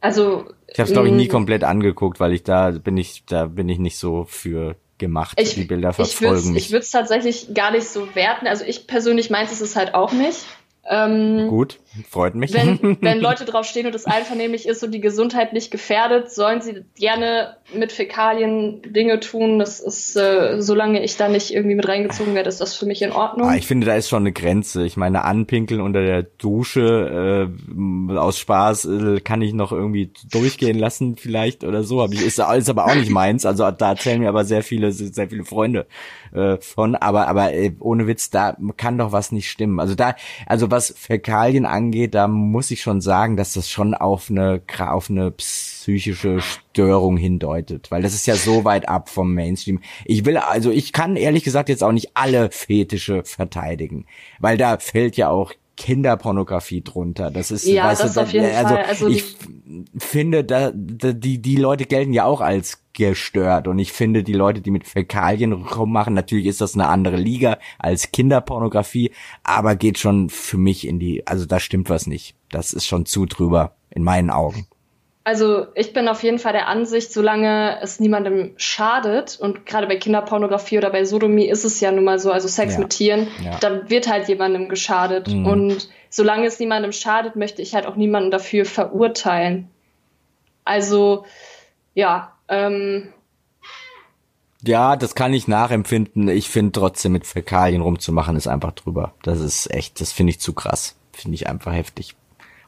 Also 0.00 0.46
ich 0.68 0.78
habe 0.78 0.86
es 0.86 0.92
glaube 0.92 1.08
ich 1.08 1.14
nie 1.14 1.26
mm. 1.26 1.30
komplett 1.30 1.64
angeguckt, 1.64 2.20
weil 2.20 2.32
ich 2.32 2.42
da 2.44 2.70
bin 2.70 2.96
ich 2.96 3.24
da 3.26 3.46
bin 3.46 3.68
ich 3.68 3.78
nicht 3.78 3.98
so 3.98 4.24
für 4.24 4.76
gemacht. 4.98 5.38
Ich, 5.40 5.54
die 5.54 5.64
Bilder 5.64 5.92
verfolgen 5.92 6.56
ich 6.56 6.66
Ich 6.66 6.70
würde 6.70 6.84
es 6.84 6.90
tatsächlich 6.90 7.54
gar 7.54 7.70
nicht 7.70 7.88
so 7.88 8.14
werten. 8.14 8.46
Also 8.46 8.64
ich 8.64 8.86
persönlich 8.86 9.30
meins 9.30 9.52
ist 9.52 9.60
es 9.60 9.76
halt 9.76 9.94
auch 9.94 10.12
nicht. 10.12 10.44
Ähm, 10.88 11.48
Gut, 11.48 11.80
freut 12.10 12.34
mich. 12.34 12.52
Wenn, 12.52 12.98
wenn 13.00 13.20
Leute 13.20 13.44
drauf 13.44 13.64
stehen 13.64 13.86
und 13.86 13.94
es 13.94 14.04
einvernehmlich 14.04 14.68
ist 14.68 14.82
und 14.82 14.92
die 14.92 15.00
Gesundheit 15.00 15.52
nicht 15.52 15.70
gefährdet, 15.70 16.30
sollen 16.30 16.60
sie 16.60 16.84
gerne 16.96 17.56
mit 17.72 17.92
Fäkalien 17.92 18.82
Dinge 18.82 19.20
tun. 19.20 19.58
Das 19.58 19.80
ist, 19.80 20.14
äh, 20.16 20.60
solange 20.60 21.02
ich 21.02 21.16
da 21.16 21.28
nicht 21.28 21.54
irgendwie 21.54 21.76
mit 21.76 21.88
reingezogen 21.88 22.34
werde, 22.34 22.48
ist 22.48 22.60
das 22.60 22.74
für 22.74 22.84
mich 22.84 23.00
in 23.00 23.12
Ordnung. 23.12 23.48
Ah, 23.48 23.56
ich 23.56 23.66
finde, 23.66 23.86
da 23.86 23.94
ist 23.94 24.08
schon 24.08 24.22
eine 24.22 24.32
Grenze. 24.32 24.84
Ich 24.84 24.96
meine, 24.96 25.24
anpinkeln 25.24 25.80
unter 25.80 26.02
der 26.02 26.22
Dusche 26.22 27.48
äh, 27.48 28.12
aus 28.16 28.38
Spaß 28.38 28.84
äh, 28.84 29.20
kann 29.20 29.40
ich 29.40 29.54
noch 29.54 29.72
irgendwie 29.72 30.12
durchgehen 30.30 30.78
lassen, 30.78 31.16
vielleicht 31.16 31.64
oder 31.64 31.82
so. 31.82 32.02
Aber 32.02 32.12
ich, 32.12 32.24
ist, 32.24 32.38
ist 32.38 32.70
aber 32.70 32.84
auch 32.84 32.94
nicht 32.94 33.10
meins. 33.10 33.46
Also 33.46 33.70
da 33.70 33.90
erzählen 33.90 34.20
mir 34.20 34.28
aber 34.28 34.44
sehr 34.44 34.62
viele, 34.62 34.92
sehr 34.92 35.28
viele 35.30 35.44
Freunde 35.44 35.86
äh, 36.32 36.58
von. 36.58 36.94
Aber, 36.94 37.28
aber 37.28 37.54
äh, 37.54 37.72
ohne 37.80 38.06
Witz, 38.06 38.28
da 38.28 38.56
kann 38.76 38.98
doch 38.98 39.12
was 39.12 39.32
nicht 39.32 39.50
stimmen. 39.50 39.80
Also 39.80 39.94
da, 39.94 40.14
also 40.46 40.70
was 40.74 40.92
Fäkalien 40.96 41.66
angeht, 41.66 42.14
da 42.14 42.26
muss 42.26 42.70
ich 42.70 42.82
schon 42.82 43.00
sagen, 43.00 43.36
dass 43.36 43.52
das 43.52 43.70
schon 43.70 43.94
auf 43.94 44.28
eine, 44.28 44.60
auf 44.78 45.08
eine 45.08 45.30
psychische 45.30 46.40
Störung 46.40 47.16
hindeutet, 47.16 47.90
weil 47.90 48.02
das 48.02 48.14
ist 48.14 48.26
ja 48.26 48.34
so 48.34 48.64
weit 48.64 48.88
ab 48.88 49.08
vom 49.08 49.32
Mainstream. 49.32 49.80
Ich 50.04 50.24
will, 50.24 50.36
also 50.36 50.70
ich 50.72 50.92
kann 50.92 51.16
ehrlich 51.16 51.44
gesagt 51.44 51.68
jetzt 51.68 51.84
auch 51.84 51.92
nicht 51.92 52.16
alle 52.16 52.50
Fetische 52.50 53.22
verteidigen, 53.24 54.06
weil 54.40 54.56
da 54.56 54.78
fällt 54.78 55.16
ja 55.16 55.30
auch 55.30 55.52
Kinderpornografie 55.76 56.82
drunter. 56.82 57.30
Das 57.30 57.50
ist, 57.50 57.66
ja, 57.66 57.86
weißt 57.86 58.04
das 58.04 58.14
du, 58.14 58.20
auf 58.22 58.32
jeden 58.32 58.54
also 58.54 58.74
Fall. 58.74 58.84
Also 58.84 59.08
ich 59.08 59.36
finde, 59.98 60.44
da, 60.44 60.70
da, 60.74 61.12
die, 61.12 61.40
die 61.40 61.56
Leute 61.56 61.84
gelten 61.84 62.12
ja 62.12 62.24
auch 62.24 62.40
als 62.40 62.84
gestört. 62.92 63.68
Und 63.68 63.78
ich 63.78 63.92
finde, 63.92 64.22
die 64.22 64.32
Leute, 64.32 64.60
die 64.60 64.70
mit 64.70 64.86
Fäkalien 64.86 65.52
rummachen, 65.52 66.14
natürlich 66.14 66.46
ist 66.46 66.60
das 66.60 66.74
eine 66.74 66.88
andere 66.88 67.16
Liga 67.16 67.58
als 67.78 68.12
Kinderpornografie, 68.12 69.10
aber 69.42 69.76
geht 69.76 69.98
schon 69.98 70.30
für 70.30 70.58
mich 70.58 70.86
in 70.86 70.98
die, 70.98 71.26
also 71.26 71.44
da 71.44 71.60
stimmt 71.60 71.90
was 71.90 72.06
nicht. 72.06 72.36
Das 72.50 72.72
ist 72.72 72.86
schon 72.86 73.04
zu 73.04 73.26
drüber, 73.26 73.74
in 73.90 74.04
meinen 74.04 74.30
Augen. 74.30 74.66
Also 75.26 75.68
ich 75.74 75.94
bin 75.94 76.06
auf 76.06 76.22
jeden 76.22 76.38
Fall 76.38 76.52
der 76.52 76.68
Ansicht, 76.68 77.10
solange 77.10 77.78
es 77.80 77.98
niemandem 77.98 78.52
schadet, 78.56 79.38
und 79.40 79.64
gerade 79.64 79.86
bei 79.86 79.96
Kinderpornografie 79.96 80.76
oder 80.76 80.90
bei 80.90 81.06
Sodomie 81.06 81.46
ist 81.46 81.64
es 81.64 81.80
ja 81.80 81.90
nun 81.90 82.04
mal 82.04 82.18
so, 82.18 82.30
also 82.30 82.46
Sex 82.46 82.74
ja. 82.74 82.80
mit 82.80 82.90
Tieren, 82.90 83.28
ja. 83.42 83.56
dann 83.58 83.88
wird 83.88 84.06
halt 84.06 84.28
jemandem 84.28 84.68
geschadet. 84.68 85.28
Mhm. 85.28 85.46
Und 85.46 85.88
solange 86.10 86.46
es 86.46 86.60
niemandem 86.60 86.92
schadet, 86.92 87.36
möchte 87.36 87.62
ich 87.62 87.74
halt 87.74 87.86
auch 87.86 87.96
niemanden 87.96 88.30
dafür 88.30 88.66
verurteilen. 88.66 89.70
Also, 90.66 91.24
ja, 91.94 92.34
ähm, 92.48 93.14
ja, 94.66 94.96
das 94.96 95.14
kann 95.14 95.32
ich 95.32 95.48
nachempfinden. 95.48 96.28
Ich 96.28 96.48
finde 96.48 96.72
trotzdem 96.72 97.12
mit 97.12 97.26
Fäkalien 97.26 97.82
rumzumachen 97.82 98.36
ist 98.36 98.46
einfach 98.46 98.72
drüber. 98.72 99.14
Das 99.22 99.40
ist 99.40 99.70
echt, 99.70 100.00
das 100.00 100.12
finde 100.12 100.30
ich 100.30 100.40
zu 100.40 100.52
krass. 100.54 100.96
Finde 101.12 101.34
ich 101.34 101.46
einfach 101.48 101.72
heftig. 101.72 102.14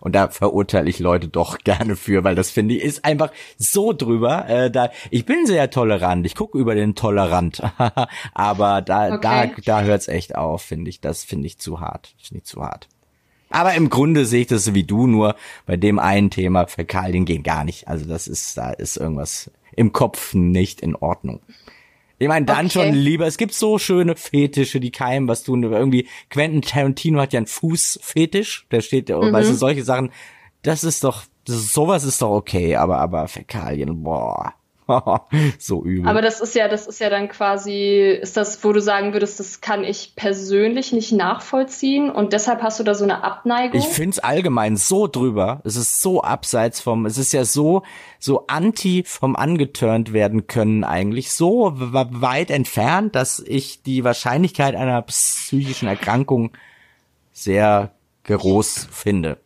Und 0.06 0.12
da 0.12 0.28
verurteile 0.28 0.88
ich 0.88 1.00
Leute 1.00 1.26
doch 1.26 1.58
gerne 1.64 1.96
für, 1.96 2.22
weil 2.22 2.36
das 2.36 2.52
finde 2.52 2.76
ich 2.76 2.84
ist 2.84 3.04
einfach 3.04 3.32
so 3.58 3.92
drüber. 3.92 4.48
Äh, 4.48 4.70
da 4.70 4.90
ich 5.10 5.26
bin 5.26 5.46
sehr 5.46 5.68
tolerant. 5.68 6.24
Ich 6.26 6.36
gucke 6.36 6.56
über 6.58 6.76
den 6.76 6.94
Tolerant, 6.94 7.60
aber 8.32 8.82
da 8.82 9.14
okay. 9.16 9.50
da 9.64 9.80
da 9.80 9.82
hört's 9.82 10.06
echt 10.06 10.36
auf, 10.36 10.62
finde 10.62 10.90
ich. 10.90 11.00
Das 11.00 11.24
finde 11.24 11.48
ich 11.48 11.58
zu 11.58 11.80
hart. 11.80 12.14
Finde 12.22 12.38
ich 12.38 12.44
zu 12.44 12.62
hart. 12.62 12.86
Aber 13.50 13.74
im 13.74 13.90
Grunde 13.90 14.26
sehe 14.26 14.42
ich 14.42 14.46
das 14.46 14.74
wie 14.74 14.84
du, 14.84 15.08
nur 15.08 15.34
bei 15.66 15.76
dem 15.76 15.98
einen 15.98 16.30
Thema 16.30 16.68
Fäkalien 16.68 17.24
gehen 17.24 17.42
gar 17.42 17.64
nicht. 17.64 17.88
Also 17.88 18.06
das 18.06 18.28
ist, 18.28 18.56
da 18.56 18.70
ist 18.70 18.96
irgendwas 18.96 19.50
im 19.74 19.92
Kopf 19.92 20.34
nicht 20.34 20.82
in 20.82 20.94
Ordnung. 20.94 21.40
Ich 22.18 22.28
meine, 22.28 22.46
dann 22.46 22.66
okay. 22.66 22.70
schon 22.70 22.94
lieber, 22.94 23.26
es 23.26 23.36
gibt 23.36 23.52
so 23.52 23.78
schöne 23.78 24.16
Fetische, 24.16 24.80
die 24.80 24.90
keinem 24.90 25.28
was 25.28 25.42
tun. 25.42 25.62
Irgendwie, 25.62 26.08
Quentin 26.30 26.62
Tarantino 26.62 27.20
hat 27.20 27.32
ja 27.32 27.38
einen 27.38 27.46
Fußfetisch, 27.46 28.66
der 28.70 28.80
steht, 28.80 29.08
mhm. 29.10 29.32
weißt 29.32 29.50
du, 29.50 29.54
solche 29.54 29.84
Sachen, 29.84 30.10
das 30.62 30.82
ist 30.82 31.04
doch, 31.04 31.24
das, 31.44 31.72
sowas 31.72 32.04
ist 32.04 32.22
doch 32.22 32.30
okay, 32.30 32.76
aber, 32.76 32.98
aber 32.98 33.28
Fäkalien, 33.28 34.02
boah. 34.02 34.54
so 35.58 35.84
übel. 35.84 36.08
Aber 36.08 36.22
das 36.22 36.40
ist 36.40 36.54
ja, 36.54 36.68
das 36.68 36.86
ist 36.86 37.00
ja 37.00 37.10
dann 37.10 37.28
quasi, 37.28 38.18
ist 38.20 38.36
das, 38.36 38.62
wo 38.62 38.72
du 38.72 38.80
sagen 38.80 39.12
würdest, 39.12 39.40
das 39.40 39.60
kann 39.60 39.84
ich 39.84 40.14
persönlich 40.14 40.92
nicht 40.92 41.12
nachvollziehen 41.12 42.10
und 42.10 42.32
deshalb 42.32 42.62
hast 42.62 42.78
du 42.78 42.84
da 42.84 42.94
so 42.94 43.04
eine 43.04 43.24
Abneigung? 43.24 43.78
Ich 43.78 43.86
find's 43.86 44.18
allgemein 44.18 44.76
so 44.76 45.06
drüber. 45.06 45.60
Es 45.64 45.76
ist 45.76 46.00
so 46.00 46.22
abseits 46.22 46.80
vom, 46.80 47.06
es 47.06 47.18
ist 47.18 47.32
ja 47.32 47.44
so, 47.44 47.82
so 48.18 48.46
anti 48.46 49.02
vom 49.04 49.34
angeturnt 49.34 50.12
werden 50.12 50.46
können 50.46 50.84
eigentlich, 50.84 51.32
so 51.32 51.72
weit 51.74 52.50
entfernt, 52.50 53.14
dass 53.14 53.40
ich 53.40 53.82
die 53.82 54.04
Wahrscheinlichkeit 54.04 54.74
einer 54.74 55.02
psychischen 55.02 55.88
Erkrankung 55.88 56.52
sehr 57.32 57.92
groß 58.24 58.88
finde 58.90 59.38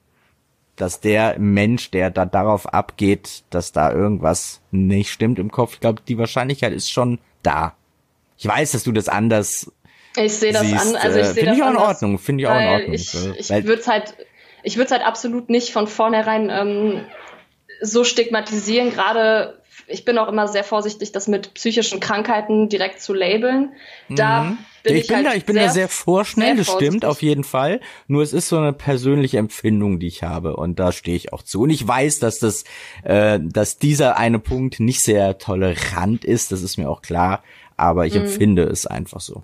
dass 0.81 1.01
der 1.01 1.39
Mensch, 1.39 1.91
der 1.91 2.11
da 2.11 2.25
darauf 2.25 2.73
abgeht, 2.73 3.43
dass 3.51 3.73
da 3.73 3.93
irgendwas 3.93 4.61
nicht 4.71 5.11
stimmt 5.11 5.39
im 5.39 5.51
Kopf, 5.51 5.75
ich 5.75 5.81
glaube, 5.81 6.01
die 6.07 6.17
Wahrscheinlichkeit 6.17 6.73
ist 6.73 6.91
schon 6.91 7.19
da. 7.43 7.75
Ich 8.39 8.47
weiß, 8.47 8.73
dass 8.73 8.85
du 8.85 8.93
das 8.93 9.09
anders 9.09 9.71
ich 10.17 10.33
sehe 10.33 10.53
das 10.53 10.63
siehst. 10.63 10.95
an, 10.95 10.97
also 10.97 11.19
ich 11.19 11.27
äh, 11.27 11.33
sehe 11.33 11.45
das 11.45 11.57
ich 11.57 11.63
auch 11.63 11.71
in 11.71 11.77
Ordnung, 11.77 12.19
finde 12.19 12.43
ich 12.43 12.49
auch 12.49 12.59
in 12.59 12.67
Ordnung. 12.67 12.93
Ich, 12.95 13.15
ich 13.15 13.51
würde 13.51 13.81
es 13.81 13.87
halt, 13.87 14.15
ich 14.63 14.77
würde 14.77 14.91
halt 14.91 15.05
absolut 15.05 15.51
nicht 15.51 15.73
von 15.73 15.87
vornherein 15.87 16.49
ähm, 16.51 17.05
so 17.83 18.03
stigmatisieren. 18.03 18.91
Gerade 18.91 19.60
ich 19.91 20.05
bin 20.05 20.19
auch 20.19 20.29
immer 20.29 20.49
sehr 20.49 20.65
vorsichtig, 20.65 21.13
das 21.13 21.29
mit 21.29 21.55
psychischen 21.55 22.01
Krankheiten 22.01 22.69
direkt 22.69 23.01
zu 23.01 23.13
labeln. 23.13 23.73
Da 24.09 24.45
mhm. 24.45 24.59
bin 24.83 24.97
ich, 24.97 25.03
ich 25.03 25.09
bin 25.09 25.17
halt 25.17 25.27
da, 25.27 25.35
ich 25.35 25.45
bin 25.45 25.57
sehr, 25.57 25.67
da 25.67 25.73
sehr 25.73 25.89
vorschnell, 25.89 26.57
sehr 26.57 26.65
das 26.65 26.75
stimmt 26.75 27.05
auf 27.05 27.23
jeden 27.23 27.45
Fall. 27.45 27.81
Nur 28.07 28.23
es 28.23 28.33
ist 28.33 28.49
so 28.49 28.59
eine 28.59 28.73
persönliche 28.73 29.39
Empfindung, 29.39 29.99
die 29.99 30.07
ich 30.07 30.23
habe 30.23 30.57
und 30.57 30.79
da 30.79 30.93
stehe 30.93 31.17
ich 31.17 31.33
auch 31.33 31.43
zu. 31.43 31.63
Und 31.63 31.71
ich 31.71 31.87
weiß, 31.87 32.19
dass 32.21 32.39
das, 32.39 32.65
äh, 33.03 33.39
dass 33.43 33.79
dieser 33.79 34.17
eine 34.17 34.39
Punkt 34.39 34.81
nicht 34.81 35.03
sehr 35.03 35.39
tolerant 35.39 36.25
ist. 36.25 36.53
Das 36.53 36.63
ist 36.63 36.77
mir 36.77 36.89
auch 36.89 37.03
klar, 37.03 37.43
aber 37.77 38.07
ich 38.07 38.15
mhm. 38.15 38.23
empfinde 38.23 38.63
es 38.65 38.87
einfach 38.87 39.21
so. 39.21 39.43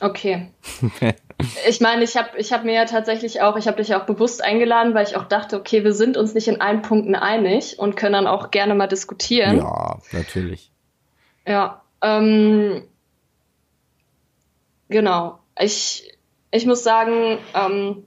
Okay. 0.00 0.48
ich 1.68 1.80
meine, 1.80 2.02
ich 2.02 2.16
habe 2.16 2.36
ich 2.36 2.52
hab 2.52 2.64
mir 2.64 2.74
ja 2.74 2.84
tatsächlich 2.84 3.40
auch, 3.42 3.56
ich 3.56 3.66
habe 3.66 3.76
dich 3.76 3.88
ja 3.88 4.00
auch 4.00 4.06
bewusst 4.06 4.42
eingeladen, 4.42 4.94
weil 4.94 5.06
ich 5.06 5.16
auch 5.16 5.24
dachte, 5.24 5.56
okay, 5.56 5.84
wir 5.84 5.92
sind 5.92 6.16
uns 6.16 6.34
nicht 6.34 6.48
in 6.48 6.60
allen 6.60 6.82
Punkten 6.82 7.14
einig 7.14 7.78
und 7.78 7.96
können 7.96 8.14
dann 8.14 8.26
auch 8.26 8.50
gerne 8.50 8.74
mal 8.74 8.88
diskutieren. 8.88 9.58
Ja, 9.58 9.98
natürlich. 10.12 10.72
Ja, 11.46 11.82
ähm, 12.02 12.82
genau. 14.88 15.38
Ich, 15.58 16.12
ich 16.50 16.66
muss 16.66 16.82
sagen, 16.82 17.38
ähm, 17.54 18.04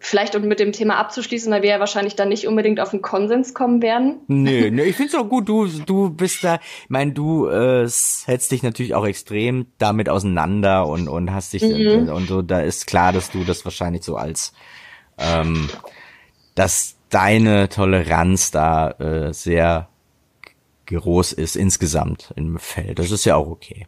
vielleicht 0.00 0.36
um 0.36 0.42
mit 0.42 0.60
dem 0.60 0.72
Thema 0.72 0.96
abzuschließen, 0.96 1.50
weil 1.52 1.62
wir 1.62 1.70
ja 1.70 1.80
wahrscheinlich 1.80 2.16
dann 2.16 2.28
nicht 2.28 2.46
unbedingt 2.46 2.80
auf 2.80 2.92
einen 2.92 3.02
Konsens 3.02 3.54
kommen 3.54 3.82
werden. 3.82 4.20
Nö, 4.28 4.70
nö, 4.70 4.82
ich 4.82 4.96
find's 4.96 5.14
auch 5.14 5.28
gut, 5.28 5.48
du, 5.48 5.66
du 5.66 6.10
bist 6.10 6.44
da, 6.44 6.56
ich 6.56 6.90
meine, 6.90 7.12
du 7.12 7.48
äh, 7.48 7.86
setzt 7.86 8.52
dich 8.52 8.62
natürlich 8.62 8.94
auch 8.94 9.06
extrem 9.06 9.66
damit 9.78 10.08
auseinander 10.08 10.86
und, 10.86 11.08
und 11.08 11.32
hast 11.32 11.52
dich 11.52 11.62
mhm. 11.62 12.08
und 12.08 12.28
so, 12.28 12.42
da 12.42 12.60
ist 12.60 12.86
klar, 12.86 13.12
dass 13.12 13.30
du 13.30 13.44
das 13.44 13.64
wahrscheinlich 13.64 14.04
so 14.04 14.16
als 14.16 14.52
ähm, 15.18 15.68
dass 16.54 16.96
deine 17.10 17.68
Toleranz 17.68 18.50
da 18.50 18.90
äh, 18.90 19.32
sehr 19.32 19.88
groß 20.86 21.32
ist 21.32 21.56
insgesamt 21.56 22.32
im 22.36 22.58
Feld. 22.58 22.98
Das 22.98 23.10
ist 23.10 23.24
ja 23.24 23.36
auch 23.36 23.48
okay. 23.48 23.86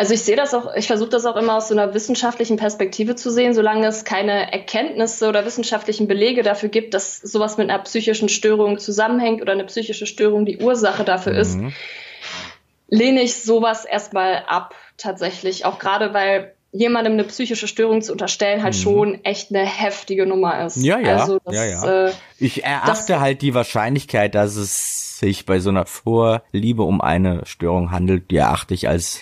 Also 0.00 0.14
ich 0.14 0.22
sehe 0.22 0.34
das 0.34 0.54
auch, 0.54 0.74
ich 0.74 0.86
versuche 0.86 1.10
das 1.10 1.26
auch 1.26 1.36
immer 1.36 1.56
aus 1.56 1.68
so 1.68 1.74
einer 1.74 1.92
wissenschaftlichen 1.92 2.56
Perspektive 2.56 3.16
zu 3.16 3.30
sehen, 3.30 3.52
solange 3.52 3.86
es 3.86 4.06
keine 4.06 4.50
Erkenntnisse 4.50 5.28
oder 5.28 5.44
wissenschaftlichen 5.44 6.08
Belege 6.08 6.42
dafür 6.42 6.70
gibt, 6.70 6.94
dass 6.94 7.18
sowas 7.18 7.58
mit 7.58 7.68
einer 7.68 7.82
psychischen 7.82 8.30
Störung 8.30 8.78
zusammenhängt 8.78 9.42
oder 9.42 9.52
eine 9.52 9.64
psychische 9.64 10.06
Störung 10.06 10.46
die 10.46 10.56
Ursache 10.56 11.04
dafür 11.04 11.34
mhm. 11.34 11.38
ist, 11.38 11.58
lehne 12.88 13.20
ich 13.20 13.42
sowas 13.42 13.84
erstmal 13.84 14.42
ab, 14.46 14.74
tatsächlich. 14.96 15.66
Auch 15.66 15.78
gerade 15.78 16.14
weil 16.14 16.54
jemandem 16.72 17.12
eine 17.12 17.24
psychische 17.24 17.68
Störung 17.68 18.00
zu 18.00 18.12
unterstellen 18.12 18.62
halt 18.62 18.76
mhm. 18.76 18.78
schon 18.78 19.24
echt 19.26 19.54
eine 19.54 19.66
heftige 19.66 20.24
Nummer 20.24 20.64
ist. 20.64 20.82
Ja, 20.82 20.98
ja. 20.98 21.18
Also 21.18 21.40
das, 21.44 21.54
ja, 21.54 21.64
ja. 21.66 22.06
Äh, 22.06 22.12
ich 22.38 22.64
erachte 22.64 23.12
das, 23.12 23.20
halt 23.20 23.42
die 23.42 23.52
Wahrscheinlichkeit, 23.52 24.34
dass 24.34 24.56
es 24.56 25.18
sich 25.18 25.44
bei 25.44 25.60
so 25.60 25.68
einer 25.68 25.84
Vorliebe 25.84 26.84
um 26.84 27.02
eine 27.02 27.42
Störung 27.44 27.90
handelt, 27.90 28.30
die 28.30 28.38
erachte 28.38 28.72
ich 28.72 28.88
als 28.88 29.20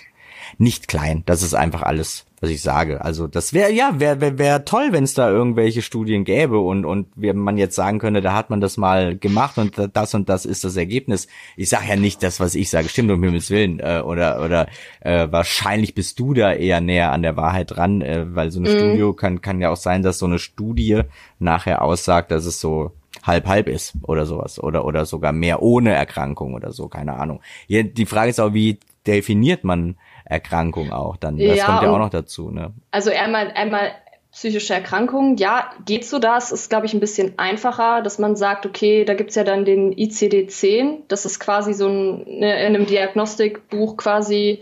nicht 0.56 0.88
klein. 0.88 1.22
Das 1.26 1.42
ist 1.42 1.54
einfach 1.54 1.82
alles, 1.82 2.24
was 2.40 2.50
ich 2.50 2.62
sage. 2.62 3.04
Also 3.04 3.26
das 3.26 3.52
wäre 3.52 3.72
ja 3.72 3.98
wäre 3.98 4.20
wär, 4.20 4.38
wär 4.38 4.64
toll, 4.64 4.88
wenn 4.92 5.04
es 5.04 5.14
da 5.14 5.28
irgendwelche 5.28 5.82
Studien 5.82 6.24
gäbe 6.24 6.58
und 6.58 6.84
und 6.84 7.08
wenn 7.16 7.36
man 7.36 7.58
jetzt 7.58 7.74
sagen 7.74 7.98
könnte, 7.98 8.20
da 8.20 8.34
hat 8.34 8.50
man 8.50 8.60
das 8.60 8.76
mal 8.76 9.16
gemacht 9.16 9.58
und 9.58 9.74
das 9.92 10.14
und 10.14 10.28
das 10.28 10.46
ist 10.46 10.64
das 10.64 10.76
Ergebnis. 10.76 11.28
Ich 11.56 11.68
sage 11.68 11.88
ja 11.88 11.96
nicht 11.96 12.22
das, 12.22 12.40
was 12.40 12.54
ich 12.54 12.70
sage, 12.70 12.88
stimmt 12.88 13.10
um 13.10 13.22
Himmels 13.22 13.50
willen 13.50 13.80
äh, 13.80 14.02
oder 14.04 14.44
oder 14.44 14.68
äh, 15.00 15.28
wahrscheinlich 15.30 15.94
bist 15.94 16.18
du 16.18 16.34
da 16.34 16.52
eher 16.52 16.80
näher 16.80 17.12
an 17.12 17.22
der 17.22 17.36
Wahrheit 17.36 17.76
dran, 17.76 18.02
äh, 18.02 18.34
weil 18.34 18.50
so 18.50 18.60
eine 18.60 18.70
mhm. 18.70 18.78
Studio 18.78 19.12
kann 19.12 19.40
kann 19.40 19.60
ja 19.60 19.70
auch 19.70 19.76
sein, 19.76 20.02
dass 20.02 20.18
so 20.18 20.26
eine 20.26 20.38
Studie 20.38 21.02
nachher 21.38 21.82
aussagt, 21.82 22.30
dass 22.30 22.46
es 22.46 22.60
so 22.60 22.92
halb 23.22 23.46
halb 23.46 23.68
ist 23.68 23.94
oder 24.02 24.26
sowas 24.26 24.62
oder 24.62 24.84
oder 24.84 25.06
sogar 25.06 25.32
mehr 25.32 25.62
ohne 25.62 25.92
Erkrankung 25.92 26.54
oder 26.54 26.72
so, 26.72 26.88
keine 26.88 27.14
Ahnung. 27.14 27.40
Die 27.68 28.06
Frage 28.06 28.30
ist 28.30 28.40
auch, 28.40 28.54
wie 28.54 28.78
definiert 29.06 29.64
man 29.64 29.96
Erkrankung 30.28 30.92
auch 30.92 31.16
dann. 31.16 31.38
Das 31.38 31.56
ja, 31.56 31.64
kommt 31.64 31.82
ja 31.82 31.90
auch 31.90 31.98
noch 31.98 32.10
dazu, 32.10 32.50
ne? 32.50 32.72
Also 32.90 33.10
einmal, 33.10 33.50
einmal 33.54 33.92
psychische 34.30 34.74
Erkrankungen, 34.74 35.36
ja, 35.36 35.70
geht 35.86 36.04
so 36.04 36.18
das, 36.18 36.52
ist, 36.52 36.68
glaube 36.68 36.86
ich, 36.86 36.94
ein 36.94 37.00
bisschen 37.00 37.38
einfacher, 37.38 38.02
dass 38.02 38.18
man 38.18 38.36
sagt, 38.36 38.66
okay, 38.66 39.04
da 39.04 39.14
gibt's 39.14 39.34
ja 39.34 39.42
dann 39.42 39.64
den 39.64 39.92
ICD-10, 39.92 40.98
das 41.08 41.24
ist 41.24 41.40
quasi 41.40 41.72
so 41.72 41.88
ein, 41.88 42.24
ne, 42.40 42.66
in 42.66 42.74
einem 42.74 42.86
Diagnostikbuch 42.86 43.96
quasi 43.96 44.60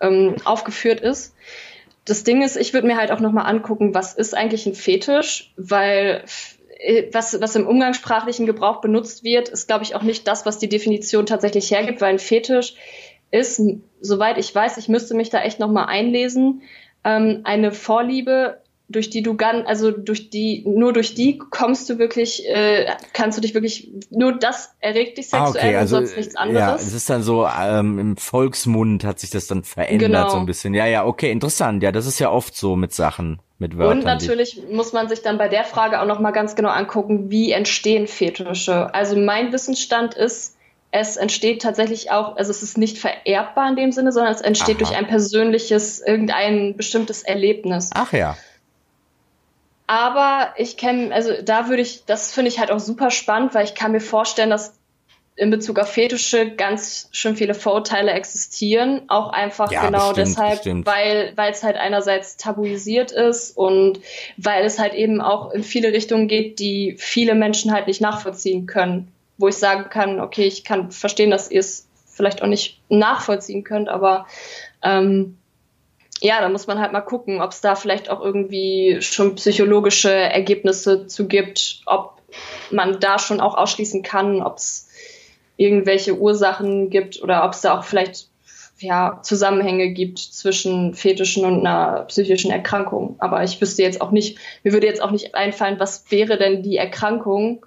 ähm, 0.00 0.36
aufgeführt 0.44 1.00
ist. 1.00 1.34
Das 2.04 2.24
Ding 2.24 2.42
ist, 2.42 2.56
ich 2.56 2.72
würde 2.72 2.86
mir 2.86 2.96
halt 2.96 3.10
auch 3.10 3.20
nochmal 3.20 3.46
angucken, 3.46 3.92
was 3.92 4.14
ist 4.14 4.34
eigentlich 4.34 4.66
ein 4.66 4.74
Fetisch, 4.74 5.52
weil 5.56 6.24
äh, 6.78 7.08
was, 7.12 7.40
was 7.40 7.56
im 7.56 7.66
umgangssprachlichen 7.66 8.46
Gebrauch 8.46 8.80
benutzt 8.80 9.24
wird, 9.24 9.48
ist, 9.48 9.66
glaube 9.66 9.84
ich, 9.84 9.94
auch 9.94 10.02
nicht 10.02 10.26
das, 10.28 10.46
was 10.46 10.58
die 10.58 10.68
Definition 10.68 11.26
tatsächlich 11.26 11.70
hergibt, 11.70 12.00
weil 12.00 12.14
ein 12.14 12.18
Fetisch 12.18 12.76
ist, 13.30 13.60
soweit 14.00 14.38
ich 14.38 14.54
weiß, 14.54 14.78
ich 14.78 14.88
müsste 14.88 15.14
mich 15.14 15.30
da 15.30 15.42
echt 15.42 15.58
nochmal 15.58 15.86
einlesen, 15.86 16.62
ähm, 17.04 17.40
eine 17.44 17.72
Vorliebe, 17.72 18.58
durch 18.90 19.10
die 19.10 19.22
du 19.22 19.36
ganz, 19.36 19.66
also 19.68 19.90
durch 19.90 20.30
die, 20.30 20.64
nur 20.66 20.94
durch 20.94 21.14
die 21.14 21.36
kommst 21.38 21.90
du 21.90 21.98
wirklich, 21.98 22.48
äh, 22.48 22.86
kannst 23.12 23.36
du 23.36 23.42
dich 23.42 23.52
wirklich, 23.52 23.90
nur 24.10 24.32
das 24.32 24.74
erregt 24.80 25.18
dich 25.18 25.28
sexuell 25.28 25.62
ah, 25.62 25.68
okay. 25.68 25.76
also, 25.76 25.96
und 25.98 26.06
sonst 26.06 26.16
nichts 26.16 26.36
anderes. 26.36 26.60
Ja, 26.60 26.74
es 26.76 26.94
ist 26.94 27.10
dann 27.10 27.22
so, 27.22 27.46
ähm, 27.46 27.98
im 27.98 28.16
Volksmund 28.16 29.04
hat 29.04 29.20
sich 29.20 29.28
das 29.28 29.46
dann 29.46 29.62
verändert 29.62 30.10
genau. 30.10 30.28
so 30.30 30.38
ein 30.38 30.46
bisschen. 30.46 30.72
Ja, 30.72 30.86
ja, 30.86 31.04
okay, 31.04 31.30
interessant. 31.30 31.82
Ja, 31.82 31.92
das 31.92 32.06
ist 32.06 32.18
ja 32.18 32.30
oft 32.30 32.56
so 32.56 32.76
mit 32.76 32.94
Sachen. 32.94 33.40
Mit 33.60 33.76
Wörtern, 33.76 33.98
und 33.98 34.04
natürlich 34.04 34.62
muss 34.70 34.92
man 34.92 35.08
sich 35.08 35.20
dann 35.20 35.36
bei 35.36 35.48
der 35.48 35.64
Frage 35.64 36.00
auch 36.00 36.06
nochmal 36.06 36.32
ganz 36.32 36.54
genau 36.54 36.68
angucken, 36.68 37.28
wie 37.28 37.50
entstehen 37.50 38.06
Fetische. 38.06 38.94
Also 38.94 39.16
mein 39.16 39.52
Wissensstand 39.52 40.14
ist, 40.14 40.56
es 40.90 41.16
entsteht 41.16 41.62
tatsächlich 41.62 42.10
auch, 42.10 42.36
also 42.36 42.50
es 42.50 42.62
ist 42.62 42.78
nicht 42.78 42.98
vererbbar 42.98 43.68
in 43.68 43.76
dem 43.76 43.92
Sinne, 43.92 44.10
sondern 44.12 44.32
es 44.32 44.40
entsteht 44.40 44.76
Aha. 44.76 44.84
durch 44.84 44.96
ein 44.96 45.06
persönliches, 45.06 46.00
irgendein 46.00 46.76
bestimmtes 46.76 47.22
Erlebnis. 47.22 47.90
Ach 47.94 48.12
ja. 48.12 48.36
Aber 49.86 50.54
ich 50.56 50.76
kenne, 50.76 51.14
also 51.14 51.32
da 51.42 51.68
würde 51.68 51.82
ich, 51.82 52.04
das 52.04 52.32
finde 52.32 52.50
ich 52.50 52.58
halt 52.58 52.70
auch 52.70 52.80
super 52.80 53.10
spannend, 53.10 53.54
weil 53.54 53.64
ich 53.64 53.74
kann 53.74 53.92
mir 53.92 54.00
vorstellen, 54.00 54.50
dass 54.50 54.74
in 55.36 55.50
Bezug 55.50 55.78
auf 55.78 55.88
Fetische 55.92 56.50
ganz 56.50 57.08
schön 57.12 57.36
viele 57.36 57.54
Vorurteile 57.54 58.10
existieren. 58.10 59.02
Auch 59.08 59.30
einfach 59.30 59.70
ja, 59.70 59.86
genau 59.86 60.08
bestimmt, 60.08 60.28
deshalb, 60.28 60.50
bestimmt. 60.56 60.86
weil 60.86 61.32
weil 61.36 61.52
es 61.52 61.62
halt 61.62 61.76
einerseits 61.76 62.36
tabuisiert 62.36 63.12
ist 63.12 63.56
und 63.56 64.00
weil 64.36 64.64
es 64.64 64.80
halt 64.80 64.94
eben 64.94 65.20
auch 65.20 65.52
in 65.52 65.62
viele 65.62 65.92
Richtungen 65.92 66.26
geht, 66.26 66.58
die 66.58 66.96
viele 66.98 67.34
Menschen 67.34 67.72
halt 67.72 67.86
nicht 67.86 68.00
nachvollziehen 68.00 68.66
können 68.66 69.12
wo 69.38 69.48
ich 69.48 69.56
sagen 69.56 69.88
kann, 69.88 70.20
okay, 70.20 70.44
ich 70.44 70.64
kann 70.64 70.90
verstehen, 70.90 71.30
dass 71.30 71.50
ihr 71.50 71.60
es 71.60 71.88
vielleicht 72.06 72.42
auch 72.42 72.48
nicht 72.48 72.80
nachvollziehen 72.88 73.64
könnt, 73.64 73.88
aber 73.88 74.26
ähm, 74.82 75.38
ja, 76.20 76.40
da 76.40 76.48
muss 76.48 76.66
man 76.66 76.80
halt 76.80 76.92
mal 76.92 77.00
gucken, 77.00 77.40
ob 77.40 77.52
es 77.52 77.60
da 77.60 77.76
vielleicht 77.76 78.10
auch 78.10 78.20
irgendwie 78.20 78.98
schon 79.00 79.36
psychologische 79.36 80.12
Ergebnisse 80.12 81.06
zu 81.06 81.28
gibt, 81.28 81.80
ob 81.86 82.20
man 82.70 82.98
da 83.00 83.18
schon 83.18 83.40
auch 83.40 83.56
ausschließen 83.56 84.02
kann, 84.02 84.42
ob 84.42 84.56
es 84.56 84.88
irgendwelche 85.56 86.16
Ursachen 86.18 86.90
gibt 86.90 87.22
oder 87.22 87.44
ob 87.44 87.52
es 87.52 87.60
da 87.60 87.78
auch 87.78 87.84
vielleicht 87.84 88.28
ja, 88.80 89.20
Zusammenhänge 89.22 89.90
gibt 89.90 90.18
zwischen 90.18 90.94
Fetischen 90.94 91.44
und 91.44 91.66
einer 91.66 92.04
psychischen 92.04 92.50
Erkrankung. 92.50 93.16
Aber 93.18 93.42
ich 93.42 93.60
wüsste 93.60 93.82
jetzt 93.82 94.00
auch 94.00 94.10
nicht, 94.10 94.38
mir 94.62 94.72
würde 94.72 94.86
jetzt 94.86 95.02
auch 95.02 95.10
nicht 95.10 95.34
einfallen, 95.34 95.80
was 95.80 96.10
wäre 96.10 96.38
denn 96.38 96.62
die 96.62 96.76
Erkrankung, 96.76 97.66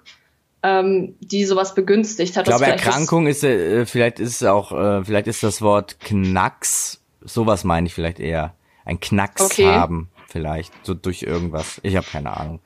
ähm, 0.62 1.16
die 1.20 1.44
sowas 1.44 1.74
begünstigt 1.74 2.36
hat. 2.36 2.46
Ich 2.46 2.50
glaube, 2.50 2.66
Erkrankung 2.66 3.26
ist, 3.26 3.42
äh, 3.42 3.84
vielleicht 3.86 4.20
ist 4.20 4.40
es 4.40 4.48
auch, 4.48 4.72
äh, 4.72 5.04
vielleicht 5.04 5.26
ist 5.26 5.42
das 5.42 5.60
Wort 5.60 5.98
Knacks, 6.00 7.02
sowas 7.20 7.64
meine 7.64 7.86
ich 7.86 7.94
vielleicht 7.94 8.20
eher. 8.20 8.54
Ein 8.84 9.00
Knacks 9.00 9.42
okay. 9.42 9.66
haben, 9.66 10.08
vielleicht, 10.28 10.72
so 10.84 10.94
durch 10.94 11.22
irgendwas. 11.22 11.80
Ich 11.82 11.96
habe 11.96 12.06
keine 12.10 12.36
Ahnung. 12.36 12.60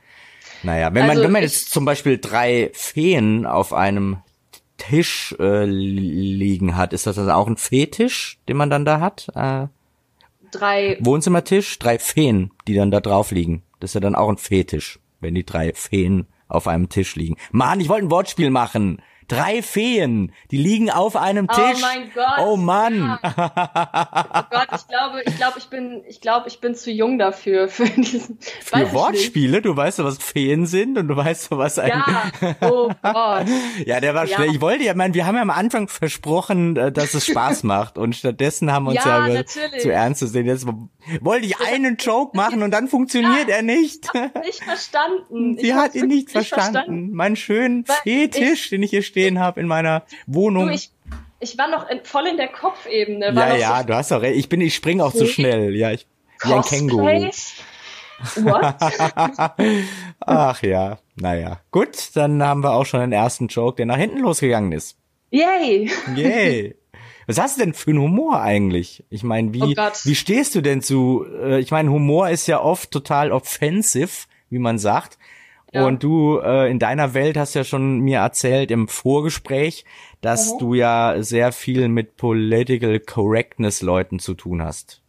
Naja, 0.63 0.93
wenn 0.93 1.03
also 1.03 1.15
man, 1.15 1.25
wenn 1.25 1.33
man 1.33 1.43
jetzt 1.43 1.71
zum 1.71 1.85
Beispiel 1.85 2.19
drei 2.19 2.71
Feen 2.73 3.47
auf 3.47 3.73
einem 3.73 4.19
Tisch 4.79 5.35
äh, 5.39 5.65
liegen 5.65 6.77
hat, 6.77 6.93
ist 6.93 7.07
das 7.07 7.17
dann 7.17 7.31
auch 7.31 7.47
ein 7.47 7.57
Fetisch, 7.57 8.39
den 8.49 8.57
man 8.57 8.71
dann 8.71 8.85
da 8.85 9.01
hat? 9.01 9.29
Äh, 9.35 9.69
drei 10.51 10.99
Wohnzimmertisch, 11.01 11.79
drei 11.79 11.99
Feen, 11.99 12.51
die 12.67 12.75
dann 12.75 12.91
da 12.91 13.01
drauf 13.01 13.31
liegen. 13.31 13.63
Das 13.81 13.91
ist 13.91 13.95
ja 13.95 14.01
dann 14.01 14.15
auch 14.15 14.29
ein 14.29 14.39
Fetisch, 14.39 14.99
wenn 15.21 15.35
die 15.35 15.45
drei 15.45 15.73
Feen 15.75 16.27
auf 16.49 16.69
einem 16.69 16.89
Tisch 16.89 17.17
liegen. 17.17 17.37
Mann, 17.53 17.81
ich 17.81 17.89
wollte 17.89 18.07
ein 18.07 18.11
Wortspiel 18.11 18.51
machen. 18.51 19.03
Drei 19.29 19.62
Feen, 19.62 20.33
die 20.51 20.57
liegen 20.57 20.91
auf 20.91 21.17
einem 21.17 21.49
oh 21.51 21.55
Tisch. 21.55 21.83
Oh 21.83 21.87
mein 21.87 22.12
Gott. 22.15 22.39
Oh 22.47 22.57
Mann. 22.57 22.99
Ja. 22.99 23.19
oh 23.23 24.43
Gott, 24.51 24.69
ich 24.75 24.89
glaube, 24.89 25.23
ich 25.25 25.37
glaube, 25.37 25.59
ich 25.59 25.67
bin, 25.67 26.03
ich 26.07 26.21
glaube, 26.21 26.49
ich 26.49 26.61
bin 26.61 26.75
zu 26.75 26.91
jung 26.91 27.19
dafür 27.19 27.69
für 27.69 27.87
diesen. 27.87 28.39
Für 28.41 28.93
Wortspiele? 28.93 29.62
Du 29.62 29.77
weißt 29.77 29.99
doch, 29.99 30.05
was 30.05 30.19
Feen 30.19 30.67
sind 30.67 30.99
und 30.99 31.09
du 31.09 31.17
weißt 31.17 31.51
doch, 31.51 31.59
was 31.59 31.79
ein. 31.79 31.89
Ja. 31.89 32.33
Oh 32.61 32.91
Gott. 33.03 33.47
ja, 33.87 34.01
der 34.01 34.15
war 34.15 34.27
ja. 34.27 34.37
schwer. 34.37 34.47
Ich 34.47 34.61
wollte 34.61 34.85
ja, 34.85 34.95
mein, 34.95 35.15
wir 35.15 35.27
haben 35.27 35.37
ja 35.37 35.43
am 35.43 35.51
Anfang 35.51 35.89
versprochen, 35.89 36.77
äh, 36.77 36.93
dass 36.93 37.15
es 37.15 37.27
Spaß 37.27 37.62
macht 37.65 37.99
und 37.99 38.15
stattdessen 38.15 38.73
haben 38.73 38.85
wir 38.85 38.91
uns 38.91 39.05
ja, 39.05 39.27
ja 39.27 39.45
zu 39.45 39.91
ernst 39.91 40.21
zu 40.21 40.27
sehen. 40.27 40.47
Jetzt 40.47 40.67
wollte 41.21 41.47
ich 41.47 41.61
einen 41.61 41.97
Joke 41.97 42.37
machen 42.37 42.62
und 42.62 42.71
dann 42.71 42.89
funktioniert 42.89 43.49
er 43.49 43.62
nicht. 43.62 44.07
Ich 44.15 44.45
nicht 44.45 44.65
verstanden. 44.65 45.57
Sie 45.59 45.69
ich 45.69 45.75
hat 45.75 45.95
ihn 45.95 46.07
nicht 46.07 46.31
verstanden. 46.31 46.73
verstanden. 46.73 47.12
Meinen 47.12 47.37
schönen 47.37 47.85
Fetisch, 47.85 48.71
den 48.71 48.83
ich 48.83 48.91
hier 48.91 49.03
stehen 49.17 49.41
habe 49.41 49.61
in 49.61 49.67
meiner 49.67 50.03
Wohnung. 50.27 50.67
Du, 50.67 50.75
ich, 50.75 50.91
ich 51.41 51.57
war 51.57 51.71
noch 51.71 51.89
in, 51.89 52.05
voll 52.05 52.27
in 52.27 52.37
der 52.37 52.49
Kopfebene. 52.49 53.33
ja, 53.35 53.57
ja, 53.57 53.79
so 53.81 53.87
du 53.87 53.95
hast 53.95 54.11
doch 54.11 54.21
recht. 54.21 54.39
Ich 54.39 54.51
bin, 54.51 54.61
ich 54.61 54.75
spring 54.75 55.01
auch 55.01 55.15
zu 55.15 55.27
schnell. 55.27 55.75
Ja, 55.75 55.91
ich, 55.91 56.07
wie 56.43 56.53
ein 56.53 56.61
Känguru. 56.61 57.31
What? 58.37 58.75
Ach 60.21 60.63
ja, 60.63 60.99
naja. 61.17 61.61
Gut, 61.71 62.11
dann 62.15 62.43
haben 62.43 62.63
wir 62.63 62.73
auch 62.73 62.85
schon 62.85 63.01
den 63.01 63.13
ersten 63.13 63.49
Joke, 63.49 63.77
der 63.77 63.87
nach 63.87 63.97
hinten 63.97 64.19
losgegangen 64.19 64.73
ist. 64.73 64.99
Yay! 65.31 65.91
Yay! 66.15 66.77
Was 67.27 67.39
hast 67.39 67.57
du 67.57 67.65
denn 67.65 67.75
für 67.75 67.91
einen 67.91 68.01
Humor 68.01 68.41
eigentlich? 68.41 69.05
Ich 69.11 69.25
meine, 69.25 69.53
wie, 69.53 69.63
oh 69.63 69.91
wie 70.05 70.15
stehst 70.15 70.55
du 70.55 70.61
denn 70.61 70.81
zu, 70.81 71.27
äh, 71.43 71.59
ich 71.59 71.73
meine, 71.73 71.91
Humor 71.91 72.29
ist 72.31 72.47
ja 72.47 72.61
oft 72.61 72.91
total 72.91 73.33
offensive, 73.33 74.27
wie 74.49 74.61
man 74.61 74.79
sagt. 74.79 75.19
Ja. 75.73 75.85
Und 75.85 76.03
du 76.03 76.39
äh, 76.39 76.71
in 76.71 76.79
deiner 76.79 77.12
Welt 77.14 77.37
hast 77.37 77.55
ja 77.55 77.64
schon 77.64 78.01
mir 78.01 78.19
erzählt 78.19 78.71
im 78.71 78.89
Vorgespräch, 78.89 79.85
dass 80.21 80.55
mhm. 80.55 80.59
du 80.59 80.75
ja 80.75 81.17
sehr 81.19 81.53
viel 81.53 81.89
mit 81.89 82.17
Political 82.17 83.01
Correctness 83.01 83.83
Leuten 83.83 84.19
zu 84.19 84.35
tun 84.35 84.62
hast. 84.62 85.03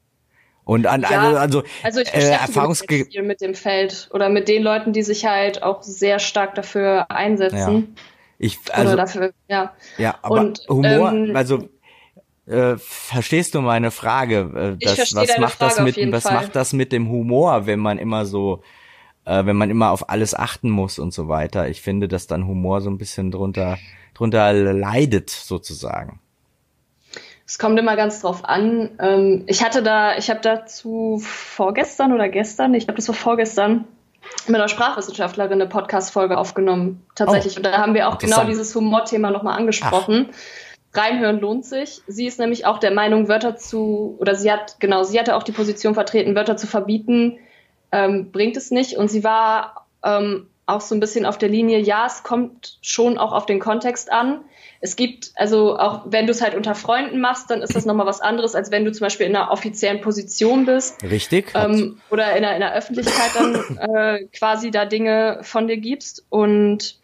Und 0.68 0.86
an 0.86 1.03
ja, 1.03 1.22
also, 1.22 1.38
also, 1.38 1.64
also 1.82 2.01
ich 2.01 2.14
äh, 2.14 2.32
Erfahrungs 2.32 2.84
viel 2.88 3.24
mit 3.24 3.39
dem 3.39 3.53
Feld 3.53 4.10
oder 4.12 4.28
mit 4.28 4.49
den 4.49 4.64
Leuten, 4.64 4.91
die 4.91 5.03
sich 5.03 5.26
halt 5.26 5.64
auch 5.64 5.82
sehr 5.82 6.20
stark 6.20 6.55
dafür 6.55 7.10
einsetzen. 7.10 7.95
Ja. 7.95 8.03
Ich 8.39 8.60
also 8.72 8.93
oder 8.93 8.97
dafür, 8.97 9.32
ja. 9.47 9.74
Ja, 9.97 10.20
aber 10.22 10.41
Und, 10.41 10.62
Humor, 10.68 11.12
ähm, 11.12 11.36
also 11.36 11.70
äh, 12.47 12.76
verstehst 12.78 13.55
du 13.55 13.62
meine 13.62 13.91
Frage? 13.91 14.78
Äh, 14.82 14.86
das, 14.86 15.16
was 15.16 15.38
macht 15.38 15.53
Frage 15.53 15.76
das 15.76 15.80
mit 15.97 16.12
was 16.12 16.24
Fall. 16.24 16.34
macht 16.34 16.55
das 16.55 16.74
mit 16.74 16.91
dem 16.91 17.10
Humor, 17.10 17.66
wenn 17.66 17.80
man 17.80 17.97
immer 17.97 18.26
so 18.26 18.62
äh, 19.28 19.45
wenn 19.45 19.55
man 19.55 19.69
immer 19.69 19.91
auf 19.91 20.09
alles 20.09 20.34
achten 20.34 20.69
muss 20.69 20.97
und 20.97 21.13
so 21.13 21.28
weiter? 21.28 21.67
Ich 21.67 21.82
finde, 21.82 22.07
dass 22.07 22.28
dann 22.28 22.47
Humor 22.47 22.82
so 22.82 22.89
ein 22.89 22.97
bisschen 22.97 23.32
drunter 23.32 23.78
drunter 24.17 24.51
leidet 24.51 25.30
sozusagen. 25.30 26.19
Es 27.45 27.59
kommt 27.59 27.80
immer 27.80 27.95
ganz 27.95 28.21
drauf 28.21 28.43
an. 28.43 28.89
Ähm, 28.99 29.43
ich 29.47 29.63
hatte 29.63 29.82
da, 29.82 30.17
ich 30.17 30.30
habe 30.30 30.41
dazu 30.41 31.21
vorgestern 31.23 32.11
oder 32.11 32.28
gestern, 32.28 32.73
ich 32.73 32.86
glaube, 32.86 32.97
das 32.97 33.07
war 33.07 33.15
vorgestern, 33.15 33.86
mit 34.47 34.55
einer 34.55 34.67
Sprachwissenschaftlerin 34.67 35.53
eine 35.53 35.67
Podcast-Folge 35.69 36.38
aufgenommen, 36.38 37.05
tatsächlich. 37.15 37.53
Oh, 37.53 37.57
und 37.57 37.65
da 37.65 37.78
haben 37.78 37.93
wir 37.93 38.09
auch 38.09 38.17
genau 38.17 38.43
dieses 38.43 38.75
Humorthema 38.75 39.32
nochmal 39.32 39.57
angesprochen. 39.57 40.30
Ach. 40.30 40.97
Reinhören 40.99 41.39
lohnt 41.39 41.63
sich. 41.63 42.01
Sie 42.07 42.25
ist 42.25 42.39
nämlich 42.39 42.65
auch 42.65 42.80
der 42.80 42.91
Meinung, 42.91 43.30
Wörter 43.30 43.55
zu, 43.55 44.17
oder 44.19 44.36
sie 44.36 44.51
hat, 44.51 44.80
genau, 44.80 45.03
sie 45.03 45.17
hatte 45.17 45.36
auch 45.38 45.43
die 45.43 45.51
Position 45.53 45.93
vertreten, 45.93 46.36
Wörter 46.36 46.57
zu 46.57 46.67
verbieten, 46.67 47.38
ähm, 47.91 48.31
bringt 48.31 48.57
es 48.57 48.71
nicht. 48.71 48.97
Und 48.97 49.09
sie 49.09 49.23
war 49.23 49.88
ähm, 50.03 50.47
auch 50.65 50.81
so 50.81 50.95
ein 50.95 50.99
bisschen 50.99 51.25
auf 51.25 51.38
der 51.38 51.49
Linie, 51.49 51.79
ja, 51.79 52.05
es 52.05 52.23
kommt 52.23 52.77
schon 52.81 53.17
auch 53.17 53.31
auf 53.31 53.45
den 53.45 53.59
Kontext 53.59 54.11
an 54.11 54.41
es 54.79 54.95
gibt, 54.95 55.31
also 55.35 55.77
auch 55.77 56.03
wenn 56.05 56.27
du 56.27 56.31
es 56.31 56.41
halt 56.41 56.53
unter 56.53 56.75
Freunden 56.75 57.19
machst, 57.19 57.49
dann 57.49 57.61
ist 57.61 57.75
das 57.75 57.85
nochmal 57.85 58.05
was 58.05 58.21
anderes, 58.21 58.53
als 58.53 58.69
wenn 58.69 58.85
du 58.85 58.91
zum 58.91 59.05
Beispiel 59.05 59.25
in 59.25 59.35
einer 59.35 59.51
offiziellen 59.51 60.01
Position 60.01 60.65
bist. 60.65 61.01
Richtig. 61.03 61.51
Ähm, 61.55 61.99
oder 62.11 62.35
in 62.35 62.43
der, 62.43 62.53
in 62.53 62.59
der 62.59 62.75
Öffentlichkeit 62.75 63.31
dann 63.33 63.77
äh, 63.95 64.25
quasi 64.25 64.69
da 64.69 64.85
Dinge 64.85 65.39
von 65.41 65.67
dir 65.67 65.77
gibst. 65.77 66.25
Und 66.29 66.99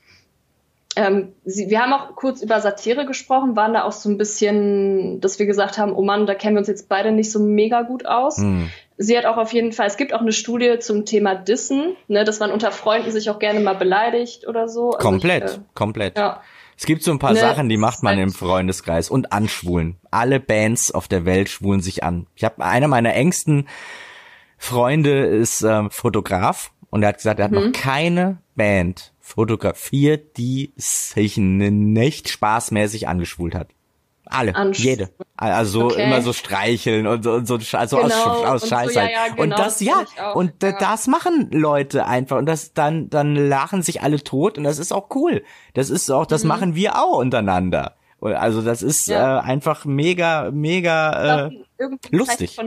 ähm, 0.95 1.33
sie, 1.45 1.71
wir 1.71 1.81
haben 1.81 1.93
auch 1.93 2.15
kurz 2.15 2.43
über 2.43 2.61
Satire 2.61 3.07
gesprochen, 3.07 3.55
waren 3.55 3.73
da 3.73 3.83
auch 3.83 3.91
so 3.91 4.07
ein 4.07 4.19
bisschen, 4.19 5.19
dass 5.19 5.39
wir 5.39 5.47
gesagt 5.47 5.79
haben, 5.79 5.93
oh 5.93 6.03
Mann, 6.03 6.27
da 6.27 6.35
kennen 6.35 6.55
wir 6.55 6.59
uns 6.59 6.67
jetzt 6.67 6.89
beide 6.89 7.11
nicht 7.11 7.31
so 7.31 7.39
mega 7.39 7.81
gut 7.81 8.05
aus. 8.05 8.37
Hm. 8.37 8.69
Sie 9.03 9.17
hat 9.17 9.25
auch 9.25 9.37
auf 9.37 9.53
jeden 9.53 9.73
Fall, 9.73 9.87
es 9.87 9.97
gibt 9.97 10.13
auch 10.13 10.21
eine 10.21 10.31
Studie 10.31 10.79
zum 10.79 11.05
Thema 11.05 11.35
Dissen, 11.35 11.95
ne, 12.07 12.23
dass 12.23 12.39
man 12.39 12.51
unter 12.51 12.71
Freunden 12.71 13.11
sich 13.11 13.29
auch 13.29 13.39
gerne 13.39 13.59
mal 13.59 13.75
beleidigt 13.75 14.47
oder 14.47 14.69
so. 14.69 14.91
Also 14.91 14.97
komplett, 14.97 15.43
ich, 15.43 15.57
äh, 15.57 15.61
komplett. 15.73 16.17
Ja. 16.17 16.41
Es 16.77 16.85
gibt 16.85 17.03
so 17.03 17.11
ein 17.11 17.19
paar 17.19 17.33
ne, 17.33 17.39
Sachen, 17.39 17.69
die 17.69 17.77
macht 17.77 18.01
man 18.01 18.17
im 18.17 18.31
Freundeskreis 18.31 19.09
und 19.09 19.31
anschwulen. 19.31 19.97
Alle 20.09 20.39
Bands 20.39 20.91
auf 20.91 21.07
der 21.07 21.25
Welt 21.25 21.49
schwulen 21.49 21.81
sich 21.81 22.03
an. 22.03 22.27
Ich 22.35 22.43
habe 22.43 22.63
einer 22.63 22.87
meiner 22.87 23.13
engsten 23.13 23.67
Freunde 24.57 25.25
ist 25.25 25.61
ähm, 25.61 25.91
Fotograf 25.91 26.71
und 26.89 27.03
er 27.03 27.09
hat 27.09 27.17
gesagt, 27.17 27.39
er 27.39 27.45
hat 27.45 27.51
mhm. 27.51 27.57
noch 27.57 27.71
keine 27.73 28.37
Band 28.55 29.13
fotografiert, 29.19 30.37
die 30.37 30.73
sich 30.77 31.37
nicht 31.37 32.29
spaßmäßig 32.29 33.07
angeschwult 33.07 33.55
hat. 33.55 33.67
Alle, 34.33 34.71
jede. 34.73 35.09
Also 35.37 35.85
okay. 35.85 36.03
immer 36.03 36.21
so 36.21 36.33
streicheln 36.33 37.07
und 37.07 37.23
so, 37.23 37.33
und 37.33 37.47
so 37.47 37.59
also 37.77 37.97
genau. 37.97 38.07
aus, 38.07 38.63
aus 38.63 38.69
Scheiß 38.69 38.93
so, 38.93 38.99
ja, 38.99 39.09
ja, 39.09 39.27
genau, 39.29 39.43
Und 39.43 39.49
das, 39.51 39.79
ja, 39.79 40.05
und 40.33 40.63
ja. 40.63 40.71
das 40.77 41.07
machen 41.07 41.49
Leute 41.51 42.05
einfach 42.05 42.37
und 42.37 42.45
das 42.45 42.73
dann, 42.73 43.09
dann 43.09 43.35
lachen 43.35 43.81
sich 43.81 44.01
alle 44.01 44.23
tot 44.23 44.57
und 44.57 44.63
das 44.63 44.79
ist 44.79 44.91
auch 44.91 45.09
cool. 45.15 45.43
Das 45.73 45.89
ist 45.89 46.09
auch, 46.09 46.25
das 46.25 46.43
mhm. 46.43 46.47
machen 46.49 46.75
wir 46.75 47.01
auch 47.01 47.17
untereinander. 47.17 47.95
Also 48.21 48.61
das 48.61 48.81
ist 48.81 49.07
ja. 49.07 49.39
äh, 49.39 49.41
einfach 49.41 49.83
mega, 49.83 50.49
mega 50.51 51.47
äh, 51.47 51.49
lustig. 52.09 52.57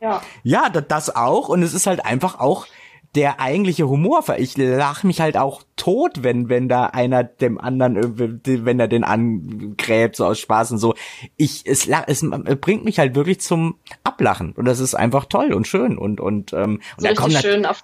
Ja, 0.00 0.22
ja 0.42 0.68
das 0.70 1.14
auch 1.14 1.48
und 1.48 1.62
es 1.62 1.74
ist 1.74 1.86
halt 1.86 2.04
einfach 2.04 2.40
auch 2.40 2.66
der 3.14 3.40
eigentliche 3.40 3.88
Humor. 3.88 4.22
Ich 4.36 4.56
lach 4.56 5.02
mich 5.02 5.20
halt 5.20 5.36
auch 5.36 5.62
tot, 5.76 6.22
wenn, 6.22 6.48
wenn 6.48 6.68
da 6.68 6.86
einer 6.86 7.24
dem 7.24 7.58
anderen, 7.58 8.18
wenn 8.44 8.80
er 8.80 8.88
den 8.88 9.04
angräbt, 9.04 10.16
so 10.16 10.26
aus 10.26 10.38
Spaß 10.38 10.72
und 10.72 10.78
so. 10.78 10.94
Ich, 11.36 11.64
es, 11.66 11.88
es 12.06 12.24
bringt 12.60 12.84
mich 12.84 12.98
halt 12.98 13.14
wirklich 13.14 13.40
zum 13.40 13.76
Ablachen. 14.04 14.52
Und 14.52 14.66
das 14.66 14.80
ist 14.80 14.94
einfach 14.94 15.24
toll 15.24 15.52
und 15.52 15.66
schön 15.66 15.96
und, 15.98 16.20
und, 16.20 16.52
ähm, 16.52 16.80
und 16.96 17.04
da 17.04 17.14
kommt 17.14 17.34
schön 17.34 17.64
auf 17.66 17.82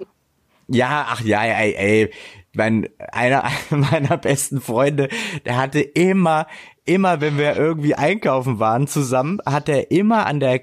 ja, 0.68 1.07
ach 1.09 1.20
ja, 1.20 1.43
ey, 1.43 1.75
ey, 1.75 2.11
mein, 2.55 2.89
einer 3.12 3.45
meiner 3.70 4.16
besten 4.16 4.61
Freunde, 4.61 5.09
der 5.45 5.57
hatte 5.57 5.81
immer, 5.81 6.47
immer, 6.85 7.20
wenn 7.20 7.39
wir 7.39 7.57
irgendwie 7.57 7.95
einkaufen 7.95 8.59
waren 8.59 8.87
zusammen, 8.87 9.41
hat 9.45 9.68
er 9.68 9.91
immer 9.91 10.27
an 10.27 10.41
der 10.41 10.61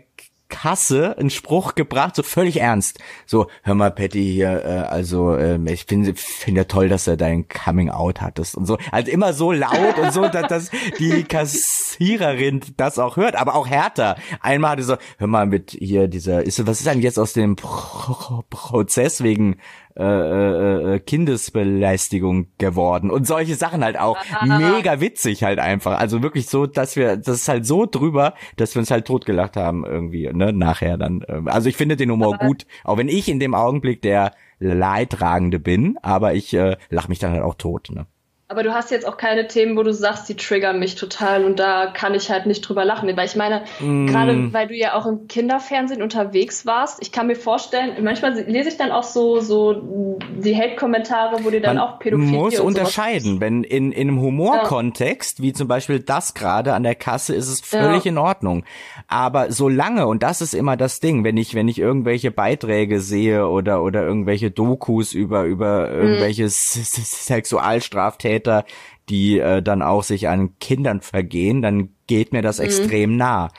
Kasse 0.51 1.17
einen 1.17 1.31
Spruch 1.31 1.73
gebracht, 1.73 2.15
so 2.15 2.21
völlig 2.21 2.59
ernst. 2.59 2.99
So, 3.25 3.47
hör 3.63 3.73
mal, 3.73 3.89
Patty 3.89 4.23
hier, 4.23 4.63
äh, 4.63 4.87
also 4.87 5.33
äh, 5.33 5.57
ich 5.71 5.85
finde 5.85 6.13
find 6.13 6.57
ja 6.57 6.65
toll, 6.65 6.89
dass 6.89 7.07
er 7.07 7.17
dein 7.17 7.47
Coming 7.47 7.89
Out 7.89 8.21
hattest 8.21 8.55
und 8.55 8.67
so. 8.67 8.77
Also 8.91 9.09
immer 9.09 9.33
so 9.33 9.51
laut 9.51 9.97
und 9.99 10.13
so, 10.13 10.27
dass, 10.27 10.47
dass 10.47 10.71
die 10.99 11.23
Kassiererin 11.23 12.61
das 12.77 12.99
auch 12.99 13.17
hört, 13.17 13.35
aber 13.35 13.55
auch 13.55 13.67
härter. 13.67 14.17
Einmal 14.41 14.71
hatte 14.71 14.83
so, 14.83 14.97
hör 15.17 15.27
mal 15.27 15.47
mit 15.47 15.71
hier 15.71 16.07
dieser, 16.07 16.43
ist 16.43 16.67
was 16.67 16.79
ist 16.79 16.85
denn 16.85 17.01
jetzt 17.01 17.17
aus 17.17 17.33
dem 17.33 17.55
Pro 17.55 18.43
Prozess 18.49 19.23
wegen 19.23 19.57
äh, 19.97 20.03
äh, 20.03 20.95
äh, 20.95 20.99
Kindesbelästigung 20.99 22.47
geworden 22.57 23.09
und 23.09 23.27
solche 23.27 23.55
Sachen 23.55 23.83
halt 23.83 23.99
auch 23.99 24.17
mega 24.45 25.01
witzig 25.01 25.43
halt 25.43 25.59
einfach. 25.59 25.99
Also 25.99 26.23
wirklich 26.23 26.47
so, 26.47 26.65
dass 26.65 26.95
wir, 26.95 27.17
das 27.17 27.41
ist 27.41 27.47
halt 27.49 27.65
so 27.65 27.85
drüber, 27.85 28.33
dass 28.55 28.73
wir 28.75 28.79
uns 28.79 28.91
halt 28.91 29.05
totgelacht 29.05 29.57
haben 29.57 29.85
irgendwie, 29.85 30.31
ne, 30.31 30.53
nachher 30.53 30.97
dann. 30.97 31.25
Ähm, 31.27 31.47
also 31.47 31.67
ich 31.67 31.75
finde 31.75 31.97
den 31.97 32.11
Humor 32.11 32.37
gut, 32.37 32.65
auch 32.83 32.97
wenn 32.97 33.09
ich 33.09 33.27
in 33.27 33.39
dem 33.39 33.53
Augenblick 33.53 34.01
der 34.01 34.33
Leidtragende 34.59 35.59
bin, 35.59 35.97
aber 36.01 36.33
ich 36.35 36.53
äh, 36.53 36.77
lach 36.89 37.07
mich 37.07 37.19
dann 37.19 37.31
halt 37.31 37.43
auch 37.43 37.55
tot, 37.55 37.89
ne. 37.91 38.05
Aber 38.51 38.63
du 38.63 38.73
hast 38.73 38.91
jetzt 38.91 39.07
auch 39.07 39.15
keine 39.15 39.47
Themen, 39.47 39.77
wo 39.77 39.83
du 39.83 39.93
sagst, 39.93 40.27
die 40.27 40.35
triggern 40.35 40.77
mich 40.77 40.95
total 40.95 41.45
und 41.45 41.57
da 41.57 41.87
kann 41.87 42.13
ich 42.13 42.29
halt 42.29 42.47
nicht 42.47 42.59
drüber 42.59 42.83
lachen. 42.83 43.07
Weil 43.15 43.25
ich 43.25 43.37
meine, 43.37 43.63
mm. 43.79 44.07
gerade 44.07 44.51
weil 44.51 44.67
du 44.67 44.75
ja 44.75 44.93
auch 44.93 45.05
im 45.05 45.29
Kinderfernsehen 45.29 46.01
unterwegs 46.01 46.65
warst, 46.65 47.01
ich 47.01 47.13
kann 47.13 47.27
mir 47.27 47.37
vorstellen, 47.37 48.03
manchmal 48.03 48.33
lese 48.33 48.67
ich 48.67 48.75
dann 48.75 48.91
auch 48.91 49.03
so, 49.03 49.39
so 49.39 50.19
die 50.37 50.53
Hate-Kommentare, 50.53 51.45
wo 51.45 51.49
dir 51.49 51.61
dann 51.61 51.77
Man 51.77 51.85
auch 51.85 51.99
Pädophilie 51.99 52.37
muss 52.37 52.59
unterscheiden, 52.59 53.39
wenn 53.39 53.63
in, 53.63 53.93
in 53.93 54.09
einem 54.09 54.19
Humorkontext, 54.19 55.39
ja. 55.39 55.45
wie 55.45 55.53
zum 55.53 55.69
Beispiel 55.69 56.01
das 56.01 56.33
gerade 56.33 56.73
an 56.73 56.83
der 56.83 56.95
Kasse, 56.95 57.33
ist 57.33 57.47
es 57.47 57.61
völlig 57.61 58.03
ja. 58.03 58.11
in 58.11 58.17
Ordnung. 58.17 58.65
Aber 59.07 59.49
solange, 59.49 60.07
und 60.07 60.23
das 60.23 60.41
ist 60.41 60.53
immer 60.53 60.75
das 60.75 60.99
Ding, 60.99 61.23
wenn 61.23 61.37
ich, 61.37 61.55
wenn 61.55 61.69
ich 61.69 61.79
irgendwelche 61.79 62.31
Beiträge 62.31 62.99
sehe 62.99 63.47
oder, 63.47 63.81
oder 63.81 64.03
irgendwelche 64.03 64.51
Dokus 64.51 65.13
über, 65.13 65.45
über 65.45 65.87
mm. 65.87 66.01
irgendwelche 66.01 66.49
Sexualstraftäter, 66.49 68.40
Täter, 68.41 68.65
die 69.09 69.39
äh, 69.39 69.61
dann 69.61 69.81
auch 69.81 70.03
sich 70.03 70.27
an 70.27 70.57
Kindern 70.59 71.01
vergehen, 71.01 71.61
dann 71.61 71.89
geht 72.07 72.33
mir 72.33 72.41
das 72.41 72.59
mhm. 72.59 72.65
extrem 72.65 73.17
nah. 73.17 73.49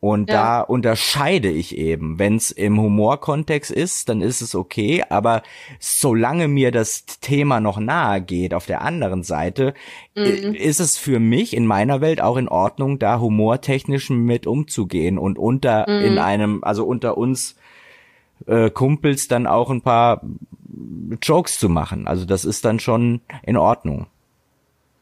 Und 0.00 0.28
ja. 0.28 0.34
da 0.34 0.60
unterscheide 0.60 1.48
ich 1.48 1.78
eben. 1.78 2.18
Wenn 2.18 2.36
es 2.36 2.50
im 2.50 2.78
Humorkontext 2.78 3.70
ist, 3.70 4.10
dann 4.10 4.20
ist 4.20 4.42
es 4.42 4.54
okay. 4.54 5.02
Aber 5.08 5.42
solange 5.80 6.46
mir 6.46 6.72
das 6.72 7.06
Thema 7.22 7.58
noch 7.58 7.78
nahe 7.78 8.20
geht, 8.20 8.52
auf 8.52 8.66
der 8.66 8.82
anderen 8.82 9.22
Seite, 9.22 9.72
mhm. 10.14 10.54
ist 10.54 10.80
es 10.80 10.98
für 10.98 11.20
mich 11.20 11.56
in 11.56 11.64
meiner 11.64 12.02
Welt 12.02 12.20
auch 12.20 12.36
in 12.36 12.48
Ordnung, 12.48 12.98
da 12.98 13.18
humortechnisch 13.18 14.10
mit 14.10 14.46
umzugehen 14.46 15.16
und 15.16 15.38
unter 15.38 15.86
mhm. 15.88 16.04
in 16.04 16.18
einem, 16.18 16.62
also 16.62 16.84
unter 16.84 17.16
uns 17.16 17.56
äh, 18.46 18.68
Kumpels 18.68 19.26
dann 19.26 19.46
auch 19.46 19.70
ein 19.70 19.80
paar 19.80 20.20
Jokes 21.22 21.58
zu 21.58 21.70
machen. 21.70 22.06
Also 22.06 22.26
das 22.26 22.44
ist 22.44 22.66
dann 22.66 22.78
schon 22.78 23.22
in 23.42 23.56
Ordnung. 23.56 24.06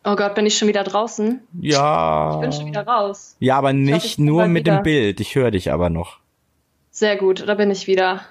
Oh 0.05 0.17
Gott, 0.17 0.35
bin 0.35 0.47
ich 0.47 0.59
schon 0.59 0.69
wieder 0.69 0.83
draußen? 0.83 1.41
Ja. 1.61 2.35
Ich 2.35 2.41
bin 2.41 2.53
schon 2.53 2.67
wieder 2.67 2.87
raus. 2.87 3.37
Ja, 3.39 3.57
aber 3.57 3.73
nicht 3.73 4.17
glaub, 4.17 4.27
nur 4.27 4.47
mit 4.47 4.67
wieder. 4.67 4.79
dem 4.79 4.83
Bild. 4.83 5.21
Ich 5.21 5.35
höre 5.35 5.51
dich 5.53 5.71
aber 5.73 5.91
noch. 5.91 6.19
Sehr 6.91 7.17
gut, 7.17 7.47
da 7.47 7.55
bin 7.55 7.71
ich 7.71 7.87
wieder. 7.87 8.23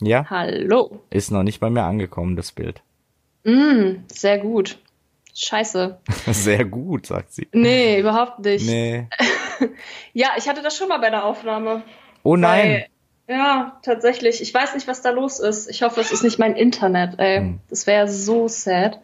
Ja. 0.00 0.26
Hallo. 0.28 1.00
Ist 1.10 1.30
noch 1.30 1.44
nicht 1.44 1.60
bei 1.60 1.70
mir 1.70 1.84
angekommen, 1.84 2.34
das 2.34 2.50
Bild. 2.50 2.82
Mm, 3.44 4.04
sehr 4.08 4.38
gut. 4.38 4.78
Scheiße. 5.34 5.98
Sehr 6.26 6.66
gut, 6.66 7.06
sagt 7.06 7.32
sie. 7.32 7.48
Nee, 7.52 7.98
überhaupt 8.00 8.40
nicht. 8.40 8.66
Nee. 8.66 9.08
ja, 10.12 10.28
ich 10.36 10.46
hatte 10.46 10.60
das 10.60 10.76
schon 10.76 10.88
mal 10.88 10.98
bei 10.98 11.08
der 11.08 11.24
Aufnahme. 11.24 11.82
Oh 12.22 12.36
nein. 12.36 12.84
Ja, 13.28 13.78
tatsächlich. 13.82 14.42
Ich 14.42 14.52
weiß 14.52 14.74
nicht, 14.74 14.88
was 14.88 15.00
da 15.00 15.10
los 15.10 15.38
ist. 15.38 15.70
Ich 15.70 15.82
hoffe, 15.82 16.00
es 16.00 16.10
ist 16.10 16.24
nicht 16.24 16.40
mein 16.40 16.56
Internet, 16.56 17.20
ey. 17.20 17.38
Hm. 17.38 17.60
Das 17.70 17.86
wäre 17.86 18.08
so 18.08 18.48
sad. 18.48 18.98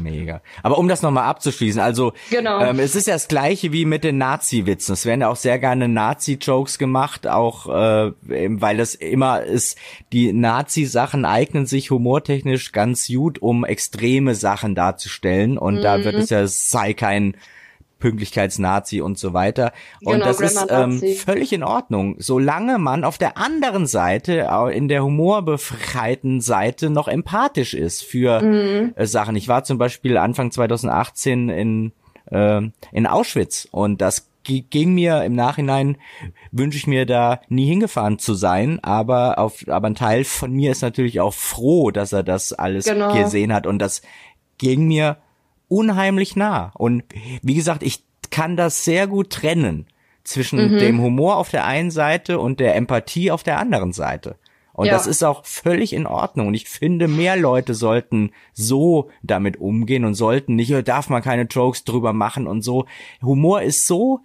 Mega. 0.00 0.40
Aber 0.62 0.78
um 0.78 0.86
das 0.86 1.02
nochmal 1.02 1.24
abzuschließen, 1.24 1.80
also 1.80 2.12
genau. 2.30 2.60
ähm, 2.60 2.78
es 2.78 2.94
ist 2.94 3.08
ja 3.08 3.14
das 3.14 3.26
gleiche 3.26 3.72
wie 3.72 3.86
mit 3.86 4.04
den 4.04 4.18
Nazi-Witzen. 4.18 4.92
Es 4.92 5.04
werden 5.04 5.22
ja 5.22 5.28
auch 5.28 5.36
sehr 5.36 5.58
gerne 5.58 5.88
Nazi-Jokes 5.88 6.78
gemacht, 6.78 7.26
auch 7.26 7.66
äh, 7.66 8.12
weil 8.22 8.76
das 8.76 8.94
immer 8.94 9.42
ist, 9.42 9.76
die 10.12 10.32
Nazi-Sachen 10.32 11.24
eignen 11.24 11.66
sich 11.66 11.90
humortechnisch 11.90 12.70
ganz 12.70 13.08
gut, 13.08 13.42
um 13.42 13.64
extreme 13.64 14.36
Sachen 14.36 14.76
darzustellen. 14.76 15.58
Und 15.58 15.78
mhm. 15.78 15.82
da 15.82 16.04
wird 16.04 16.14
mhm. 16.14 16.20
es 16.20 16.30
ja, 16.30 16.40
es 16.40 16.70
sei 16.70 16.94
kein 16.94 17.34
Pünktlichkeitsnazi 18.00 19.00
und 19.00 19.18
so 19.18 19.32
weiter. 19.32 19.72
Und 20.02 20.14
genau, 20.14 20.24
das 20.24 20.38
Grammar 20.38 20.88
ist 20.88 21.02
ähm, 21.04 21.14
völlig 21.16 21.52
in 21.52 21.62
Ordnung, 21.62 22.16
solange 22.18 22.78
man 22.78 23.04
auf 23.04 23.18
der 23.18 23.36
anderen 23.36 23.86
Seite, 23.86 24.48
in 24.72 24.88
der 24.88 25.04
humorbefreiten 25.04 26.40
Seite 26.40 26.90
noch 26.90 27.06
empathisch 27.06 27.74
ist 27.74 28.02
für 28.02 28.42
mhm. 28.42 28.94
äh, 28.96 29.06
Sachen. 29.06 29.36
Ich 29.36 29.46
war 29.46 29.62
zum 29.62 29.78
Beispiel 29.78 30.16
Anfang 30.16 30.50
2018 30.50 31.48
in, 31.48 31.92
äh, 32.30 32.62
in 32.90 33.06
Auschwitz 33.06 33.68
und 33.70 34.00
das 34.00 34.26
ging 34.42 34.94
mir 34.94 35.22
im 35.22 35.34
Nachhinein 35.34 35.98
wünsche 36.50 36.78
ich 36.78 36.86
mir 36.86 37.06
da 37.06 37.40
nie 37.48 37.66
hingefahren 37.66 38.18
zu 38.18 38.34
sein, 38.34 38.82
aber 38.82 39.38
auf 39.38 39.68
aber 39.68 39.88
ein 39.88 39.94
Teil 39.94 40.24
von 40.24 40.52
mir 40.52 40.72
ist 40.72 40.82
natürlich 40.82 41.20
auch 41.20 41.34
froh, 41.34 41.90
dass 41.90 42.12
er 42.12 42.22
das 42.22 42.52
alles 42.52 42.86
genau. 42.86 43.14
gesehen 43.14 43.52
hat 43.52 43.66
und 43.66 43.78
das 43.78 44.02
ging 44.58 44.88
mir 44.88 45.18
unheimlich 45.70 46.36
nah. 46.36 46.72
Und 46.74 47.04
wie 47.42 47.54
gesagt, 47.54 47.82
ich 47.82 48.02
kann 48.30 48.56
das 48.56 48.84
sehr 48.84 49.06
gut 49.06 49.30
trennen 49.30 49.86
zwischen 50.24 50.74
mhm. 50.74 50.78
dem 50.78 51.00
Humor 51.00 51.36
auf 51.36 51.50
der 51.50 51.64
einen 51.64 51.90
Seite 51.90 52.38
und 52.38 52.60
der 52.60 52.76
Empathie 52.76 53.30
auf 53.30 53.42
der 53.42 53.58
anderen 53.58 53.92
Seite. 53.92 54.36
Und 54.72 54.86
ja. 54.86 54.92
das 54.92 55.06
ist 55.06 55.22
auch 55.22 55.44
völlig 55.44 55.92
in 55.92 56.06
Ordnung. 56.06 56.48
Und 56.48 56.54
ich 56.54 56.66
finde, 56.66 57.06
mehr 57.06 57.36
Leute 57.36 57.74
sollten 57.74 58.30
so 58.54 59.10
damit 59.22 59.58
umgehen 59.58 60.06
und 60.06 60.14
sollten 60.14 60.54
nicht, 60.54 60.72
oh, 60.72 60.80
darf 60.80 61.10
man 61.10 61.22
keine 61.22 61.42
Jokes 61.42 61.84
drüber 61.84 62.12
machen 62.14 62.46
und 62.46 62.62
so. 62.62 62.86
Humor 63.20 63.60
ist 63.60 63.86
so 63.86 64.20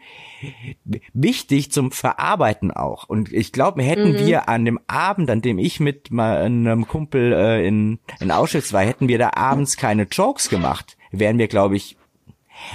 wichtig 1.13 1.71
zum 1.73 1.91
Verarbeiten 1.91 2.71
auch. 2.71 3.09
Und 3.09 3.33
ich 3.33 3.51
glaube, 3.51 3.83
hätten 3.83 4.13
mhm. 4.13 4.19
wir 4.19 4.47
an 4.47 4.63
dem 4.63 4.79
Abend, 4.87 5.29
an 5.29 5.41
dem 5.41 5.59
ich 5.59 5.81
mit 5.81 6.09
einem 6.17 6.87
Kumpel 6.87 7.33
äh, 7.33 7.67
in, 7.67 7.99
in 8.21 8.31
Auschwitz 8.31 8.71
war, 8.71 8.81
hätten 8.81 9.09
wir 9.09 9.17
da 9.17 9.31
abends 9.35 9.75
keine 9.75 10.03
Jokes 10.03 10.47
gemacht, 10.47 10.95
wären 11.19 11.37
wir, 11.37 11.47
glaube 11.47 11.75
ich, 11.75 11.97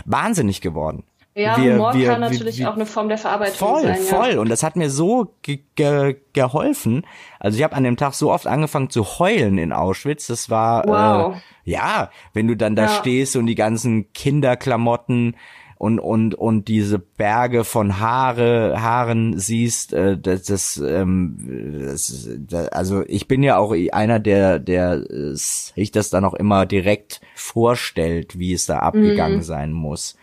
wahnsinnig 0.05 0.61
geworden. 0.61 1.05
Ja, 1.35 1.57
wir, 1.57 1.75
Humor 1.75 1.95
wir, 1.95 2.09
kann 2.09 2.21
natürlich 2.21 2.59
wir, 2.59 2.69
auch 2.69 2.75
eine 2.75 2.87
Form 2.87 3.09
der 3.09 3.17
Verarbeitung 3.17 3.57
voll, 3.57 3.83
sein. 3.83 3.97
Voll, 3.99 4.19
voll. 4.19 4.39
Und 4.39 4.51
das 4.51 4.63
hat 4.63 4.75
mir 4.75 4.91
so 4.91 5.33
ge 5.43 5.61
ge 5.77 6.17
geholfen. 6.33 7.07
Also 7.39 7.57
ich 7.57 7.63
habe 7.63 7.77
an 7.77 7.85
dem 7.85 7.97
Tag 7.97 8.15
so 8.15 8.33
oft 8.33 8.49
angefangen 8.49 8.91
zu 8.91 9.05
heulen 9.19 9.57
in 9.57 9.73
Auschwitz. 9.73 10.27
Das 10.27 10.51
war 10.51 10.85
wow. 10.87 11.37
äh, 11.37 11.71
ja, 11.71 12.11
wenn 12.35 12.49
du 12.49 12.57
dann 12.57 12.75
da 12.75 12.85
ja. 12.85 12.89
stehst 12.89 13.37
und 13.37 13.47
die 13.47 13.55
ganzen 13.55 14.13
Kinderklamotten 14.13 15.37
und 15.81 15.99
und 15.99 16.35
und 16.35 16.69
diese 16.69 16.99
Berge 16.99 17.65
von 17.65 18.01
Haare 18.01 18.83
Haaren 18.83 19.39
siehst, 19.39 19.95
äh, 19.95 20.19
das, 20.19 20.43
das, 20.43 20.77
ähm, 20.77 21.81
das, 21.87 22.29
das 22.39 22.69
also 22.69 23.03
ich 23.07 23.27
bin 23.29 23.43
ja 23.43 23.57
auch 23.57 23.75
einer 23.91 24.19
der 24.19 24.59
der 24.59 25.03
sich 25.07 25.91
das 25.91 26.11
dann 26.11 26.27
auch 26.27 26.35
immer 26.35 26.67
direkt 26.67 27.23
vorstellt, 27.35 28.39
wie 28.39 28.53
es 28.53 28.67
da 28.67 28.81
abgegangen 28.81 29.39
mhm. 29.39 29.43
sein 29.43 29.73
muss. 29.73 30.19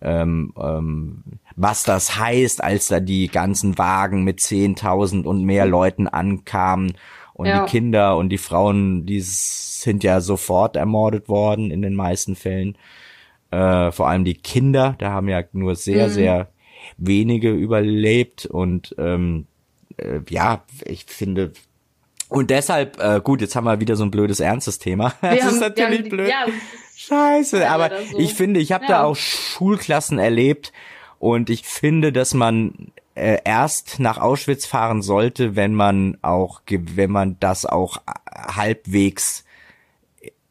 Ähm, 0.00 0.54
ähm, 0.58 1.24
was 1.56 1.82
das 1.82 2.18
heißt, 2.18 2.64
als 2.64 2.88
da 2.88 2.98
die 2.98 3.28
ganzen 3.28 3.76
Wagen 3.76 4.24
mit 4.24 4.40
10.000 4.40 5.24
und 5.24 5.44
mehr 5.44 5.66
Leuten 5.66 6.08
ankamen 6.08 6.94
und 7.34 7.48
ja. 7.48 7.66
die 7.66 7.70
Kinder 7.70 8.16
und 8.16 8.30
die 8.30 8.38
Frauen, 8.38 9.04
die 9.04 9.20
sind 9.20 10.04
ja 10.04 10.22
sofort 10.22 10.76
ermordet 10.76 11.28
worden 11.28 11.70
in 11.70 11.82
den 11.82 11.94
meisten 11.94 12.34
Fällen. 12.34 12.78
Äh, 13.52 13.92
vor 13.92 14.08
allem 14.08 14.24
die 14.24 14.34
Kinder, 14.34 14.96
da 14.98 15.10
haben 15.10 15.28
ja 15.28 15.42
nur 15.52 15.76
sehr, 15.76 16.08
mhm. 16.08 16.12
sehr 16.12 16.48
wenige 16.96 17.50
überlebt 17.52 18.46
und 18.46 18.94
ähm, 18.98 19.46
äh, 19.98 20.20
ja, 20.28 20.64
ich 20.86 21.04
finde, 21.04 21.52
und 22.28 22.48
deshalb, 22.48 22.98
äh, 22.98 23.20
gut, 23.22 23.42
jetzt 23.42 23.54
haben 23.54 23.64
wir 23.64 23.78
wieder 23.78 23.94
so 23.94 24.04
ein 24.04 24.10
blödes, 24.10 24.40
ernstes 24.40 24.78
Thema. 24.78 25.12
Wir 25.20 25.32
das 25.32 25.42
haben, 25.42 25.54
ist 25.54 25.60
natürlich 25.60 26.00
haben, 26.00 26.08
blöd. 26.08 26.28
Ja, 26.28 26.46
Scheiße, 26.96 27.68
aber 27.68 27.90
so. 28.10 28.18
ich 28.18 28.32
finde, 28.32 28.58
ich 28.58 28.72
habe 28.72 28.84
ja. 28.84 28.90
da 28.90 29.02
auch 29.04 29.16
Schulklassen 29.16 30.18
erlebt 30.18 30.72
und 31.18 31.50
ich 31.50 31.64
finde, 31.64 32.10
dass 32.10 32.32
man 32.32 32.90
äh, 33.14 33.38
erst 33.44 34.00
nach 34.00 34.16
Auschwitz 34.16 34.64
fahren 34.64 35.02
sollte, 35.02 35.56
wenn 35.56 35.74
man 35.74 36.16
auch, 36.22 36.62
wenn 36.66 37.10
man 37.10 37.36
das 37.38 37.66
auch 37.66 37.98
halbwegs 38.34 39.44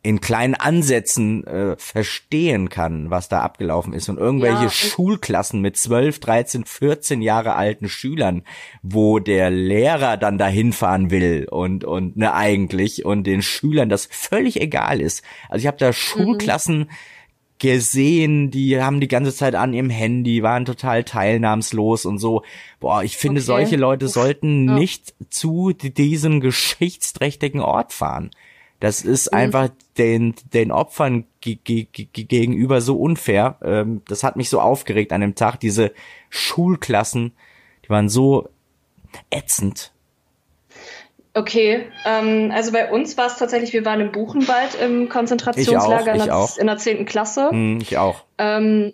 in 0.04 0.20
kleinen 0.20 0.56
Ansätzen 0.56 1.46
äh, 1.46 1.76
verstehen 1.78 2.70
kann, 2.70 3.12
was 3.12 3.30
da 3.30 3.42
abgelaufen 3.42 3.94
ist 3.94 4.10
und 4.10 4.18
irgendwelche 4.18 4.64
ja, 4.64 4.70
Schulklassen 4.70 5.62
mit 5.62 5.78
12, 5.78 6.20
13, 6.20 6.66
14 6.66 7.22
Jahre 7.22 7.56
alten 7.56 7.88
Schülern, 7.88 8.44
wo 8.82 9.20
der 9.20 9.52
Lehrer 9.52 10.18
dann 10.18 10.40
dahin 10.40 10.74
fahren 10.74 11.12
will 11.12 11.48
und 11.50 11.84
und 11.84 12.18
ne 12.18 12.34
eigentlich 12.34 13.06
und 13.06 13.26
den 13.26 13.44
Schülern 13.44 13.90
das 13.90 14.08
völlig 14.10 14.60
egal 14.60 15.00
ist. 15.00 15.24
Also 15.50 15.64
ich 15.64 15.68
habe 15.68 15.78
da 15.78 15.90
mhm. 15.90 15.94
Schulklassen 15.94 16.80
mhm. 16.80 16.88
gesehen, 17.60 18.50
die 18.50 18.82
haben 18.82 19.02
die 19.02 19.08
ganze 19.08 19.36
Zeit 19.36 19.54
an 19.54 19.72
ihrem 19.72 19.92
Handy, 19.92 20.42
waren 20.42 20.66
total 20.66 21.04
teilnahmslos 21.04 22.06
und 22.06 22.18
so. 22.18 22.42
Boah, 22.80 23.04
ich 23.04 23.18
finde 23.18 23.42
okay. 23.42 23.46
solche 23.46 23.76
Leute 23.76 24.08
sollten 24.08 24.68
ja. 24.68 24.74
nicht 24.74 25.14
zu 25.30 25.74
diesem 25.74 26.40
geschichtsträchtigen 26.40 27.62
Ort 27.62 27.94
fahren. 27.94 28.32
Das 28.82 29.02
ist 29.04 29.32
mhm. 29.32 29.38
einfach 29.38 29.70
den, 29.98 30.36
den 30.54 30.72
Opfern 30.72 31.26
gegenüber 31.40 32.82
so 32.82 32.98
unfair. 32.98 33.58
Ähm, 33.64 34.02
das 34.08 34.24
hat 34.24 34.36
mich 34.36 34.50
so 34.50 34.60
aufgeregt 34.60 35.14
an 35.14 35.22
dem 35.22 35.36
Tag. 35.36 35.60
Diese 35.60 35.94
Schulklassen, 36.30 37.32
die 37.86 37.90
waren 37.90 38.10
so 38.10 38.50
ätzend. 39.30 39.94
Okay, 41.34 41.86
ähm, 42.06 42.52
also 42.54 42.74
bei 42.74 42.92
uns 42.92 43.18
war 43.18 43.28
es 43.28 43.38
tatsächlich, 43.38 43.72
wir 43.72 43.86
waren 43.86 44.02
im 44.02 44.12
Buchenwald 44.12 44.76
im 44.82 45.08
Konzentrationslager 45.08 46.16
ich 46.16 46.32
auch, 46.32 46.50
ich 46.50 46.60
in 46.60 46.68
der 46.68 46.78
zehnten 46.78 47.06
Klasse. 47.06 47.50
Hm, 47.52 47.80
ich 47.82 47.98
auch. 47.98 48.26
Ähm, 48.38 48.94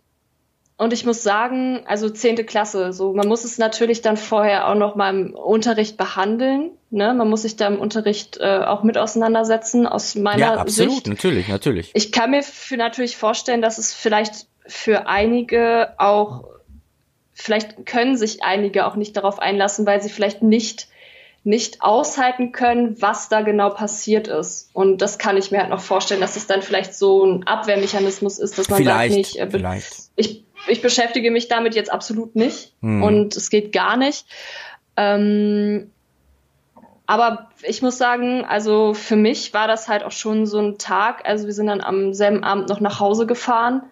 und 0.78 0.94
ich 0.94 1.06
muss 1.06 1.24
sagen, 1.24 1.82
also 1.88 2.08
zehnte 2.08 2.44
Klasse, 2.44 2.94
so 2.94 3.12
man 3.14 3.28
muss 3.28 3.44
es 3.44 3.58
natürlich 3.58 4.04
dann 4.04 4.16
vorher 4.16 4.68
auch 4.68 4.76
noch 4.76 4.96
mal 4.96 5.10
im 5.10 5.34
Unterricht 5.34 5.98
behandeln. 5.98 6.70
Ne? 6.92 7.16
Man 7.16 7.30
muss 7.30 7.42
sich 7.42 7.56
da 7.56 7.66
im 7.68 7.80
Unterricht 7.80 8.38
äh, 8.40 8.60
auch 8.60 8.84
mit 8.84 8.96
auseinandersetzen, 8.96 9.88
aus 9.88 10.14
meiner 10.14 10.40
ja, 10.40 10.54
absolut, 10.56 10.94
Sicht. 10.94 11.08
natürlich, 11.08 11.48
natürlich. 11.48 11.92
Ich 11.96 12.12
kann 12.12 12.30
mir 12.30 12.44
für 12.44 12.78
natürlich 12.78 13.18
vorstellen, 13.18 13.64
dass 13.64 13.80
es 13.80 13.92
vielleicht 13.92 14.46
für 14.68 15.08
einige 15.08 15.96
auch, 15.98 16.44
vielleicht 17.34 17.88
können 17.88 18.16
sich 18.16 18.44
einige 18.44 18.86
auch 18.86 18.96
nicht 18.96 19.18
darauf 19.18 19.40
einlassen, 19.40 19.88
weil 19.88 20.00
sie 20.02 20.10
vielleicht 20.10 20.44
nicht 20.44 20.90
nicht 21.44 21.82
aushalten 21.82 22.52
können, 22.52 23.02
was 23.02 23.30
da 23.30 23.40
genau 23.40 23.70
passiert 23.70 24.28
ist. 24.28 24.70
Und 24.74 25.02
das 25.02 25.18
kann 25.18 25.38
ich 25.38 25.50
mir 25.50 25.60
halt 25.60 25.70
noch 25.70 25.80
vorstellen, 25.80 26.20
dass 26.20 26.36
es 26.36 26.46
dann 26.46 26.62
vielleicht 26.62 26.94
so 26.94 27.24
ein 27.24 27.48
Abwehrmechanismus 27.48 28.38
ist, 28.38 28.58
dass 28.58 28.68
man 28.68 28.80
vielleicht, 28.80 29.14
sagt, 29.14 29.18
nicht, 29.18 29.36
äh, 29.38 29.50
vielleicht. 29.50 29.96
ich 30.18 30.44
ich 30.68 30.82
beschäftige 30.82 31.32
mich 31.32 31.48
damit 31.48 31.76
jetzt 31.76 31.92
absolut 31.92 32.36
nicht 32.36 32.74
hm. 32.82 33.04
und 33.04 33.36
es 33.36 33.50
geht 33.50 33.72
gar 33.72 33.98
nicht. 33.98 34.26
Ähm, 34.96 35.92
aber 37.06 37.50
ich 37.64 37.82
muss 37.82 37.98
sagen, 37.98 38.44
also 38.44 38.94
für 38.94 39.16
mich 39.16 39.54
war 39.54 39.68
das 39.68 39.88
halt 39.88 40.04
auch 40.04 40.12
schon 40.12 40.46
so 40.46 40.60
ein 40.60 40.78
Tag. 40.78 41.28
Also 41.28 41.46
wir 41.46 41.54
sind 41.54 41.68
dann 41.68 41.82
am 41.82 42.14
selben 42.14 42.44
Abend 42.44 42.68
noch 42.68 42.82
nach 42.82 43.00
Hause 43.00 43.26
gefahren. 43.26 43.84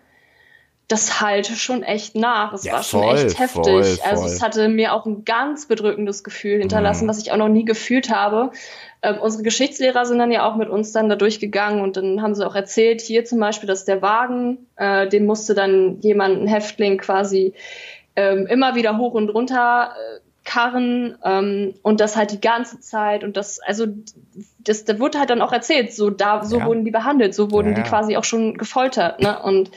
Das 0.87 1.19
halte 1.19 1.55
schon 1.55 1.81
echt 1.81 2.15
nach. 2.15 2.53
Es 2.53 2.63
ja, 2.63 2.73
war 2.73 2.83
schon 2.83 3.01
voll, 3.01 3.15
echt 3.17 3.39
heftig. 3.39 3.63
Voll, 3.63 3.83
voll. 3.83 3.97
Also 4.03 4.25
es 4.25 4.41
hatte 4.41 4.69
mir 4.69 4.93
auch 4.93 5.05
ein 5.05 5.25
ganz 5.25 5.67
bedrückendes 5.67 6.23
Gefühl 6.23 6.59
hinterlassen, 6.59 7.05
mhm. 7.05 7.09
was 7.09 7.19
ich 7.19 7.31
auch 7.31 7.37
noch 7.37 7.49
nie 7.49 7.65
gefühlt 7.65 8.11
habe. 8.11 8.51
Ähm, 9.01 9.17
unsere 9.19 9.43
Geschichtslehrer 9.43 10.05
sind 10.05 10.19
dann 10.19 10.31
ja 10.31 10.47
auch 10.47 10.55
mit 10.55 10.69
uns 10.69 10.91
dann 10.91 11.09
da 11.09 11.15
durchgegangen 11.15 11.81
und 11.81 11.97
dann 11.97 12.21
haben 12.21 12.35
sie 12.35 12.45
auch 12.45 12.55
erzählt, 12.55 13.01
hier 13.01 13.25
zum 13.25 13.39
Beispiel, 13.39 13.67
dass 13.67 13.85
der 13.85 14.01
Wagen, 14.01 14.67
äh, 14.75 15.07
den 15.07 15.25
musste 15.25 15.55
dann 15.55 15.99
jemand, 16.01 16.41
ein 16.41 16.47
Häftling 16.47 16.97
quasi 16.97 17.53
ähm, 18.15 18.45
immer 18.47 18.75
wieder 18.75 18.97
hoch 18.97 19.13
und 19.13 19.29
runter 19.29 19.91
äh, 19.91 20.19
karren 20.45 21.17
ähm, 21.23 21.73
und 21.81 21.99
das 21.99 22.15
halt 22.15 22.31
die 22.31 22.39
ganze 22.39 22.79
Zeit 22.79 23.23
und 23.23 23.35
das, 23.35 23.59
also 23.59 23.87
das, 24.59 24.85
da 24.85 24.99
wurde 24.99 25.19
halt 25.19 25.31
dann 25.31 25.41
auch 25.41 25.51
erzählt, 25.51 25.93
so 25.93 26.09
da, 26.09 26.43
so 26.43 26.59
ja. 26.59 26.65
wurden 26.65 26.85
die 26.85 26.91
behandelt, 26.91 27.33
so 27.33 27.51
wurden 27.51 27.69
ja. 27.69 27.73
die 27.75 27.81
quasi 27.81 28.15
auch 28.15 28.23
schon 28.23 28.55
gefoltert, 28.55 29.21
ne? 29.21 29.41
Und 29.41 29.71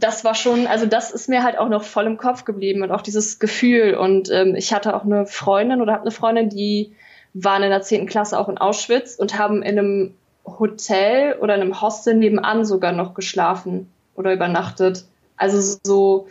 das 0.00 0.24
war 0.24 0.34
schon, 0.34 0.66
also 0.66 0.86
das 0.86 1.10
ist 1.10 1.28
mir 1.28 1.42
halt 1.42 1.58
auch 1.58 1.68
noch 1.68 1.82
voll 1.82 2.06
im 2.06 2.16
Kopf 2.16 2.44
geblieben 2.44 2.82
und 2.82 2.90
auch 2.90 3.02
dieses 3.02 3.38
Gefühl. 3.38 3.94
Und 3.94 4.30
ähm, 4.30 4.54
ich 4.54 4.72
hatte 4.72 4.94
auch 4.94 5.04
eine 5.04 5.26
Freundin 5.26 5.80
oder 5.80 5.92
habe 5.92 6.02
eine 6.02 6.10
Freundin, 6.10 6.48
die 6.48 6.94
waren 7.34 7.62
in 7.62 7.70
der 7.70 7.82
zehnten 7.82 8.06
Klasse 8.06 8.38
auch 8.38 8.48
in 8.48 8.58
Auschwitz 8.58 9.16
und 9.16 9.38
haben 9.38 9.62
in 9.62 9.78
einem 9.78 10.14
Hotel 10.44 11.36
oder 11.40 11.54
in 11.54 11.60
einem 11.60 11.80
Hostel 11.80 12.14
nebenan 12.14 12.64
sogar 12.64 12.92
noch 12.92 13.14
geschlafen 13.14 13.88
oder 14.14 14.32
übernachtet. 14.32 15.04
Also 15.36 15.78
so, 15.84 16.28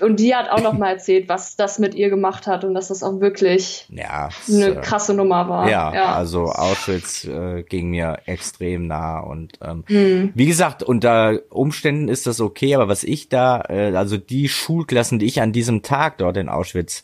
und 0.00 0.20
die 0.20 0.34
hat 0.34 0.50
auch 0.50 0.62
noch 0.62 0.72
mal 0.72 0.92
erzählt, 0.92 1.28
was 1.28 1.56
das 1.56 1.78
mit 1.78 1.94
ihr 1.94 2.10
gemacht 2.10 2.46
hat 2.46 2.64
und 2.64 2.74
dass 2.74 2.88
das 2.88 3.02
auch 3.02 3.20
wirklich 3.20 3.86
ja, 3.90 4.30
eine 4.48 4.66
äh, 4.66 4.80
krasse 4.80 5.14
Nummer 5.14 5.48
war. 5.48 5.68
Ja, 5.68 5.94
ja. 5.94 6.14
also 6.14 6.46
Auschwitz 6.46 7.24
äh, 7.24 7.62
ging 7.62 7.90
mir 7.90 8.20
extrem 8.26 8.86
nah 8.86 9.20
und 9.20 9.58
ähm, 9.62 9.84
hm. 9.86 10.32
wie 10.34 10.46
gesagt, 10.46 10.82
unter 10.82 11.40
Umständen 11.50 12.08
ist 12.08 12.26
das 12.26 12.40
okay, 12.40 12.74
aber 12.74 12.88
was 12.88 13.04
ich 13.04 13.28
da, 13.28 13.62
äh, 13.68 13.94
also 13.94 14.16
die 14.16 14.48
Schulklassen, 14.48 15.18
die 15.18 15.26
ich 15.26 15.40
an 15.42 15.52
diesem 15.52 15.82
Tag 15.82 16.18
dort 16.18 16.36
in 16.36 16.48
Auschwitz 16.48 17.02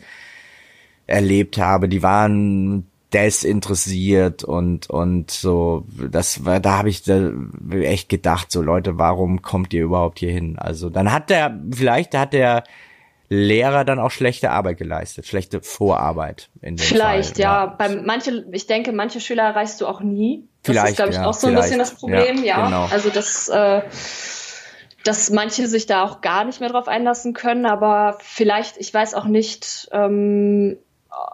erlebt 1.06 1.58
habe, 1.58 1.88
die 1.88 2.02
waren 2.02 2.86
desinteressiert 3.12 4.44
und 4.44 4.90
und 4.90 5.30
so 5.30 5.86
das 6.10 6.44
war 6.44 6.60
da 6.60 6.78
habe 6.78 6.90
ich 6.90 7.02
da 7.02 7.32
echt 7.80 8.08
gedacht 8.08 8.52
so 8.52 8.60
Leute 8.60 8.98
warum 8.98 9.40
kommt 9.40 9.72
ihr 9.72 9.84
überhaupt 9.84 10.18
hier 10.18 10.30
hin 10.30 10.58
also 10.58 10.90
dann 10.90 11.10
hat 11.10 11.30
der 11.30 11.58
vielleicht 11.72 12.14
hat 12.14 12.34
der 12.34 12.64
Lehrer 13.30 13.84
dann 13.84 13.98
auch 13.98 14.10
schlechte 14.10 14.50
Arbeit 14.50 14.76
geleistet 14.76 15.26
schlechte 15.26 15.62
Vorarbeit 15.62 16.50
in 16.60 16.76
dem 16.76 16.84
vielleicht 16.84 17.36
Fall, 17.36 17.42
ja. 17.42 17.64
ja 17.64 17.66
bei 17.66 17.96
manche 17.96 18.44
ich 18.52 18.66
denke 18.66 18.92
manche 18.92 19.20
Schüler 19.20 19.44
erreichst 19.44 19.80
du 19.80 19.86
auch 19.86 20.00
nie 20.00 20.46
das 20.62 20.72
vielleicht, 20.72 20.90
ist 20.90 20.96
glaube 20.96 21.10
ich 21.12 21.16
ja, 21.16 21.26
auch 21.26 21.34
so 21.34 21.46
ein 21.46 21.54
bisschen 21.54 21.78
das 21.78 21.94
Problem 21.94 22.38
ja, 22.38 22.58
ja. 22.58 22.64
Genau. 22.66 22.88
also 22.90 23.08
das 23.08 23.48
äh, 23.48 23.82
dass 25.04 25.30
manche 25.30 25.66
sich 25.68 25.86
da 25.86 26.04
auch 26.04 26.20
gar 26.20 26.44
nicht 26.44 26.60
mehr 26.60 26.68
drauf 26.68 26.86
einlassen 26.86 27.32
können, 27.32 27.64
aber 27.64 28.18
vielleicht, 28.20 28.76
ich 28.76 28.92
weiß 28.92 29.14
auch 29.14 29.24
nicht, 29.24 29.88
ähm, 29.90 30.76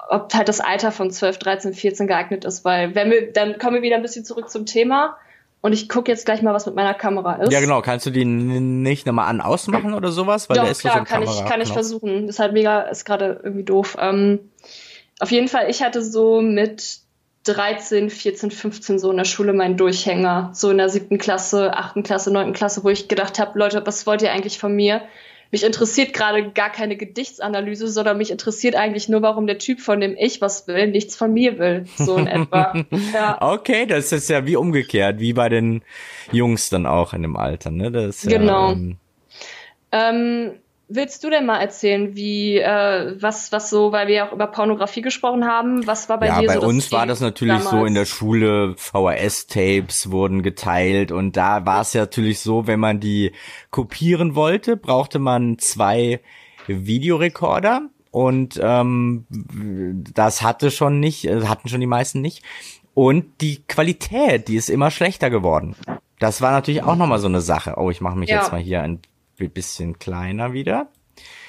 ob 0.09 0.33
halt 0.35 0.49
das 0.49 0.61
Alter 0.61 0.93
von 0.93 1.11
12, 1.11 1.39
13, 1.39 1.75
14 1.75 2.07
geeignet 2.07 2.45
ist, 2.45 2.65
weil 2.65 2.95
wenn 2.95 3.11
wir, 3.11 3.33
dann 3.33 3.59
kommen 3.59 3.77
wir 3.77 3.83
wieder 3.83 3.97
ein 3.97 4.03
bisschen 4.03 4.25
zurück 4.25 4.51
zum 4.51 4.67
Thema. 4.67 5.17
Und 5.61 5.73
ich 5.73 5.89
gucke 5.89 6.13
jetzt 6.13 6.27
gleich 6.27 6.43
mal, 6.43 6.53
was 6.53 6.67
mit 6.67 6.75
meiner 6.75 6.93
Kamera 6.93 7.37
ist. 7.37 7.51
Ja, 7.51 7.61
genau. 7.61 7.81
Kannst 7.81 8.05
du 8.05 8.11
die 8.11 8.27
nicht 8.27 9.07
nochmal 9.07 9.31
an 9.31 9.41
ausmachen 9.41 9.95
oder 9.95 10.13
sowas? 10.13 10.51
Weil 10.51 10.59
Doch, 10.59 10.71
ist 10.71 10.81
klar, 10.81 10.99
so 10.99 11.05
kann, 11.05 11.23
ich, 11.23 11.45
kann 11.47 11.63
ich 11.63 11.73
versuchen. 11.73 12.27
Das 12.27 12.37
ist 12.37 12.39
halt 12.39 12.53
mega, 12.53 12.83
ist 12.83 13.07
gerade 13.07 13.41
irgendwie 13.43 13.65
doof. 13.65 13.97
Ähm, 13.99 14.41
auf 15.21 15.31
jeden 15.31 15.49
Fall, 15.49 15.71
ich 15.71 15.83
hatte 15.83 16.03
so 16.03 16.43
mit 16.43 16.99
13, 17.45 18.11
14, 18.11 18.51
15 18.51 18.99
so 18.99 19.11
in 19.11 19.17
der 19.17 19.25
Schule 19.25 19.55
meinen 19.55 19.79
Durchhänger. 19.79 20.51
So 20.53 20.71
in 20.71 20.77
der 20.77 20.91
siebten 20.91 21.17
Klasse, 21.17 21.75
achten 21.75 22.03
Klasse, 22.03 22.31
neunten 22.31 22.53
Klasse, 22.53 22.85
wo 22.85 22.91
ich 22.91 23.09
gedacht 23.09 23.39
habe, 23.39 23.59
Leute, 23.59 23.87
was 23.87 24.07
wollt 24.07 24.21
ihr 24.21 24.33
eigentlich 24.33 24.59
von 24.59 24.77
mir? 24.77 25.01
Mich 25.55 25.63
interessiert 25.63 26.13
gerade 26.13 26.51
gar 26.51 26.69
keine 26.69 26.97
Gedichtsanalyse, 26.97 27.87
sondern 27.87 28.19
mich 28.19 28.33
interessiert 28.33 28.75
eigentlich 28.75 29.09
nur, 29.09 29.23
warum 29.23 29.47
der 29.47 29.59
Typ, 29.59 29.81
von 29.81 30.01
dem 30.01 30.17
ich 30.19 30.41
was 30.41 30.67
will, 30.67 30.89
nichts 30.89 31.15
von 31.15 31.33
mir 31.33 31.61
will. 31.61 31.87
So 31.97 32.17
in 32.17 32.27
etwa. 32.27 32.75
Ja. 33.13 33.39
Okay, 33.41 33.87
das 33.87 34.11
ist 34.11 34.29
ja 34.29 34.47
wie 34.47 34.57
umgekehrt, 34.57 35.21
wie 35.21 35.33
bei 35.33 35.49
den 35.49 35.83
Jungs 36.33 36.71
dann 36.71 36.87
auch 36.87 37.13
in 37.13 37.23
dem 37.23 37.37
Alter, 37.37 37.71
ne? 37.71 37.93
Das 37.93 38.23
genau. 38.23 38.71
Ja, 38.71 38.73
ähm, 38.73 38.97
ähm 39.93 40.51
Willst 40.89 41.25
du 41.25 41.31
denn 41.31 41.47
mal 41.47 41.61
erzählen, 41.61 42.15
wie 42.15 42.59
äh, 42.59 43.17
was 43.19 43.53
was 43.53 43.71
so, 43.71 43.91
weil 43.91 44.07
wir 44.07 44.15
ja 44.15 44.29
auch 44.29 44.33
über 44.33 44.47
Pornografie 44.47 45.01
gesprochen 45.01 45.47
haben, 45.47 45.87
was 45.87 46.11
war 46.11 46.19
bei 46.19 46.27
ja, 46.27 46.41
dir 46.41 46.49
so? 46.49 46.55
Ja, 46.55 46.61
bei 46.61 46.67
uns 46.67 46.93
war 46.93 47.07
das 47.07 47.21
natürlich 47.21 47.57
damals? 47.57 47.71
so 47.71 47.85
in 47.87 47.95
der 47.95 48.05
Schule 48.05 48.75
VHS-Tapes 48.77 50.11
wurden 50.11 50.43
geteilt 50.43 51.11
und 51.11 51.39
da 51.39 51.65
war 51.65 51.81
es 51.81 51.95
ja 51.95 52.03
natürlich 52.03 52.41
so, 52.41 52.67
wenn 52.67 52.81
man 52.81 53.01
die 53.01 53.33
kopieren 53.71 54.35
wollte, 54.35 54.77
brauchte 54.77 55.19
man 55.19 55.59
zwei 55.59 56.21
Videorekorder 56.67 57.89
und 58.11 58.61
ähm, 58.63 59.25
das 59.29 60.43
hatte 60.43 60.71
schon 60.71 61.01
nicht, 61.01 61.25
äh, 61.25 61.47
hatten 61.47 61.71
schon 61.71 61.81
die 61.81 61.87
meisten 61.87 62.21
nicht 62.21 62.43
und 62.93 63.41
die 63.41 63.63
Qualität, 63.67 64.49
die 64.49 64.57
ist 64.57 64.69
immer 64.69 64.91
schlechter 64.91 65.31
geworden. 65.31 65.77
Das 66.19 66.43
war 66.43 66.53
natürlich 66.53 66.83
auch 66.83 66.97
nochmal 66.97 67.19
so 67.19 67.27
eine 67.27 67.41
Sache. 67.41 67.75
Oh, 67.77 67.91
ich 67.91 68.01
mache 68.01 68.17
mich 68.17 68.31
ja. 68.31 68.37
jetzt 68.41 68.53
mal 68.53 68.61
hier 68.61 68.83
ein 68.83 69.01
bisschen 69.37 69.99
kleiner 69.99 70.53
wieder. 70.53 70.89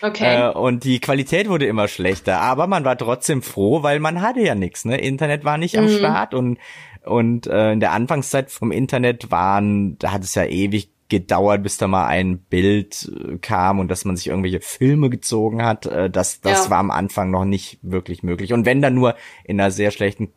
Okay. 0.02 0.50
Äh, 0.50 0.52
und 0.52 0.84
die 0.84 1.00
Qualität 1.00 1.50
wurde 1.50 1.66
immer 1.66 1.88
schlechter, 1.88 2.42
aber 2.42 2.68
man 2.68 2.86
war 2.86 2.98
trotzdem 2.98 3.42
froh, 3.42 3.84
weil 3.84 4.00
man 4.00 4.22
hatte 4.22 4.42
ja 4.42 4.56
nichts, 4.56 4.86
ne? 4.86 4.98
Internet 4.98 5.44
war 5.44 5.58
nicht 5.58 5.78
am 5.78 5.86
mhm. 5.86 5.98
Start 5.98 6.34
und 6.34 6.60
und 7.04 7.48
äh, 7.48 7.72
in 7.72 7.80
der 7.80 7.92
Anfangszeit 7.92 8.50
vom 8.50 8.72
Internet 8.72 9.30
waren, 9.30 9.98
da 10.00 10.12
hat 10.12 10.24
es 10.24 10.34
ja 10.34 10.46
ewig 10.46 10.90
gedauert, 11.08 11.62
bis 11.62 11.78
da 11.78 11.88
mal 11.88 12.08
ein 12.08 12.40
Bild 12.40 13.12
äh, 13.16 13.38
kam 13.38 13.80
und 13.80 13.90
dass 13.92 14.06
man 14.06 14.18
sich 14.18 14.28
irgendwelche 14.28 14.60
Filme 14.60 15.10
gezogen 15.12 15.64
hat. 15.64 15.86
Äh, 15.86 16.10
das 16.10 16.42
das 16.42 16.66
ja. 16.66 16.72
war 16.72 16.80
am 16.80 16.92
Anfang 16.92 17.30
noch 17.30 17.46
nicht 17.46 17.78
wirklich 17.84 18.24
möglich. 18.24 18.54
Und 18.54 18.66
wenn 18.66 18.82
dann 18.82 18.96
nur 18.96 19.16
in 19.44 19.60
einer 19.60 19.72
sehr 19.72 19.92
schlechten 19.92 20.34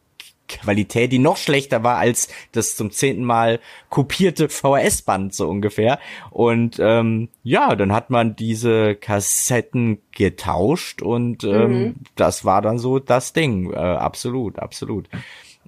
Qualität, 0.49 1.13
die 1.13 1.19
noch 1.19 1.37
schlechter 1.37 1.83
war 1.85 1.99
als 1.99 2.29
das 2.53 2.77
zum 2.77 2.91
zehnten 2.91 3.25
Mal 3.25 3.61
kopierte 3.89 4.49
VHS-Band 4.49 5.35
so 5.35 5.49
ungefähr. 5.49 5.99
Und 6.31 6.79
ähm, 6.81 7.29
ja, 7.43 7.77
dann 7.77 7.93
hat 7.93 8.11
man 8.11 8.37
diese 8.37 8.95
Kassetten 8.95 9.99
getauscht 10.13 11.03
und 11.03 11.45
ähm, 11.45 11.71
mhm. 11.71 11.95
das 12.17 12.45
war 12.45 12.63
dann 12.63 12.79
so 12.79 12.99
das 12.99 13.33
Ding. 13.33 13.73
Äh, 13.73 13.77
absolut, 13.77 14.59
absolut. 14.59 15.09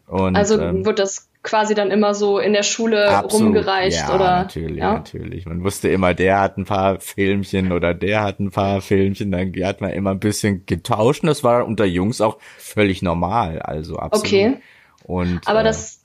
Und, 0.07 0.37
also 0.37 0.61
ähm, 0.61 0.85
wird 0.85 0.99
das 0.99 1.30
quasi 1.43 1.75
dann 1.75 1.91
immer 1.91 2.15
so 2.15 2.39
in 2.39 2.53
der 2.53 2.63
Schule 2.63 3.09
absolut, 3.09 3.47
rumgereicht 3.47 3.99
ja, 3.99 4.15
oder 4.15 4.31
natürlich 4.37 4.77
ja? 4.79 4.93
natürlich. 4.93 5.47
Man 5.47 5.65
wusste 5.65 5.89
immer 5.89 6.13
der 6.13 6.41
hat 6.41 6.59
ein 6.59 6.67
paar 6.67 7.01
Filmchen 7.01 7.73
oder 7.73 7.95
der 7.95 8.23
hat 8.23 8.41
ein 8.41 8.51
paar 8.51 8.81
Filmchen 8.83 9.31
dann 9.31 9.53
hat 9.65 9.81
man 9.81 9.91
immer 9.91 10.11
ein 10.11 10.21
bisschen 10.21 10.67
getauscht 10.67 11.23
und 11.23 11.29
das 11.29 11.43
war 11.43 11.67
unter 11.67 11.87
Jungs 11.87 12.21
auch 12.21 12.39
völlig 12.59 13.01
normal 13.01 13.61
also 13.61 13.97
absolut. 13.97 14.27
Okay. 14.27 14.57
Und, 15.05 15.49
Aber 15.49 15.61
äh, 15.61 15.65
das, 15.65 16.00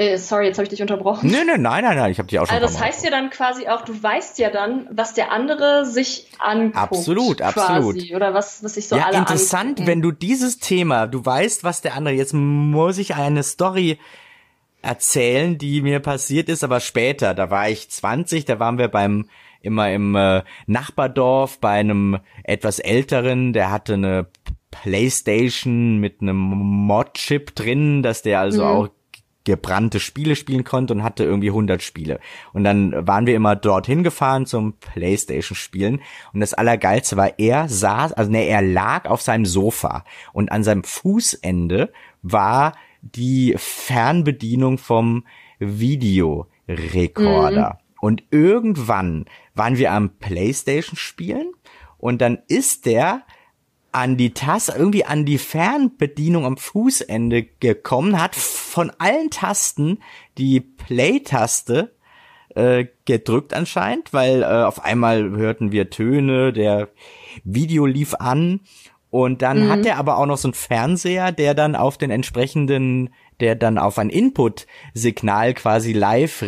äh, 0.00 0.16
sorry, 0.16 0.46
jetzt 0.46 0.56
habe 0.56 0.64
ich 0.64 0.70
dich 0.70 0.80
unterbrochen. 0.80 1.28
Nee, 1.28 1.44
nee, 1.44 1.58
nein, 1.58 1.84
nein, 1.84 1.96
nein, 1.96 2.10
ich 2.10 2.18
habe 2.18 2.26
dich 2.26 2.38
auch 2.38 2.46
schon 2.46 2.56
Also 2.56 2.66
das 2.66 2.82
heißt 2.82 3.04
ja 3.04 3.10
dann 3.10 3.28
quasi 3.28 3.68
auch, 3.68 3.82
du 3.82 4.02
weißt 4.02 4.38
ja 4.38 4.48
dann, 4.48 4.88
was 4.90 5.12
der 5.12 5.30
andere 5.30 5.84
sich 5.84 6.26
anguckt. 6.38 6.76
Absolut, 6.76 7.42
absolut. 7.42 7.96
Quasi, 7.96 8.16
oder 8.16 8.32
was, 8.32 8.64
was 8.64 8.74
sich 8.74 8.88
so 8.88 8.96
ja, 8.96 9.04
alle 9.04 9.18
interessant, 9.18 9.80
angucken. 9.80 9.86
wenn 9.86 10.00
du 10.00 10.10
dieses 10.10 10.58
Thema, 10.58 11.06
du 11.06 11.24
weißt, 11.24 11.64
was 11.64 11.82
der 11.82 11.96
andere, 11.96 12.14
jetzt 12.14 12.32
muss 12.32 12.96
ich 12.96 13.14
eine 13.14 13.42
Story 13.42 13.98
erzählen, 14.80 15.58
die 15.58 15.82
mir 15.82 16.00
passiert 16.00 16.48
ist, 16.48 16.64
aber 16.64 16.80
später, 16.80 17.34
da 17.34 17.50
war 17.50 17.68
ich 17.68 17.90
20, 17.90 18.46
da 18.46 18.58
waren 18.58 18.78
wir 18.78 18.88
beim 18.88 19.28
immer 19.60 19.92
im 19.92 20.16
äh, 20.16 20.42
Nachbardorf 20.66 21.58
bei 21.58 21.72
einem 21.72 22.20
etwas 22.44 22.78
älteren, 22.78 23.52
der 23.52 23.70
hatte 23.70 23.92
eine 23.92 24.28
Playstation 24.70 25.98
mit 25.98 26.22
einem 26.22 26.38
Mod-Chip 26.38 27.54
drin, 27.54 28.02
dass 28.02 28.22
der 28.22 28.40
also 28.40 28.64
mhm. 28.64 28.70
auch 28.70 28.88
gebrannte 29.44 30.00
Spiele 30.00 30.36
spielen 30.36 30.64
konnte 30.64 30.94
und 30.94 31.02
hatte 31.02 31.24
irgendwie 31.24 31.48
100 31.48 31.82
Spiele. 31.82 32.20
Und 32.52 32.64
dann 32.64 33.06
waren 33.06 33.26
wir 33.26 33.34
immer 33.34 33.56
dorthin 33.56 34.02
gefahren 34.02 34.46
zum 34.46 34.74
Playstation 34.74 35.56
spielen 35.56 36.00
und 36.32 36.40
das 36.40 36.54
Allergeilste 36.54 37.16
war, 37.16 37.38
er 37.38 37.68
saß, 37.68 38.12
also 38.12 38.30
ne, 38.30 38.46
er 38.46 38.62
lag 38.62 39.06
auf 39.06 39.22
seinem 39.22 39.46
Sofa 39.46 40.04
und 40.32 40.52
an 40.52 40.62
seinem 40.62 40.84
Fußende 40.84 41.92
war 42.22 42.74
die 43.02 43.54
Fernbedienung 43.56 44.78
vom 44.78 45.24
Videorekorder. 45.58 47.70
Mhm. 47.70 47.78
Und 48.00 48.24
irgendwann 48.30 49.26
waren 49.54 49.76
wir 49.76 49.92
am 49.92 50.16
Playstation 50.18 50.96
spielen 50.96 51.52
und 51.98 52.20
dann 52.20 52.38
ist 52.48 52.86
der 52.86 53.22
an 53.92 54.16
die 54.16 54.34
Taste, 54.34 54.72
irgendwie 54.76 55.04
an 55.04 55.24
die 55.24 55.38
Fernbedienung 55.38 56.44
am 56.44 56.56
Fußende 56.56 57.42
gekommen, 57.42 58.20
hat 58.20 58.36
von 58.36 58.90
allen 58.98 59.30
Tasten 59.30 59.98
die 60.38 60.60
Play-Taste 60.60 61.92
äh, 62.54 62.86
gedrückt 63.04 63.54
anscheinend, 63.54 64.12
weil 64.12 64.42
äh, 64.42 64.46
auf 64.46 64.84
einmal 64.84 65.30
hörten 65.30 65.72
wir 65.72 65.90
Töne, 65.90 66.52
der 66.52 66.88
Video 67.44 67.86
lief 67.86 68.14
an 68.14 68.60
und 69.10 69.42
dann 69.42 69.66
mhm. 69.66 69.70
hat 69.70 69.86
er 69.86 69.98
aber 69.98 70.18
auch 70.18 70.26
noch 70.26 70.38
so 70.38 70.48
einen 70.48 70.54
Fernseher, 70.54 71.32
der 71.32 71.54
dann 71.54 71.74
auf 71.74 71.98
den 71.98 72.10
entsprechenden, 72.10 73.10
der 73.40 73.54
dann 73.54 73.78
auf 73.78 73.98
ein 73.98 74.10
Input-Signal 74.10 75.54
quasi 75.54 75.92
live 75.92 76.44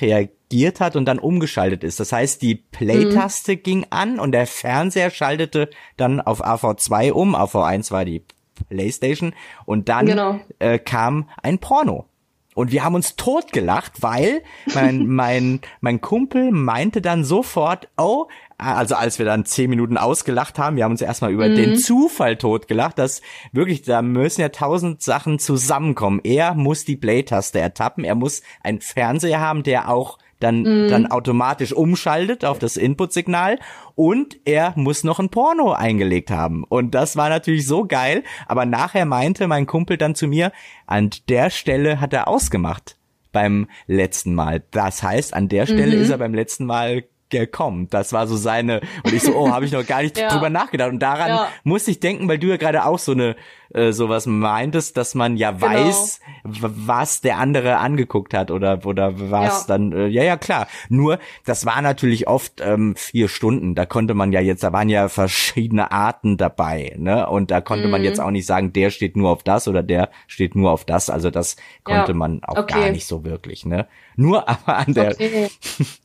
reagiert 0.00 0.80
hat 0.80 0.96
und 0.96 1.06
dann 1.06 1.18
umgeschaltet 1.18 1.84
ist. 1.84 2.00
Das 2.00 2.12
heißt, 2.12 2.42
die 2.42 2.56
Play-Taste 2.56 3.52
mhm. 3.52 3.62
ging 3.62 3.86
an 3.90 4.18
und 4.20 4.32
der 4.32 4.46
Fernseher 4.46 5.10
schaltete 5.10 5.70
dann 5.96 6.20
auf 6.20 6.44
AV2 6.44 7.12
um. 7.12 7.34
AV1 7.34 7.90
war 7.90 8.04
die 8.04 8.24
Playstation 8.68 9.34
und 9.64 9.88
dann 9.88 10.06
genau. 10.06 10.40
äh, 10.58 10.78
kam 10.78 11.28
ein 11.42 11.58
Porno. 11.58 12.06
Und 12.54 12.72
wir 12.72 12.84
haben 12.84 12.94
uns 12.94 13.16
totgelacht, 13.16 14.02
weil 14.02 14.42
mein, 14.74 15.06
mein, 15.08 15.60
mein 15.80 16.00
Kumpel 16.00 16.50
meinte 16.50 17.00
dann 17.00 17.24
sofort, 17.24 17.88
oh, 17.96 18.26
also 18.58 18.94
als 18.94 19.18
wir 19.18 19.26
dann 19.26 19.44
zehn 19.44 19.70
Minuten 19.70 19.96
ausgelacht 19.96 20.58
haben, 20.58 20.76
wir 20.76 20.84
haben 20.84 20.92
uns 20.92 21.02
erstmal 21.02 21.32
über 21.32 21.48
mhm. 21.48 21.56
den 21.56 21.76
Zufall 21.76 22.36
totgelacht, 22.36 22.98
dass 22.98 23.22
wirklich, 23.52 23.82
da 23.82 24.02
müssen 24.02 24.40
ja 24.40 24.50
tausend 24.50 25.02
Sachen 25.02 25.38
zusammenkommen. 25.38 26.20
Er 26.22 26.54
muss 26.54 26.84
die 26.84 26.96
Play-Taste 26.96 27.58
ertappen, 27.58 28.04
er 28.04 28.14
muss 28.14 28.42
einen 28.62 28.80
Fernseher 28.80 29.40
haben, 29.40 29.62
der 29.62 29.88
auch 29.88 30.18
dann, 30.42 30.62
mm. 30.62 30.88
dann 30.88 31.06
automatisch 31.06 31.72
umschaltet 31.72 32.44
auf 32.44 32.58
das 32.58 32.76
Input-Signal 32.76 33.58
und 33.94 34.38
er 34.44 34.72
muss 34.76 35.04
noch 35.04 35.20
ein 35.20 35.28
Porno 35.28 35.72
eingelegt 35.72 36.30
haben. 36.30 36.64
Und 36.64 36.94
das 36.94 37.16
war 37.16 37.28
natürlich 37.28 37.66
so 37.66 37.86
geil, 37.86 38.22
aber 38.46 38.66
nachher 38.66 39.04
meinte 39.04 39.46
mein 39.46 39.66
Kumpel 39.66 39.96
dann 39.96 40.14
zu 40.14 40.26
mir, 40.26 40.52
an 40.86 41.10
der 41.28 41.50
Stelle 41.50 42.00
hat 42.00 42.12
er 42.12 42.28
ausgemacht 42.28 42.96
beim 43.32 43.66
letzten 43.86 44.34
Mal. 44.34 44.62
Das 44.70 45.02
heißt, 45.02 45.34
an 45.34 45.48
der 45.48 45.66
Stelle 45.66 45.96
mhm. 45.96 46.02
ist 46.02 46.10
er 46.10 46.18
beim 46.18 46.34
letzten 46.34 46.66
Mal 46.66 47.04
kommt. 47.46 47.94
Das 47.94 48.12
war 48.12 48.26
so 48.26 48.36
seine 48.36 48.80
und 49.02 49.12
ich 49.12 49.22
so, 49.22 49.34
oh, 49.36 49.50
habe 49.50 49.64
ich 49.64 49.72
noch 49.72 49.86
gar 49.86 50.02
nicht 50.02 50.18
ja. 50.18 50.28
drüber 50.28 50.50
nachgedacht 50.50 50.90
und 50.90 50.98
daran 51.00 51.28
ja. 51.28 51.48
musste 51.64 51.90
ich 51.90 52.00
denken, 52.00 52.28
weil 52.28 52.38
du 52.38 52.48
ja 52.48 52.56
gerade 52.56 52.84
auch 52.84 52.98
so 52.98 53.12
eine 53.12 53.36
äh, 53.74 53.92
sowas 53.92 54.26
meintest, 54.26 54.96
dass 54.96 55.14
man 55.14 55.36
ja 55.36 55.52
genau. 55.52 55.66
weiß, 55.66 56.20
was 56.44 57.20
der 57.22 57.38
andere 57.38 57.78
angeguckt 57.78 58.34
hat 58.34 58.50
oder 58.50 58.84
oder 58.84 59.30
was 59.30 59.62
ja. 59.62 59.64
dann 59.68 59.92
äh, 59.92 60.06
ja 60.08 60.22
ja 60.22 60.36
klar. 60.36 60.66
Nur 60.88 61.18
das 61.46 61.64
war 61.64 61.80
natürlich 61.80 62.28
oft 62.28 62.60
ähm, 62.60 62.94
vier 62.96 63.28
Stunden. 63.28 63.74
Da 63.74 63.86
konnte 63.86 64.14
man 64.14 64.32
ja 64.32 64.40
jetzt, 64.40 64.62
da 64.62 64.72
waren 64.72 64.88
ja 64.88 65.08
verschiedene 65.08 65.90
Arten 65.90 66.36
dabei, 66.36 66.94
ne? 66.98 67.28
Und 67.28 67.50
da 67.50 67.60
konnte 67.60 67.86
mhm. 67.86 67.92
man 67.92 68.04
jetzt 68.04 68.20
auch 68.20 68.30
nicht 68.30 68.46
sagen, 68.46 68.72
der 68.72 68.90
steht 68.90 69.16
nur 69.16 69.30
auf 69.30 69.42
das 69.42 69.66
oder 69.68 69.82
der 69.82 70.10
steht 70.26 70.54
nur 70.54 70.70
auf 70.70 70.84
das. 70.84 71.08
Also 71.08 71.30
das 71.30 71.56
konnte 71.84 72.14
man 72.14 72.44
auch 72.44 72.58
okay. 72.58 72.80
gar 72.80 72.90
nicht 72.90 73.06
so 73.06 73.24
wirklich, 73.24 73.64
ne? 73.64 73.86
Nur 74.16 74.48
aber 74.48 74.76
an 74.76 74.94
der 74.94 75.12
okay. 75.12 75.48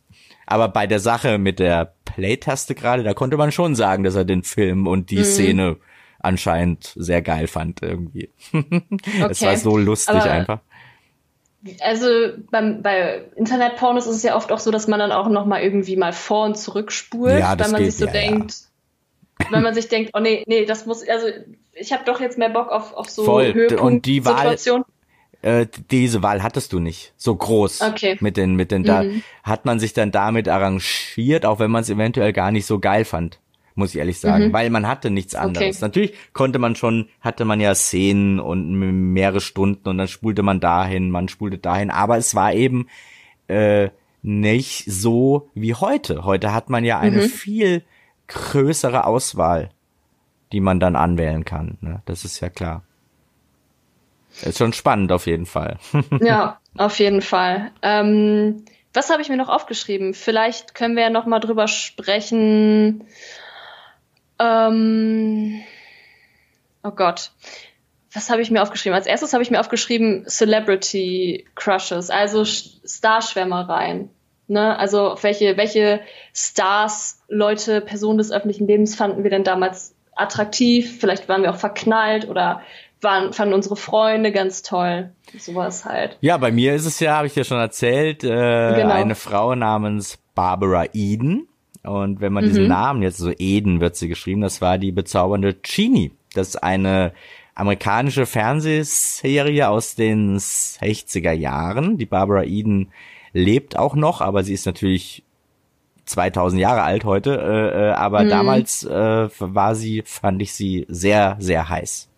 Aber 0.47 0.69
bei 0.69 0.87
der 0.87 0.99
Sache 0.99 1.37
mit 1.37 1.59
der 1.59 1.93
Play-Taste 2.05 2.73
gerade, 2.73 3.03
da 3.03 3.13
konnte 3.13 3.37
man 3.37 3.51
schon 3.51 3.75
sagen, 3.75 4.03
dass 4.03 4.15
er 4.15 4.25
den 4.25 4.43
Film 4.43 4.87
und 4.87 5.11
die 5.11 5.19
mhm. 5.19 5.23
Szene 5.25 5.77
anscheinend 6.19 6.93
sehr 6.95 7.21
geil 7.21 7.47
fand 7.47 7.81
irgendwie. 7.81 8.29
Okay. 8.53 8.87
Es 9.29 9.41
war 9.41 9.57
so 9.57 9.77
lustig 9.77 10.15
Aber 10.15 10.31
einfach. 10.31 10.59
Also 11.81 12.07
beim, 12.49 12.81
bei 12.81 13.25
Internetpornos 13.35 14.07
ist 14.07 14.15
es 14.15 14.23
ja 14.23 14.35
oft 14.35 14.51
auch 14.51 14.59
so, 14.59 14.71
dass 14.71 14.87
man 14.87 14.99
dann 14.99 15.11
auch 15.11 15.27
noch 15.27 15.45
mal 15.45 15.61
irgendwie 15.61 15.97
mal 15.97 16.13
vor 16.13 16.45
und 16.45 16.57
zurück 16.57 16.91
spult, 16.91 17.39
ja, 17.39 17.59
weil 17.59 17.69
man 17.69 17.81
geht, 17.81 17.91
sich 17.91 17.99
so 17.99 18.05
ja, 18.05 18.11
denkt, 18.11 18.55
ja. 19.41 19.47
wenn 19.51 19.63
man 19.63 19.73
sich 19.73 19.89
denkt, 19.89 20.11
oh 20.13 20.19
nee, 20.19 20.43
nee, 20.47 20.65
das 20.65 20.85
muss, 20.85 21.07
also 21.07 21.27
ich 21.73 21.91
habe 21.91 22.05
doch 22.05 22.21
jetzt 22.21 22.37
mehr 22.37 22.49
Bock 22.49 22.69
auf, 22.69 22.93
auf 22.93 23.09
so 23.09 23.25
Voll. 23.25 23.53
Höhepunkt 23.53 23.83
und 23.83 24.05
die 24.05 24.23
Wahl, 24.23 24.57
äh, 25.47 25.67
diese 25.91 26.21
Wahl 26.23 26.43
hattest 26.43 26.73
du 26.73 26.79
nicht 26.79 27.13
so 27.15 27.35
groß 27.35 27.81
okay. 27.81 28.17
mit 28.19 28.35
den 28.35 28.55
mit 28.55 28.71
den 28.71 28.83
da 28.83 29.03
mhm. 29.03 29.23
hat 29.43 29.65
man 29.65 29.79
sich 29.79 29.93
dann 29.93 30.11
damit 30.11 30.49
arrangiert, 30.49 31.45
auch 31.45 31.59
wenn 31.59 31.71
man 31.71 31.81
es 31.83 31.89
eventuell 31.89 32.33
gar 32.33 32.51
nicht 32.51 32.65
so 32.65 32.79
geil 32.79 33.05
fand 33.05 33.39
muss 33.77 33.91
ich 33.91 33.99
ehrlich 33.99 34.19
sagen, 34.19 34.47
mhm. 34.47 34.53
weil 34.53 34.71
man 34.71 34.87
hatte 34.87 35.11
nichts 35.11 35.35
anderes. 35.35 35.77
Okay. 35.77 35.85
Natürlich 35.85 36.13
konnte 36.33 36.57
man 36.57 36.75
schon, 36.75 37.09
hatte 37.21 37.45
man 37.45 37.59
ja 37.59 37.75
Szenen 37.75 38.39
und 38.39 38.73
mehrere 39.13 39.39
Stunden 39.39 39.87
und 39.87 39.99
dann 39.99 40.07
spulte 40.07 40.41
man 40.41 40.59
dahin, 40.59 41.11
man 41.11 41.27
spulte 41.27 41.59
dahin, 41.59 41.91
aber 41.91 42.17
es 42.17 42.33
war 42.33 42.53
eben 42.53 42.87
äh, 43.47 43.89
nicht 44.23 44.85
so 44.87 45.51
wie 45.53 45.75
heute. 45.75 46.25
Heute 46.25 46.53
hat 46.53 46.71
man 46.71 46.83
ja 46.85 46.97
eine 46.97 47.21
mhm. 47.21 47.29
viel 47.29 47.83
größere 48.25 49.05
Auswahl, 49.05 49.69
die 50.51 50.59
man 50.59 50.79
dann 50.79 50.95
anwählen 50.95 51.45
kann. 51.45 51.77
Ne? 51.81 52.01
Das 52.05 52.25
ist 52.25 52.39
ja 52.39 52.49
klar. 52.49 52.83
Ist 54.43 54.57
schon 54.57 54.73
spannend 54.73 55.11
auf 55.11 55.27
jeden 55.27 55.45
Fall. 55.45 55.77
ja, 56.21 56.59
auf 56.77 56.99
jeden 56.99 57.21
Fall. 57.21 57.71
Ähm, 57.81 58.65
was 58.93 59.09
habe 59.09 59.21
ich 59.21 59.29
mir 59.29 59.37
noch 59.37 59.49
aufgeschrieben? 59.49 60.13
Vielleicht 60.13 60.73
können 60.75 60.95
wir 60.95 61.03
ja 61.03 61.09
noch 61.09 61.25
mal 61.25 61.39
drüber 61.39 61.67
sprechen. 61.67 63.03
Ähm, 64.39 65.61
oh 66.83 66.91
Gott. 66.91 67.31
Was 68.13 68.29
habe 68.29 68.41
ich 68.41 68.49
mir 68.49 68.61
aufgeschrieben? 68.61 68.95
Als 68.95 69.05
erstes 69.05 69.33
habe 69.33 69.43
ich 69.43 69.51
mir 69.51 69.59
aufgeschrieben 69.59 70.25
Celebrity 70.27 71.45
Crushes, 71.55 72.09
also 72.09 72.45
Starschwärmereien. 72.45 74.09
Ne? 74.47 74.77
Also 74.79 75.17
welche, 75.21 75.57
welche 75.57 75.99
Stars, 76.33 77.21
Leute, 77.27 77.81
Personen 77.81 78.17
des 78.17 78.31
öffentlichen 78.31 78.65
Lebens 78.65 78.95
fanden 78.95 79.23
wir 79.23 79.29
denn 79.29 79.43
damals 79.43 79.93
attraktiv? 80.15 80.99
Vielleicht 80.99 81.27
waren 81.29 81.43
wir 81.43 81.51
auch 81.51 81.57
verknallt 81.57 82.27
oder 82.27 82.61
waren, 83.01 83.33
fanden 83.33 83.53
unsere 83.53 83.75
Freunde 83.75 84.31
ganz 84.31 84.61
toll. 84.61 85.11
Sowas 85.37 85.85
halt. 85.85 86.17
Ja, 86.21 86.37
bei 86.37 86.51
mir 86.51 86.73
ist 86.73 86.85
es 86.85 86.99
ja, 86.99 87.17
habe 87.17 87.27
ich 87.27 87.33
dir 87.33 87.43
schon 87.43 87.59
erzählt, 87.59 88.23
äh, 88.23 88.27
genau. 88.27 88.93
eine 88.93 89.15
Frau 89.15 89.55
namens 89.55 90.17
Barbara 90.35 90.85
Eden. 90.93 91.47
Und 91.83 92.21
wenn 92.21 92.33
man 92.33 92.43
mhm. 92.43 92.49
diesen 92.49 92.67
Namen 92.67 93.01
jetzt 93.01 93.17
so 93.17 93.31
Eden 93.37 93.79
wird 93.79 93.95
sie 93.95 94.07
geschrieben, 94.07 94.41
das 94.41 94.61
war 94.61 94.77
die 94.77 94.91
bezaubernde 94.91 95.53
Genie. 95.53 96.11
Das 96.33 96.49
ist 96.49 96.63
eine 96.63 97.13
amerikanische 97.55 98.25
Fernsehserie 98.25 99.67
aus 99.67 99.95
den 99.95 100.37
60er 100.37 101.31
Jahren. 101.31 101.97
Die 101.97 102.05
Barbara 102.05 102.43
Eden 102.43 102.91
lebt 103.33 103.77
auch 103.77 103.95
noch, 103.95 104.21
aber 104.21 104.43
sie 104.43 104.53
ist 104.53 104.65
natürlich 104.65 105.23
2000 106.05 106.61
Jahre 106.61 106.83
alt 106.83 107.05
heute. 107.05 107.35
Äh, 107.35 107.89
äh, 107.89 107.91
aber 107.91 108.23
mhm. 108.23 108.29
damals 108.29 108.83
äh, 108.83 109.29
war 109.39 109.75
sie, 109.75 110.03
fand 110.05 110.41
ich 110.41 110.53
sie 110.53 110.85
sehr, 110.89 111.37
sehr 111.39 111.69
heiß. 111.69 112.09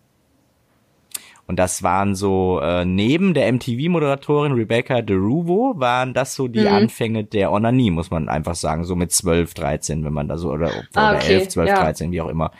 Und 1.50 1.56
das 1.56 1.82
waren 1.82 2.14
so, 2.14 2.60
äh, 2.62 2.84
neben 2.84 3.34
der 3.34 3.52
MTV-Moderatorin 3.52 4.52
Rebecca 4.52 5.02
DeRuvo, 5.02 5.74
waren 5.78 6.14
das 6.14 6.36
so 6.36 6.46
die 6.46 6.60
mhm. 6.60 6.68
Anfänge 6.68 7.24
der 7.24 7.50
Onanie, 7.50 7.90
muss 7.90 8.12
man 8.12 8.28
einfach 8.28 8.54
sagen, 8.54 8.84
so 8.84 8.94
mit 8.94 9.10
12, 9.10 9.54
13, 9.54 10.04
wenn 10.04 10.12
man 10.12 10.28
da 10.28 10.38
so, 10.38 10.52
oder, 10.52 10.70
ah, 10.94 11.16
okay. 11.16 11.34
11, 11.34 11.48
12, 11.48 11.68
ja. 11.68 11.82
13, 11.82 12.12
wie 12.12 12.20
auch 12.20 12.28
immer. 12.28 12.52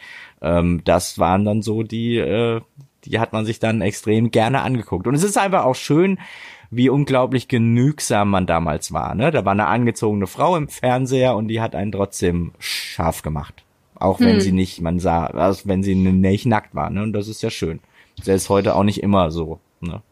Ähm, 0.43 0.81
das 0.85 1.21
waren 1.21 1.45
dann 1.45 1.63
so 1.63 1.85
die, 1.85 2.17
äh, 2.17 2.63
die 3.05 3.21
hat 3.21 3.33
man 3.33 3.45
sich 3.45 3.61
dann 3.61 3.81
extrem 3.81 4.33
gerne 4.33 4.63
angeguckt. 4.63 5.07
Und 5.07 5.15
es 5.15 5.23
ist 5.23 5.39
einfach 5.39 5.67
auch 5.67 5.77
schön, 5.77 6.19
wie 6.73 6.89
unglaublich 6.89 7.47
genügsam 7.47 8.29
man 8.29 8.47
damals 8.47 8.93
war. 8.93 9.15
Ne? 9.15 9.31
Da 9.31 9.45
war 9.45 9.53
eine 9.53 9.69
angezogene 9.69 10.27
Frau 10.27 10.57
im 10.57 10.67
Fernseher 10.67 11.37
und 11.37 11.47
die 11.47 11.61
hat 11.61 11.77
einen 11.77 11.93
trotzdem 11.93 12.55
scharf 12.59 13.23
gemacht. 13.23 13.63
Auch 13.95 14.19
wenn 14.19 14.35
hm. 14.35 14.41
sie 14.41 14.53
nicht, 14.53 14.81
man 14.81 14.99
sah, 14.99 15.27
also 15.27 15.69
wenn 15.69 15.85
sie 15.85 15.95
nicht 15.95 16.47
nackt 16.47 16.75
war. 16.75 16.91
Ne? 16.91 17.05
Und 17.05 17.13
das 17.13 17.29
ist 17.29 17.41
ja 17.45 17.51
schön. 17.51 17.79
Der 18.27 18.35
ist 18.35 18.49
heute 18.49 18.75
auch 18.75 18.85
nicht 18.85 19.03
immer 19.03 19.31
so. 19.31 19.61
Ne? 19.81 20.03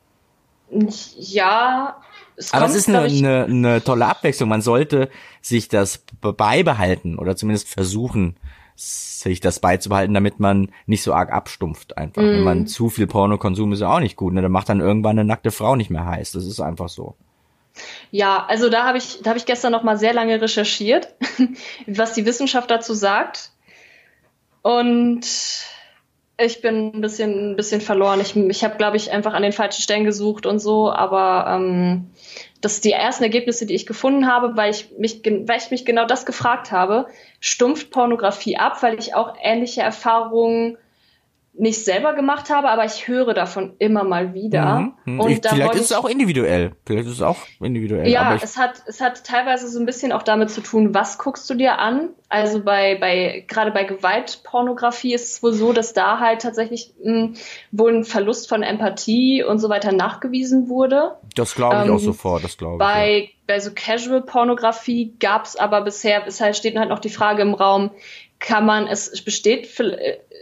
Ja. 0.71 1.97
Es 2.37 2.53
Aber 2.53 2.67
kommt, 2.67 2.77
es 2.77 2.77
ist 2.77 2.89
eine, 2.89 3.01
eine, 3.01 3.45
eine 3.45 3.85
tolle 3.85 4.07
Abwechslung. 4.07 4.49
Man 4.49 4.63
sollte 4.63 5.09
sich 5.43 5.69
das 5.69 6.05
beibehalten 6.21 7.19
oder 7.19 7.37
zumindest 7.37 7.69
versuchen, 7.69 8.37
sich 8.77 9.41
das 9.41 9.59
beizubehalten, 9.59 10.15
damit 10.15 10.39
man 10.39 10.71
nicht 10.87 11.03
so 11.03 11.13
arg 11.13 11.33
abstumpft 11.33 11.99
einfach. 11.99 12.23
Mm. 12.23 12.27
Wenn 12.27 12.45
man 12.45 12.67
zu 12.69 12.91
viel 12.91 13.09
Pornokonsum 13.09 13.73
ist 13.73 13.81
ja 13.81 13.93
auch 13.93 14.01
nicht 14.01 14.15
gut. 14.15 14.33
Ne? 14.33 14.43
Dann 14.43 14.53
macht 14.53 14.69
dann 14.69 14.81
irgendwann 14.81 15.19
eine 15.19 15.25
nackte 15.25 15.51
Frau 15.51 15.75
nicht 15.75 15.91
mehr 15.91 16.07
heiß. 16.07 16.33
Das 16.33 16.45
ist 16.45 16.61
einfach 16.61 16.89
so. 16.89 17.17
Ja, 18.11 18.47
also 18.47 18.71
da 18.71 18.87
habe 18.87 18.99
ich, 18.99 19.21
da 19.23 19.31
habe 19.31 19.39
ich 19.39 19.47
gestern 19.47 19.73
noch 19.73 19.83
mal 19.83 19.99
sehr 19.99 20.13
lange 20.13 20.41
recherchiert, 20.41 21.09
was 21.87 22.13
die 22.13 22.25
Wissenschaft 22.25 22.71
dazu 22.71 22.95
sagt. 22.95 23.51
Und 24.63 25.27
ich 26.41 26.63
bin 26.63 26.93
ein 26.95 27.01
bisschen, 27.01 27.53
ein 27.53 27.57
bisschen 27.57 27.81
verloren. 27.81 28.21
Ich, 28.21 28.37
ich 28.37 28.65
habe, 28.65 28.77
glaube 28.77 28.97
ich, 28.97 29.11
einfach 29.11 29.35
an 29.35 29.43
den 29.43 29.53
falschen 29.53 29.83
Stellen 29.83 30.05
gesucht 30.05 30.47
und 30.47 30.61
so, 30.61 30.91
aber 30.91 31.53
ähm, 31.53 32.11
das 32.61 32.75
sind 32.75 32.85
die 32.85 32.93
ersten 32.93 33.25
Ergebnisse, 33.25 33.67
die 33.67 33.75
ich 33.75 33.87
gefunden 33.87 34.27
habe, 34.29 34.57
weil 34.57 34.71
ich 34.71 34.93
mich, 34.99 35.23
weil 35.25 35.59
ich 35.59 35.71
mich 35.71 35.85
genau 35.85 36.07
das 36.07 36.27
gefragt 36.27 36.71
habe. 36.71 37.07
Stumpft 37.41 37.91
Pornografie 37.91 38.57
ab, 38.57 38.83
weil 38.83 38.99
ich 38.99 39.15
auch 39.15 39.35
ähnliche 39.43 39.83
Erfahrungen 39.83 40.79
nicht 41.59 41.85
selber 41.85 42.15
gemacht 42.15 42.51
habe, 42.51 42.69
aber 42.69 42.85
ich 42.85 43.09
höre 43.09 43.35
davon 43.35 43.75
immer 43.79 44.05
mal 44.05 44.35
wieder. 44.35 44.81
Mhm. 44.81 44.93
mhm. 45.05 45.21
Und 45.21 45.31
ich, 45.31 45.41
vielleicht 45.47 45.75
ist 45.75 45.91
es 45.91 45.93
auch 45.93 46.07
individuell. 46.07 46.73
Vielleicht 46.87 47.07
ist 47.07 47.15
es 47.15 47.23
auch 47.23 47.39
individuell. 47.61 48.09
Ja, 48.09 48.39
es 48.41 48.57
hat, 48.57 48.83
es 48.87 49.01
hat 49.01 49.25
teilweise 49.25 49.69
so 49.69 49.79
ein 49.81 49.87
bisschen 49.87 50.13
auch 50.13 50.23
damit 50.23 50.51
zu 50.51 50.61
tun, 50.61 50.95
was 50.95 51.19
guckst 51.19 51.49
du 51.51 51.55
dir 51.55 51.79
an? 51.79 52.11
Also 52.29 52.63
bei, 52.63 52.97
bei, 53.01 53.45
gerade 53.49 53.71
bei 53.71 53.85
Gewaltpornografie 53.85 55.15
ist 55.15 55.33
es 55.33 55.43
wohl 55.43 55.53
so, 55.53 55.73
dass 55.73 55.95
da 55.95 56.21
halt 56.21 56.43
tatsächlich 56.43 56.93
mh, 57.03 57.13
hm, 57.13 57.35
wohl 57.73 57.95
ein 57.95 58.05
Verlust 58.05 58.49
von 58.49 58.63
Empathie 58.63 59.43
und 59.43 59.59
so 59.59 59.69
weiter 59.69 59.93
nachgewiesen 59.93 60.69
wurde. 60.69 61.17
Das 61.35 61.55
glaube 61.55 61.77
ich 61.77 61.89
ähm, 61.89 61.95
auch 61.95 61.99
sofort, 61.99 62.45
das 62.45 62.57
glaube 62.59 62.75
ich. 62.75 62.79
Bei, 62.79 63.19
ja. 63.19 63.27
bei 63.47 63.61
so 63.61 63.71
Casual-Pornografie 63.75 65.15
gab 65.19 65.47
es 65.47 65.57
aber 65.57 65.81
bisher, 65.81 66.27
es 66.27 66.41
halt 66.41 66.57
steht 66.57 66.77
halt 66.77 66.91
noch 66.91 66.99
die 66.99 67.09
Frage 67.09 67.43
im 67.43 67.55
Raum, 67.55 67.91
kann 68.41 68.65
man, 68.65 68.87
es 68.87 69.25
besteht, 69.25 69.69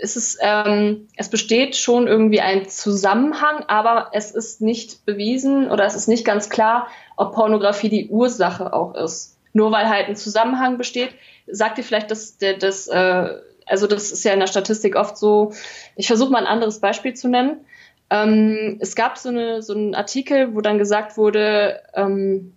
es 0.02 0.16
ist, 0.16 0.38
ähm, 0.42 1.08
es 1.16 1.30
besteht 1.30 1.76
schon 1.76 2.06
irgendwie 2.06 2.40
ein 2.40 2.68
Zusammenhang, 2.68 3.64
aber 3.68 4.10
es 4.12 4.30
ist 4.30 4.60
nicht 4.60 5.06
bewiesen 5.06 5.70
oder 5.70 5.84
es 5.86 5.94
ist 5.94 6.06
nicht 6.06 6.24
ganz 6.24 6.50
klar, 6.50 6.88
ob 7.16 7.34
Pornografie 7.34 7.88
die 7.88 8.08
Ursache 8.08 8.72
auch 8.72 8.94
ist. 8.94 9.38
Nur 9.54 9.72
weil 9.72 9.88
halt 9.88 10.08
ein 10.08 10.16
Zusammenhang 10.16 10.76
besteht, 10.76 11.14
sagt 11.46 11.78
ihr 11.78 11.84
vielleicht, 11.84 12.10
dass 12.10 12.36
der, 12.36 12.58
das, 12.58 12.88
äh, 12.88 13.28
also 13.64 13.86
das 13.86 14.12
ist 14.12 14.24
ja 14.24 14.34
in 14.34 14.40
der 14.40 14.46
Statistik 14.46 14.96
oft 14.96 15.16
so. 15.16 15.52
Ich 15.96 16.06
versuche 16.06 16.30
mal 16.30 16.40
ein 16.40 16.46
anderes 16.46 16.80
Beispiel 16.80 17.14
zu 17.14 17.28
nennen. 17.28 17.64
Ähm, 18.10 18.76
es 18.80 18.94
gab 18.94 19.16
so, 19.16 19.30
eine, 19.30 19.62
so 19.62 19.72
einen 19.72 19.94
Artikel, 19.94 20.54
wo 20.54 20.60
dann 20.60 20.76
gesagt 20.78 21.16
wurde, 21.16 21.80
ähm, 21.94 22.52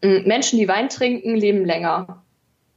Menschen, 0.00 0.58
die 0.58 0.66
Wein 0.66 0.88
trinken, 0.88 1.36
leben 1.36 1.64
länger. 1.64 2.21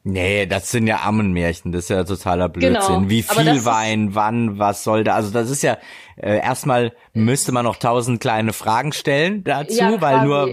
Nee, 0.07 0.45
das 0.45 0.69
sind 0.69 0.85
ja 0.85 1.01
Ammenmärchen, 1.01 1.71
das 1.71 1.85
ist 1.85 1.89
ja 1.89 2.03
totaler 2.03 2.47
Blödsinn. 2.47 2.73
Genau, 2.73 3.09
Wie 3.09 3.23
viel 3.23 3.65
Wein, 3.65 4.13
wann, 4.13 4.59
was 4.59 4.83
soll 4.83 5.03
da? 5.03 5.15
Also 5.15 5.31
das 5.31 5.49
ist 5.49 5.63
ja 5.63 5.79
äh, 6.15 6.37
erstmal 6.37 6.93
müsste 7.13 7.51
man 7.51 7.65
noch 7.65 7.77
tausend 7.77 8.21
kleine 8.21 8.53
Fragen 8.53 8.93
stellen 8.93 9.43
dazu, 9.43 9.73
ja, 9.73 9.99
weil 10.01 10.21
nur 10.21 10.47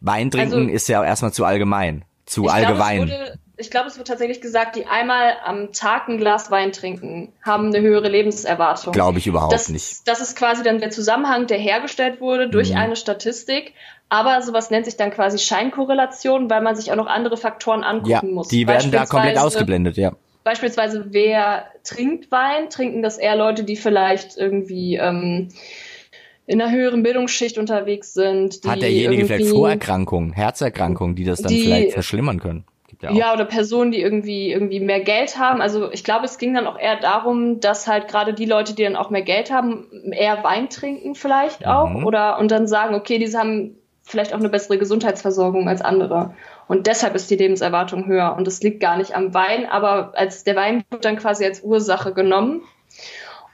Wein 0.00 0.30
trinken 0.30 0.54
also, 0.54 0.70
ist 0.70 0.88
ja 0.88 1.02
erstmal 1.02 1.32
zu 1.32 1.44
allgemein, 1.44 2.04
zu 2.24 2.46
allgemein. 2.46 3.06
Glaub, 3.06 3.20
ich 3.56 3.72
glaube, 3.72 3.88
es 3.88 3.98
wird 3.98 4.06
tatsächlich 4.06 4.40
gesagt, 4.40 4.76
die 4.76 4.86
einmal 4.86 5.32
am 5.44 5.72
Tag 5.72 6.06
ein 6.08 6.16
Glas 6.16 6.52
Wein 6.52 6.70
trinken, 6.70 7.32
haben 7.42 7.66
eine 7.66 7.80
höhere 7.80 8.08
Lebenserwartung. 8.08 8.92
Glaube 8.92 9.18
ich 9.18 9.26
überhaupt 9.26 9.52
das, 9.52 9.68
nicht. 9.68 10.06
Das 10.06 10.20
ist 10.20 10.36
quasi 10.36 10.62
dann 10.62 10.78
der 10.78 10.90
Zusammenhang, 10.90 11.48
der 11.48 11.58
hergestellt 11.58 12.20
wurde 12.20 12.48
durch 12.48 12.70
mhm. 12.70 12.76
eine 12.76 12.94
Statistik 12.94 13.74
Aber 14.08 14.40
sowas 14.42 14.70
nennt 14.70 14.86
sich 14.86 14.96
dann 14.96 15.10
quasi 15.10 15.38
Scheinkorrelation, 15.38 16.48
weil 16.48 16.62
man 16.62 16.74
sich 16.76 16.90
auch 16.90 16.96
noch 16.96 17.06
andere 17.06 17.36
Faktoren 17.36 17.84
angucken 17.84 18.10
ja, 18.10 18.22
muss. 18.22 18.48
Die 18.48 18.66
werden 18.66 18.90
da 18.90 19.04
komplett 19.04 19.38
ausgeblendet, 19.38 19.96
ja. 19.96 20.12
Beispielsweise, 20.44 21.08
wer 21.10 21.66
trinkt 21.84 22.30
Wein? 22.30 22.70
Trinken 22.70 23.02
das 23.02 23.18
eher 23.18 23.36
Leute, 23.36 23.64
die 23.64 23.76
vielleicht 23.76 24.38
irgendwie 24.38 24.96
ähm, 24.96 25.48
in 26.46 26.62
einer 26.62 26.72
höheren 26.72 27.02
Bildungsschicht 27.02 27.58
unterwegs 27.58 28.14
sind. 28.14 28.60
Hat 28.66 28.80
derjenige 28.80 29.26
vielleicht 29.26 29.50
Vorerkrankungen, 29.50 30.32
Herzerkrankungen, 30.32 31.14
die 31.14 31.24
das 31.24 31.42
dann 31.42 31.52
die, 31.52 31.64
vielleicht 31.64 31.92
verschlimmern 31.92 32.40
können? 32.40 32.64
Ja, 33.02 33.12
ja, 33.12 33.32
oder 33.34 33.44
Personen, 33.44 33.92
die 33.92 34.00
irgendwie 34.00 34.50
irgendwie 34.50 34.80
mehr 34.80 35.00
Geld 35.00 35.38
haben. 35.38 35.60
Also 35.60 35.92
ich 35.92 36.02
glaube, 36.02 36.24
es 36.24 36.38
ging 36.38 36.54
dann 36.54 36.66
auch 36.66 36.78
eher 36.78 36.98
darum, 36.98 37.60
dass 37.60 37.86
halt 37.86 38.08
gerade 38.08 38.32
die 38.32 38.46
Leute, 38.46 38.74
die 38.74 38.82
dann 38.82 38.96
auch 38.96 39.10
mehr 39.10 39.22
Geld 39.22 39.52
haben, 39.52 39.86
eher 40.10 40.42
Wein 40.42 40.68
trinken 40.68 41.14
vielleicht 41.14 41.66
auch 41.66 41.90
mhm. 41.90 42.06
oder 42.06 42.38
und 42.38 42.50
dann 42.50 42.66
sagen, 42.66 42.94
okay, 42.94 43.18
diese 43.18 43.38
haben 43.38 43.76
vielleicht 44.08 44.32
auch 44.32 44.38
eine 44.38 44.48
bessere 44.48 44.78
Gesundheitsversorgung 44.78 45.68
als 45.68 45.82
andere. 45.82 46.34
Und 46.66 46.86
deshalb 46.86 47.14
ist 47.14 47.30
die 47.30 47.36
Lebenserwartung 47.36 48.06
höher. 48.06 48.34
Und 48.36 48.46
das 48.46 48.62
liegt 48.62 48.80
gar 48.80 48.96
nicht 48.96 49.14
am 49.14 49.34
Wein, 49.34 49.66
aber 49.66 50.12
als 50.14 50.44
der 50.44 50.56
Wein 50.56 50.84
wird 50.90 51.04
dann 51.04 51.16
quasi 51.16 51.44
als 51.44 51.60
Ursache 51.60 52.12
genommen. 52.12 52.62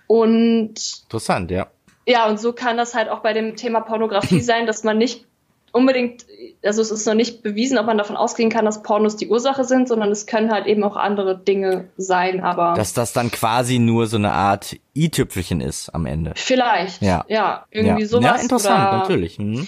Und 0.07 1.03
interessant, 1.05 1.51
ja. 1.51 1.67
Ja, 2.07 2.29
und 2.29 2.39
so 2.39 2.53
kann 2.53 2.77
das 2.77 2.95
halt 2.95 3.09
auch 3.09 3.21
bei 3.21 3.33
dem 3.33 3.57
Thema 3.57 3.81
Pornografie 3.81 4.41
sein, 4.41 4.67
dass 4.67 4.85
man 4.85 4.97
nicht 4.97 5.27
unbedingt, 5.73 6.25
also 6.63 6.81
es 6.83 6.93
ist 6.93 7.05
noch 7.05 7.15
nicht 7.15 7.43
bewiesen, 7.43 7.79
ob 7.79 7.87
man 7.87 7.99
davon 7.99 8.17
ausgehen 8.17 8.49
kann, 8.49 8.65
dass 8.65 8.85
Pornos 8.85 9.17
die 9.17 9.29
Ursache 9.29 9.65
sind, 9.65 9.89
sondern 9.89 10.13
es 10.13 10.27
können 10.27 10.53
halt 10.53 10.67
eben 10.67 10.85
auch 10.85 10.97
andere 10.97 11.37
Dinge 11.37 11.89
sein, 11.97 12.45
aber. 12.45 12.75
Dass 12.77 12.93
das 12.93 13.13
dann 13.13 13.33
quasi 13.33 13.81
nur 13.81 14.07
so 14.07 14.17
eine 14.17 14.31
Art 14.31 14.77
i-Tüpfelchen 14.95 15.61
ist 15.61 15.93
am 15.93 16.07
Ende. 16.07 16.33
Vielleicht. 16.37 17.03
Ja. 17.03 17.25
Ja, 17.27 17.67
irgendwie 17.73 18.03
ja. 18.03 18.09
sowas. 18.09 18.25
Ja, 18.25 18.35
interessant, 18.37 18.93
natürlich. 18.93 19.41
Mhm. 19.41 19.67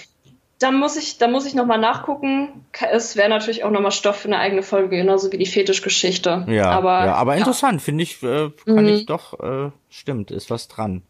Da 0.58 0.70
muss 0.70 0.96
ich, 0.96 1.18
da 1.18 1.28
muss 1.28 1.44
ich 1.44 1.54
nochmal 1.54 1.78
nachgucken. 1.78 2.64
Es 2.90 3.16
wäre 3.16 3.28
natürlich 3.28 3.64
auch 3.64 3.70
nochmal 3.70 3.90
Stoff 3.90 4.16
für 4.16 4.28
eine 4.28 4.38
eigene 4.38 4.62
Folge, 4.62 4.96
genauso 4.96 5.30
wie 5.30 5.36
die 5.36 5.46
Fetischgeschichte. 5.46 6.46
Ja, 6.48 6.70
aber, 6.70 7.04
ja, 7.04 7.14
aber 7.14 7.36
interessant, 7.36 7.82
finde 7.82 8.04
ich, 8.04 8.22
äh, 8.22 8.50
kann 8.64 8.84
mhm. 8.84 8.88
ich 8.88 9.06
doch, 9.06 9.38
äh, 9.38 9.70
stimmt, 9.90 10.30
ist 10.30 10.50
was 10.50 10.68
dran. 10.68 11.02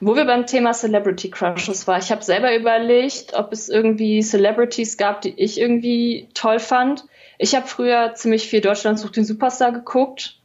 Wo 0.00 0.16
wir 0.16 0.24
beim 0.24 0.46
Thema 0.46 0.72
Celebrity 0.72 1.30
Crushes 1.30 1.86
war, 1.86 1.98
ich 1.98 2.10
habe 2.10 2.24
selber 2.24 2.56
überlegt, 2.56 3.34
ob 3.34 3.52
es 3.52 3.68
irgendwie 3.68 4.20
Celebrities 4.22 4.96
gab, 4.96 5.20
die 5.20 5.34
ich 5.36 5.60
irgendwie 5.60 6.28
toll 6.34 6.58
fand. 6.58 7.04
Ich 7.38 7.54
habe 7.54 7.68
früher 7.68 8.14
ziemlich 8.14 8.48
viel 8.48 8.60
Deutschland 8.60 8.98
sucht 8.98 9.16
den 9.16 9.24
Superstar 9.24 9.70
geguckt. 9.70 10.40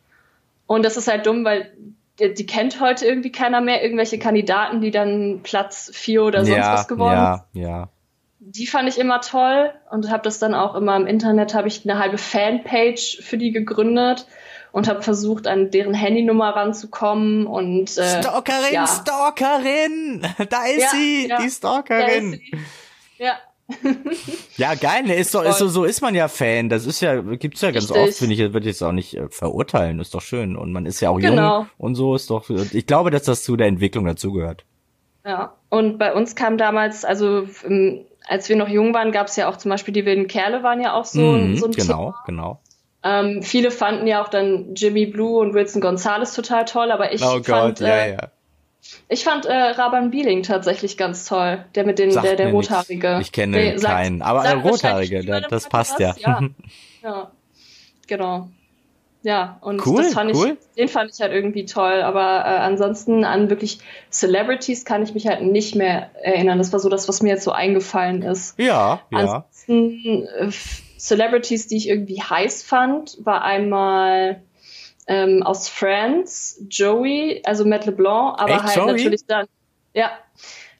Und 0.67 0.83
das 0.83 0.97
ist 0.97 1.07
halt 1.07 1.25
dumm, 1.25 1.43
weil 1.45 1.71
die, 2.19 2.33
die, 2.33 2.45
kennt 2.45 2.79
heute 2.79 3.05
irgendwie 3.05 3.31
keiner 3.31 3.61
mehr. 3.61 3.83
Irgendwelche 3.83 4.19
Kandidaten, 4.19 4.81
die 4.81 4.91
dann 4.91 5.41
Platz 5.43 5.91
vier 5.93 6.23
oder 6.23 6.45
sonst 6.45 6.57
ja, 6.57 6.73
was 6.73 6.87
gewonnen 6.87 7.11
Ja, 7.13 7.45
ja. 7.53 7.89
Die 8.39 8.67
fand 8.67 8.87
ich 8.87 8.99
immer 8.99 9.21
toll 9.21 9.73
und 9.91 10.09
habe 10.09 10.23
das 10.23 10.39
dann 10.39 10.53
auch 10.53 10.75
immer 10.75 10.95
im 10.95 11.05
Internet, 11.05 11.53
habe 11.53 11.67
ich 11.67 11.87
eine 11.89 11.99
halbe 11.99 12.17
Fanpage 12.17 13.21
für 13.21 13.37
die 13.37 13.51
gegründet 13.51 14.27
und 14.71 14.87
habe 14.87 15.01
versucht, 15.01 15.47
an 15.47 15.71
deren 15.71 15.93
Handynummer 15.93 16.55
ranzukommen 16.55 17.47
und 17.47 17.97
äh, 17.97 18.21
Stalkerin, 18.21 18.73
ja. 18.73 18.87
Stalkerin, 18.87 20.21
da 20.49 20.65
ist 20.65 20.91
sie, 20.91 21.33
die 21.41 21.49
Stalkerin. 21.49 22.39
Ja. 23.17 23.37
Ja, 24.57 24.75
geil, 24.75 25.03
ne, 25.03 25.15
ist 25.15 25.35
doch, 25.35 25.43
ist 25.43 25.57
so, 25.57 25.67
so 25.67 25.83
ist 25.83 26.01
man 26.01 26.15
ja 26.15 26.27
Fan. 26.27 26.69
Das 26.69 26.85
ist 26.85 27.01
ja, 27.01 27.19
gibt's 27.21 27.61
ja 27.61 27.71
ganz 27.71 27.89
Richtig. 27.89 28.09
oft, 28.09 28.17
finde 28.17 28.35
ich, 28.35 28.53
wird 28.53 28.65
jetzt 28.65 28.81
auch 28.81 28.93
nicht 28.93 29.15
äh, 29.15 29.27
verurteilen, 29.29 29.99
ist 29.99 30.13
doch 30.13 30.21
schön. 30.21 30.55
Und 30.55 30.71
man 30.71 30.85
ist 30.85 31.01
ja 31.01 31.09
auch 31.09 31.19
genau. 31.19 31.59
jung 31.59 31.69
und 31.77 31.95
so 31.95 32.15
ist 32.15 32.29
doch, 32.29 32.49
ich 32.49 32.85
glaube, 32.85 33.11
dass 33.11 33.23
das 33.23 33.43
zu 33.43 33.57
der 33.57 33.67
Entwicklung 33.67 34.05
dazugehört. 34.05 34.63
Ja, 35.25 35.55
und 35.69 35.97
bei 35.97 36.13
uns 36.13 36.35
kam 36.35 36.57
damals, 36.57 37.03
also 37.03 37.45
als 38.25 38.49
wir 38.49 38.55
noch 38.55 38.69
jung 38.69 38.93
waren, 38.93 39.11
gab's 39.11 39.35
ja 39.35 39.49
auch 39.49 39.57
zum 39.57 39.69
Beispiel 39.69 39.93
die 39.93 40.05
wilden 40.05 40.27
Kerle 40.27 40.63
waren 40.63 40.81
ja 40.81 40.93
auch 40.93 41.05
so, 41.05 41.19
mhm, 41.19 41.57
so 41.57 41.65
ein 41.65 41.71
Genau, 41.71 42.11
Thema. 42.11 42.23
genau. 42.25 42.59
Ähm, 43.03 43.43
viele 43.43 43.71
fanden 43.71 44.07
ja 44.07 44.23
auch 44.23 44.29
dann 44.29 44.73
Jimmy 44.75 45.05
Blue 45.05 45.39
und 45.39 45.53
Wilson 45.53 45.81
Gonzalez 45.81 46.33
total 46.33 46.65
toll, 46.65 46.91
aber 46.91 47.13
ich 47.13 47.21
oh 47.23 47.41
fand, 47.43 47.79
ja, 47.79 47.87
äh, 47.87 48.11
ja. 48.13 48.31
Ich 49.09 49.23
fand 49.23 49.45
äh, 49.45 49.53
Raban 49.53 50.11
Bieling 50.11 50.43
tatsächlich 50.43 50.97
ganz 50.97 51.25
toll, 51.25 51.65
der 51.75 51.85
mit 51.85 51.99
den, 51.99 52.11
der, 52.11 52.35
der 52.35 52.51
rothaarige. 52.51 53.19
Ich 53.21 53.31
kenne 53.31 53.57
nee, 53.57 53.75
keinen, 53.75 54.21
aber 54.21 54.43
der 54.43 54.57
rothaarige, 54.57 55.23
der, 55.23 55.41
das 55.41 55.69
passt 55.69 55.99
ja. 55.99 56.15
ja. 56.17 56.41
ja. 57.03 57.31
genau. 58.07 58.49
Ja, 59.23 59.57
und 59.61 59.85
cool, 59.85 60.03
das 60.03 60.13
fand 60.13 60.33
cool. 60.35 60.57
ich, 60.59 60.75
den 60.77 60.87
fand 60.87 61.11
ich 61.13 61.19
halt 61.19 61.33
irgendwie 61.33 61.65
toll, 61.65 62.01
aber 62.01 62.45
äh, 62.45 62.59
ansonsten 62.59 63.25
an 63.25 63.49
wirklich 63.49 63.79
Celebrities 64.09 64.85
kann 64.85 65.03
ich 65.03 65.13
mich 65.13 65.27
halt 65.27 65.41
nicht 65.41 65.75
mehr 65.75 66.11
erinnern. 66.23 66.59
Das 66.59 66.71
war 66.71 66.79
so 66.79 66.87
das, 66.87 67.09
was 67.09 67.21
mir 67.21 67.29
jetzt 67.29 67.43
so 67.43 67.51
eingefallen 67.51 68.21
ist. 68.21 68.57
Ja, 68.57 69.01
ja. 69.11 69.17
Ansonsten 69.17 70.27
äh, 70.27 70.49
Celebrities, 70.97 71.67
die 71.67 71.77
ich 71.77 71.89
irgendwie 71.89 72.21
heiß 72.21 72.63
fand, 72.63 73.17
war 73.23 73.41
einmal 73.43 74.41
ähm, 75.07 75.43
aus 75.43 75.69
Friends, 75.69 76.61
Joey, 76.69 77.41
also 77.45 77.65
Matt 77.65 77.85
LeBlanc, 77.85 78.39
aber 78.39 78.51
Echt, 78.51 78.63
halt 78.63 78.75
Joey? 78.75 78.91
natürlich 78.93 79.25
dann, 79.25 79.47
ja, 79.93 80.11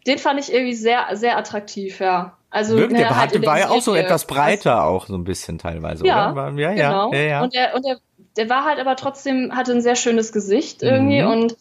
den 0.05 0.17
fand 0.17 0.39
ich 0.39 0.53
irgendwie 0.53 0.73
sehr, 0.75 1.07
sehr 1.13 1.38
attraktiv, 1.38 1.99
ja. 1.99 2.38
Also, 2.49 2.78
Wirklich, 2.78 2.99
der, 2.99 3.17
halt 3.17 3.45
war 3.45 3.59
ja 3.59 3.69
auch 3.69 3.82
so 3.82 3.93
etwas 3.93 4.25
breiter 4.25 4.86
auch 4.86 5.07
so 5.07 5.15
ein 5.15 5.25
bisschen 5.25 5.57
teilweise, 5.57 6.05
ja, 6.05 6.32
oder? 6.32 6.49
Ja, 6.51 6.73
genau. 6.73 7.13
ja, 7.13 7.19
ja. 7.19 7.43
Und, 7.43 7.53
der, 7.53 7.75
und 7.75 7.86
der, 7.86 7.97
der 8.38 8.49
war 8.49 8.63
halt 8.63 8.80
aber 8.80 8.95
trotzdem, 8.95 9.55
hatte 9.55 9.73
ein 9.73 9.82
sehr 9.82 9.95
schönes 9.95 10.32
Gesicht 10.32 10.82
irgendwie 10.82 11.21
mhm. 11.21 11.30
und 11.30 11.57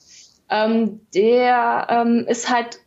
ähm, 0.48 1.00
der 1.12 1.86
ähm, 1.90 2.24
ist 2.28 2.50
halt, 2.50 2.78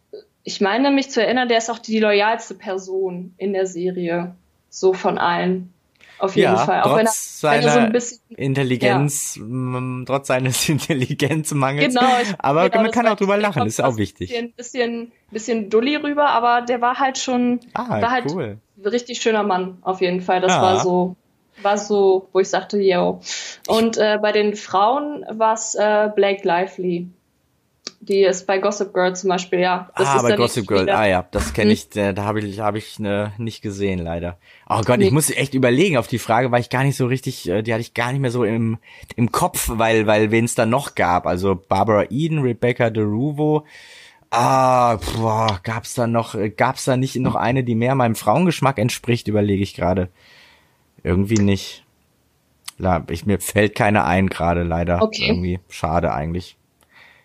ich 0.44 0.62
meine 0.62 0.92
mich 0.92 1.12
zu 1.12 1.22
erinnern, 1.22 1.50
der 1.50 1.58
ist 1.58 1.70
auch 1.70 1.80
die 1.80 2.00
loyalste 2.00 2.54
Person 2.56 3.34
in 3.38 3.52
der 3.52 3.66
Serie 3.66 4.36
so 4.70 4.94
von 4.94 5.18
allen. 5.18 5.74
Auf 6.20 6.36
jeden 6.36 6.54
ja, 6.54 6.58
Fall. 6.58 6.82
Auch 6.82 6.98
trotz 6.98 7.40
wenn 7.42 7.52
er, 7.52 7.58
wenn 7.62 7.68
er 7.68 7.86
so 7.86 7.92
bisschen, 7.92 8.20
Intelligenz, 8.36 9.40
ja. 9.40 10.04
trotz 10.06 10.28
seines 10.28 10.68
Intelligenzmangels. 10.70 11.96
Genau, 11.96 12.10
ich, 12.22 12.28
aber 12.38 12.70
genau, 12.70 12.84
man 12.84 12.92
kann 12.92 13.08
auch 13.08 13.16
drüber 13.16 13.38
lachen, 13.38 13.66
ist 13.66 13.82
auch 13.82 13.98
wichtig. 13.98 14.36
Ein 14.36 14.52
bisschen, 14.52 15.12
bisschen, 15.12 15.12
bisschen 15.32 15.70
dulli 15.70 15.96
rüber, 15.96 16.30
aber 16.30 16.62
der 16.62 16.82
war 16.82 17.00
halt 17.00 17.18
schon, 17.18 17.62
ah, 17.74 18.02
war 18.02 18.12
halt 18.12 18.26
cool. 18.32 18.58
ein 18.78 18.88
richtig 18.88 19.22
schöner 19.22 19.44
Mann, 19.44 19.78
auf 19.82 20.02
jeden 20.02 20.22
Fall. 20.22 20.42
Das 20.42 20.52
ja. 20.52 20.62
war 20.62 20.80
so, 20.82 21.16
war 21.62 21.78
so, 21.78 22.28
wo 22.34 22.40
ich 22.40 22.50
sagte, 22.50 22.80
yo. 22.82 23.22
Und 23.68 23.98
äh, 23.98 24.20
bei 24.22 24.32
den 24.32 24.56
Frauen 24.56 25.26
war 25.30 25.54
es 25.54 25.76
äh, 25.76 26.10
Blake 26.14 26.46
Lively. 26.46 27.08
Die 28.02 28.22
ist 28.22 28.48
bei 28.48 28.60
Gossip 28.60 28.94
Girl 28.94 29.16
zum 29.16 29.30
Beispiel, 29.30 29.60
ja. 29.60 29.90
Das 29.96 30.08
ah, 30.08 30.22
bei 30.22 30.36
Gossip 30.36 30.68
Girl, 30.68 30.90
ah 30.90 31.06
ja, 31.06 31.26
das 31.32 31.54
kenne 31.54 31.72
ich, 31.74 31.90
hm. 31.94 32.16
da 32.16 32.24
habe 32.24 32.40
ich, 32.40 32.60
hab 32.60 32.76
ich 32.76 32.98
ne, 32.98 33.34
nicht 33.38 33.62
gesehen, 33.62 34.00
leider. 34.00 34.38
Oh 34.70 34.82
Gott, 34.86 35.00
nee. 35.00 35.08
ich 35.08 35.12
muss 35.12 35.30
echt 35.30 35.54
überlegen 35.54 35.98
auf 35.98 36.08
die 36.08 36.18
Frage, 36.18 36.52
weil 36.52 36.62
ich 36.62 36.70
gar 36.70 36.84
nicht 36.84 36.96
so 36.96 37.06
richtig, 37.06 37.48
äh, 37.50 37.62
die 37.62 37.74
hatte 37.74 37.82
ich 37.82 37.94
gar 37.94 38.12
nicht 38.12 38.22
mehr 38.22 38.32
so 38.32 38.44
im, 38.44 38.78
im 39.16 39.32
Kopf, 39.32 39.70
weil, 39.74 40.08
weil 40.08 40.32
wen 40.32 40.46
es 40.46 40.56
da 40.56 40.66
noch 40.66 40.96
gab. 40.96 41.28
Also 41.28 41.56
Barbara 41.56 42.06
Eden, 42.10 42.40
Rebecca 42.40 42.90
DeRuvo, 42.90 43.66
Ah, 44.32 44.98
boah, 45.16 45.60
gab's 45.64 45.96
da 45.96 46.06
noch, 46.06 46.36
äh, 46.36 46.50
gab's 46.50 46.86
da 46.86 46.98
nicht 46.98 47.16
noch 47.16 47.36
eine, 47.36 47.64
die 47.64 47.74
mehr 47.74 47.96
meinem 47.96 48.16
Frauengeschmack 48.16 48.78
entspricht, 48.78 49.28
überlege 49.28 49.64
ich 49.64 49.74
gerade. 49.74 50.10
Irgendwie 51.04 51.42
nicht. 51.42 51.84
Ich, 53.10 53.26
mir 53.26 53.40
fällt 53.40 53.76
keine 53.76 54.06
ein 54.06 54.30
gerade, 54.30 54.64
leider. 54.64 55.02
Okay. 55.02 55.28
Irgendwie 55.28 55.60
schade 55.68 56.14
eigentlich. 56.14 56.58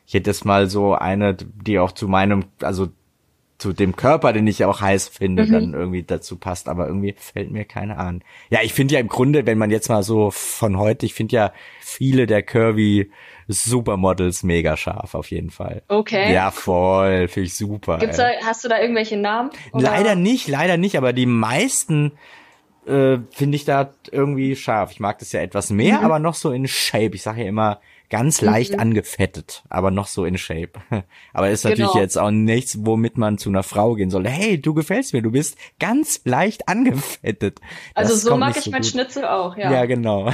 Ich 0.06 0.14
hätte 0.14 0.30
jetzt 0.30 0.44
mal 0.44 0.68
so 0.68 0.94
eine, 0.94 1.34
die 1.34 1.78
auch 1.78 1.92
zu 1.92 2.08
meinem, 2.08 2.44
also 2.60 2.88
zu 3.58 3.72
dem 3.72 3.96
Körper, 3.96 4.32
den 4.32 4.46
ich 4.46 4.64
auch 4.64 4.80
heiß 4.80 5.08
finde, 5.08 5.46
mhm. 5.46 5.52
dann 5.52 5.74
irgendwie 5.74 6.02
dazu 6.02 6.36
passt, 6.36 6.68
aber 6.68 6.86
irgendwie 6.86 7.14
fällt 7.16 7.50
mir 7.50 7.64
keine 7.64 7.96
an. 7.96 8.22
Ja, 8.50 8.60
ich 8.62 8.74
finde 8.74 8.94
ja 8.94 9.00
im 9.00 9.08
Grunde, 9.08 9.46
wenn 9.46 9.58
man 9.58 9.70
jetzt 9.70 9.88
mal 9.88 10.02
so 10.02 10.30
von 10.30 10.78
heute, 10.78 11.06
ich 11.06 11.14
finde 11.14 11.36
ja 11.36 11.52
viele 11.80 12.26
der 12.26 12.42
Curvy 12.42 13.10
Supermodels 13.46 14.42
mega 14.42 14.76
scharf 14.76 15.14
auf 15.14 15.30
jeden 15.30 15.50
Fall. 15.50 15.82
Okay. 15.88 16.32
Ja, 16.32 16.50
voll, 16.50 17.28
finde 17.28 17.46
ich 17.46 17.56
super. 17.56 17.98
Gibt's 17.98 18.16
da, 18.16 18.28
hast 18.44 18.64
du 18.64 18.68
da 18.68 18.80
irgendwelche 18.80 19.16
Namen? 19.16 19.50
Oder? 19.72 19.84
Leider 19.84 20.14
nicht, 20.14 20.48
leider 20.48 20.76
nicht, 20.76 20.98
aber 20.98 21.12
die 21.12 21.26
meisten 21.26 22.12
äh, 22.86 23.18
finde 23.30 23.56
ich 23.56 23.64
da 23.64 23.90
irgendwie 24.10 24.56
scharf. 24.56 24.90
Ich 24.92 25.00
mag 25.00 25.18
das 25.18 25.32
ja 25.32 25.40
etwas 25.40 25.70
mehr, 25.70 25.98
mhm. 25.98 26.04
aber 26.04 26.18
noch 26.18 26.34
so 26.34 26.50
in 26.50 26.66
Shape. 26.66 27.14
Ich 27.14 27.22
sage 27.22 27.42
ja 27.42 27.48
immer, 27.48 27.80
ganz 28.10 28.40
leicht 28.42 28.74
mhm. 28.74 28.80
angefettet, 28.80 29.64
aber 29.68 29.90
noch 29.90 30.06
so 30.06 30.24
in 30.24 30.38
Shape. 30.38 30.72
aber 31.32 31.50
ist 31.50 31.64
natürlich 31.64 31.90
genau. 31.92 32.02
jetzt 32.02 32.18
auch 32.18 32.30
nichts, 32.30 32.78
womit 32.80 33.16
man 33.16 33.38
zu 33.38 33.48
einer 33.48 33.62
Frau 33.62 33.94
gehen 33.94 34.10
soll. 34.10 34.26
Hey, 34.28 34.60
du 34.60 34.74
gefällst 34.74 35.14
mir, 35.14 35.22
du 35.22 35.30
bist 35.30 35.56
ganz 35.80 36.20
leicht 36.24 36.68
angefettet. 36.68 37.60
Das 37.94 38.10
also 38.10 38.30
so 38.30 38.36
mag 38.36 38.56
ich 38.56 38.64
so 38.64 38.70
mein 38.70 38.82
gut. 38.82 38.90
Schnitzel 38.90 39.24
auch, 39.24 39.56
ja. 39.56 39.72
Ja, 39.72 39.86
genau. 39.86 40.30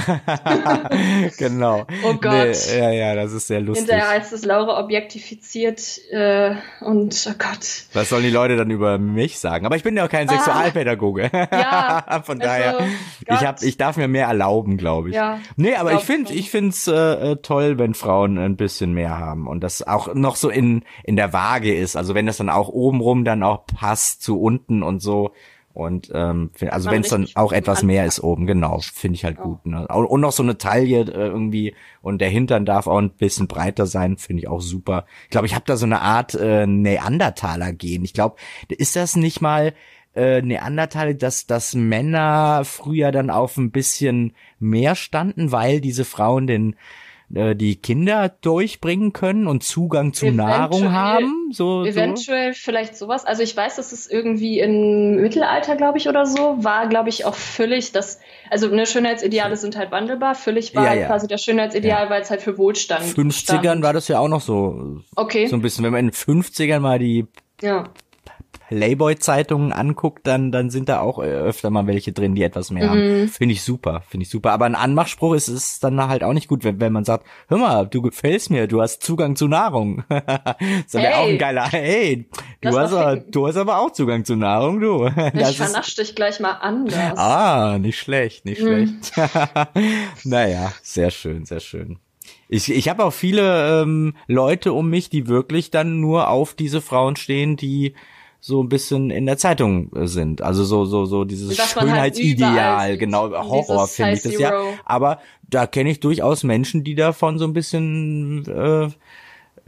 genau. 1.37 1.85
Oh 2.03 2.13
Gott. 2.15 2.57
Nee, 2.71 2.79
ja, 2.79 2.91
ja, 2.91 3.15
das 3.15 3.31
ist 3.31 3.47
sehr 3.47 3.61
lustig. 3.61 3.87
Hinterher 3.87 4.09
heißt 4.09 4.33
es 4.33 4.43
Laura 4.43 4.79
objektifiziert 4.79 5.99
äh, 6.09 6.55
und 6.81 7.27
oh 7.29 7.33
Gott. 7.37 7.85
Was 7.93 8.09
sollen 8.09 8.23
die 8.23 8.31
Leute 8.31 8.55
dann 8.57 8.71
über 8.71 8.97
mich 8.97 9.39
sagen? 9.39 9.65
Aber 9.65 9.75
ich 9.75 9.83
bin 9.83 9.95
ja 9.95 10.05
auch 10.05 10.09
kein 10.09 10.27
ah. 10.29 10.33
Sexualpädagoge. 10.33 11.29
ja. 11.33 12.23
Von 12.25 12.39
daher, 12.39 12.79
also, 12.79 12.93
ich 13.27 13.47
hab, 13.47 13.61
ich 13.61 13.77
darf 13.77 13.97
mir 13.97 14.07
mehr 14.07 14.27
erlauben, 14.27 14.77
glaube 14.77 15.09
ich. 15.09 15.15
Ja. 15.15 15.39
Nee, 15.55 15.75
aber 15.75 15.93
ich 15.93 16.01
finde, 16.01 16.33
ich 16.33 16.49
finde 16.49 16.69
es 16.69 16.87
äh, 16.87 17.35
toll 17.37 17.60
toll, 17.61 17.79
wenn 17.79 17.93
Frauen 17.93 18.37
ein 18.37 18.55
bisschen 18.55 18.93
mehr 18.93 19.17
haben 19.17 19.47
und 19.47 19.61
das 19.61 19.85
auch 19.85 20.13
noch 20.13 20.35
so 20.35 20.49
in, 20.49 20.83
in 21.03 21.15
der 21.15 21.33
Waage 21.33 21.73
ist. 21.73 21.95
Also 21.95 22.15
wenn 22.15 22.25
das 22.25 22.37
dann 22.37 22.49
auch 22.49 22.69
obenrum 22.69 23.23
dann 23.23 23.43
auch 23.43 23.65
passt 23.65 24.21
zu 24.21 24.39
unten 24.39 24.83
und 24.83 25.01
so. 25.01 25.31
Und 25.73 26.11
ähm, 26.13 26.51
also 26.69 26.91
wenn 26.91 27.01
es 27.01 27.09
dann 27.09 27.29
auch 27.35 27.53
etwas 27.53 27.81
mehr 27.81 28.05
ist 28.05 28.21
oben, 28.21 28.45
genau, 28.45 28.79
finde 28.79 29.15
ich 29.15 29.23
halt 29.23 29.37
ja. 29.37 29.43
gut. 29.43 29.65
Ne? 29.65 29.87
Und 29.87 30.19
noch 30.19 30.33
so 30.33 30.43
eine 30.43 30.57
Taille 30.57 31.01
äh, 31.01 31.27
irgendwie 31.27 31.73
und 32.01 32.19
der 32.19 32.27
Hintern 32.27 32.65
darf 32.65 32.87
auch 32.87 32.97
ein 32.97 33.11
bisschen 33.11 33.47
breiter 33.47 33.85
sein, 33.85 34.17
finde 34.17 34.41
ich 34.41 34.49
auch 34.49 34.59
super. 34.59 35.05
Ich 35.23 35.29
glaube, 35.29 35.47
ich 35.47 35.55
habe 35.55 35.63
da 35.65 35.77
so 35.77 35.85
eine 35.85 36.01
Art 36.01 36.33
äh, 36.35 36.67
Neandertaler-Gen. 36.67 38.03
Ich 38.03 38.13
glaube, 38.13 38.35
ist 38.67 38.97
das 38.97 39.15
nicht 39.15 39.39
mal 39.39 39.73
äh, 40.13 40.41
Neandertaler, 40.41 41.13
dass, 41.13 41.47
dass 41.47 41.73
Männer 41.73 42.63
früher 42.65 43.13
dann 43.13 43.29
auf 43.29 43.55
ein 43.55 43.71
bisschen 43.71 44.33
mehr 44.59 44.95
standen, 44.95 45.53
weil 45.53 45.79
diese 45.79 46.03
Frauen 46.03 46.47
den 46.47 46.75
äh, 47.33 47.55
die 47.55 47.75
Kinder 47.75 48.29
durchbringen 48.41 49.13
können 49.13 49.47
und 49.47 49.63
Zugang 49.63 50.13
zu 50.13 50.25
eventuell, 50.25 50.47
Nahrung 50.47 50.91
haben? 50.91 51.49
So, 51.51 51.85
eventuell 51.85 52.53
so? 52.53 52.59
vielleicht 52.61 52.95
sowas. 52.95 53.25
Also 53.25 53.43
ich 53.43 53.55
weiß, 53.55 53.75
dass 53.75 53.91
es 53.91 54.09
irgendwie 54.09 54.59
im 54.59 55.15
Mittelalter, 55.15 55.75
glaube 55.75 55.97
ich, 55.97 56.07
oder 56.07 56.25
so, 56.25 56.63
war, 56.63 56.87
glaube 56.87 57.09
ich, 57.09 57.25
auch 57.25 57.35
völlig 57.35 57.91
das, 57.91 58.19
also 58.49 58.67
ne, 58.67 58.85
Schönheitsideale 58.85 59.57
sind 59.57 59.77
halt 59.77 59.91
wandelbar. 59.91 60.35
Völlig 60.35 60.75
war 60.75 60.85
ja, 60.85 61.01
ja. 61.01 61.07
quasi 61.07 61.27
das 61.27 61.43
Schönheitsideal, 61.43 62.05
ja. 62.05 62.09
weil 62.09 62.21
es 62.21 62.29
halt 62.29 62.41
für 62.41 62.57
Wohlstand 62.57 63.03
50ern 63.05 63.59
stand. 63.59 63.83
war 63.83 63.93
das 63.93 64.07
ja 64.07 64.19
auch 64.19 64.29
noch 64.29 64.41
so. 64.41 65.01
Okay. 65.15 65.47
So 65.47 65.55
ein 65.55 65.61
bisschen, 65.61 65.83
wenn 65.83 65.91
man 65.91 65.99
in 65.99 66.07
den 66.07 66.13
50ern 66.13 66.79
mal 66.79 66.99
die 66.99 67.27
ja. 67.61 67.85
Playboy-Zeitungen 68.71 69.73
anguckt, 69.73 70.25
dann, 70.25 70.53
dann 70.53 70.69
sind 70.69 70.87
da 70.87 71.01
auch 71.01 71.19
äh, 71.19 71.25
öfter 71.25 71.69
mal 71.69 71.87
welche 71.87 72.13
drin, 72.13 72.35
die 72.35 72.43
etwas 72.43 72.71
mehr 72.71 72.85
mhm. 72.85 72.89
haben. 72.89 73.27
Finde 73.27 73.53
ich 73.53 73.63
super, 73.63 74.01
finde 74.07 74.23
ich 74.23 74.29
super. 74.29 74.53
Aber 74.53 74.65
ein 74.65 74.75
Anmachspruch 74.75 75.33
ist 75.33 75.49
es 75.49 75.81
dann 75.81 76.01
halt 76.07 76.23
auch 76.23 76.31
nicht 76.31 76.47
gut, 76.47 76.63
wenn, 76.63 76.79
wenn 76.79 76.93
man 76.93 77.03
sagt, 77.03 77.27
hör 77.49 77.57
mal, 77.57 77.85
du 77.85 78.01
gefällst 78.01 78.49
mir, 78.49 78.67
du 78.67 78.81
hast 78.81 79.03
Zugang 79.03 79.35
zu 79.35 79.49
Nahrung. 79.49 80.05
das 80.07 80.93
wäre 80.93 81.07
hey. 81.07 81.13
auch 81.15 81.27
ein 81.27 81.37
geiler, 81.37 81.67
hey, 81.69 82.29
du 82.61 82.79
hast, 82.79 82.93
aber, 82.93 83.17
du 83.17 83.45
hast 83.45 83.57
aber 83.57 83.79
auch 83.79 83.91
Zugang 83.91 84.23
zu 84.23 84.37
Nahrung, 84.37 84.79
du. 84.79 85.05
Ich 85.33 85.57
vernascht 85.57 85.97
dich 85.97 86.15
gleich 86.15 86.39
mal 86.39 86.53
anders. 86.53 87.17
Ah, 87.17 87.77
nicht 87.77 87.99
schlecht, 87.99 88.45
nicht 88.45 88.61
mhm. 88.61 89.01
schlecht. 89.11 89.33
naja, 90.23 90.71
sehr 90.81 91.11
schön, 91.11 91.43
sehr 91.43 91.59
schön. 91.59 91.99
Ich, 92.47 92.71
ich 92.71 92.87
habe 92.87 93.03
auch 93.03 93.13
viele 93.13 93.81
ähm, 93.81 94.13
Leute 94.27 94.71
um 94.71 94.89
mich, 94.89 95.09
die 95.09 95.27
wirklich 95.27 95.71
dann 95.71 95.99
nur 95.99 96.29
auf 96.29 96.53
diese 96.53 96.79
Frauen 96.79 97.17
stehen, 97.17 97.57
die 97.57 97.95
so 98.43 98.61
ein 98.61 98.69
bisschen 98.69 99.11
in 99.11 99.27
der 99.27 99.37
Zeitung 99.37 99.95
äh, 99.95 100.07
sind. 100.07 100.41
Also 100.41 100.63
so 100.63 100.85
so 100.85 101.05
so 101.05 101.23
dieses 101.23 101.57
halt 101.57 101.69
Schönheitsideal, 101.69 102.77
halt 102.77 102.99
genau 102.99 103.31
Horror 103.31 103.87
finde 103.87 104.13
ich 104.13 104.23
das 104.23 104.37
ja. 104.37 104.51
Aber 104.83 105.19
da 105.43 105.67
kenne 105.67 105.91
ich 105.91 105.99
durchaus 105.99 106.43
Menschen, 106.43 106.83
die 106.83 106.95
davon 106.95 107.37
so 107.37 107.45
ein 107.45 107.53
bisschen 107.53 108.43
äh, 108.47 108.85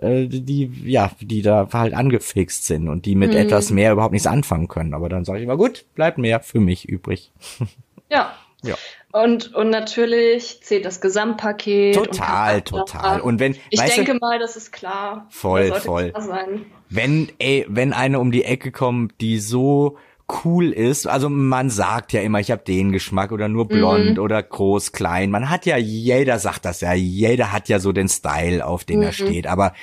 äh, 0.05 0.27
die 0.27 0.71
ja 0.85 1.11
die 1.21 1.43
da 1.43 1.69
halt 1.71 1.93
angefixt 1.93 2.65
sind 2.65 2.89
und 2.89 3.05
die 3.05 3.13
mit 3.13 3.31
mhm. 3.31 3.37
etwas 3.37 3.69
mehr 3.69 3.93
überhaupt 3.93 4.13
nichts 4.13 4.27
anfangen 4.27 4.67
können. 4.67 4.95
Aber 4.95 5.07
dann 5.07 5.23
sage 5.23 5.37
ich 5.37 5.43
immer 5.43 5.57
gut, 5.57 5.85
bleibt 5.93 6.17
mehr 6.17 6.39
für 6.39 6.59
mich 6.59 6.89
übrig. 6.89 7.31
Ja. 8.09 8.33
Ja. 8.63 8.75
Und, 9.13 9.53
und 9.53 9.69
natürlich 9.69 10.63
zählt 10.63 10.85
das 10.85 10.99
Gesamtpaket. 10.99 11.93
Total, 11.93 12.55
und 12.55 12.65
total. 12.65 13.21
Und 13.21 13.39
wenn, 13.39 13.55
ich 13.69 13.79
denke 13.79 14.13
du, 14.13 14.17
mal, 14.19 14.39
das 14.39 14.55
ist 14.55 14.71
klar. 14.71 15.27
Voll, 15.29 15.71
voll. 15.73 16.11
Wenn, 16.89 17.31
ey, 17.37 17.63
wenn 17.69 17.93
eine 17.93 18.19
um 18.19 18.31
die 18.31 18.43
Ecke 18.43 18.71
kommt, 18.71 19.21
die 19.21 19.37
so 19.37 19.97
cool 20.43 20.71
ist, 20.71 21.05
also 21.05 21.29
man 21.29 21.69
sagt 21.69 22.11
ja 22.11 22.21
immer, 22.21 22.39
ich 22.39 22.49
habe 22.49 22.63
den 22.63 22.91
Geschmack 22.91 23.31
oder 23.31 23.47
nur 23.49 23.67
blond 23.67 24.17
mhm. 24.17 24.19
oder 24.19 24.41
groß, 24.41 24.93
klein. 24.93 25.29
Man 25.29 25.51
hat 25.51 25.67
ja, 25.67 25.77
jeder 25.77 26.39
sagt 26.39 26.65
das 26.65 26.81
ja, 26.81 26.93
jeder 26.93 27.51
hat 27.51 27.69
ja 27.69 27.79
so 27.79 27.91
den 27.91 28.09
Style, 28.09 28.65
auf 28.65 28.83
den 28.83 28.97
mhm. 28.97 29.03
er 29.03 29.11
steht. 29.11 29.45
Aber 29.45 29.73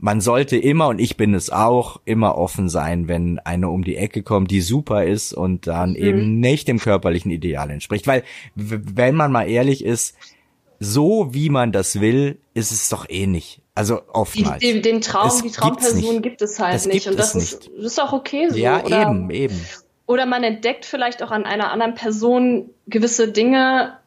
man 0.00 0.20
sollte 0.22 0.56
immer, 0.56 0.88
und 0.88 0.98
ich 0.98 1.16
bin 1.16 1.34
es 1.34 1.50
auch, 1.50 2.00
immer 2.06 2.38
offen 2.38 2.68
sein, 2.68 3.06
wenn 3.06 3.38
eine 3.38 3.68
um 3.68 3.84
die 3.84 3.96
Ecke 3.96 4.22
kommt, 4.22 4.50
die 4.50 4.62
super 4.62 5.04
ist 5.04 5.34
und 5.34 5.66
dann 5.66 5.90
mhm. 5.90 5.96
eben 5.96 6.40
nicht 6.40 6.68
dem 6.68 6.78
körperlichen 6.78 7.30
Ideal 7.30 7.70
entspricht. 7.70 8.06
Weil, 8.06 8.24
wenn 8.54 9.14
man 9.14 9.30
mal 9.30 9.48
ehrlich 9.48 9.84
ist, 9.84 10.16
so 10.78 11.28
wie 11.32 11.50
man 11.50 11.72
das 11.72 12.00
will, 12.00 12.38
ist 12.54 12.72
es 12.72 12.88
doch 12.88 13.08
eh 13.10 13.26
nicht. 13.26 13.60
Also 13.74 14.00
oftmals. 14.12 14.60
Die, 14.60 14.80
den 14.80 15.02
Traum, 15.02 15.28
es 15.28 15.42
die 15.42 15.50
Traumperson 15.50 16.22
gibt 16.22 16.40
es 16.40 16.58
halt 16.58 16.74
das 16.74 16.86
nicht. 16.86 17.06
Und 17.06 17.18
das 17.18 17.34
ist, 17.34 17.70
das 17.76 17.84
ist 17.84 18.00
auch 18.00 18.14
okay 18.14 18.48
so. 18.48 18.56
Ja, 18.56 18.82
oder, 18.82 19.02
eben, 19.02 19.30
eben. 19.30 19.60
Oder 20.06 20.24
man 20.24 20.42
entdeckt 20.42 20.86
vielleicht 20.86 21.22
auch 21.22 21.30
an 21.30 21.44
einer 21.44 21.70
anderen 21.70 21.94
Person 21.94 22.70
gewisse 22.86 23.30
Dinge, 23.30 23.98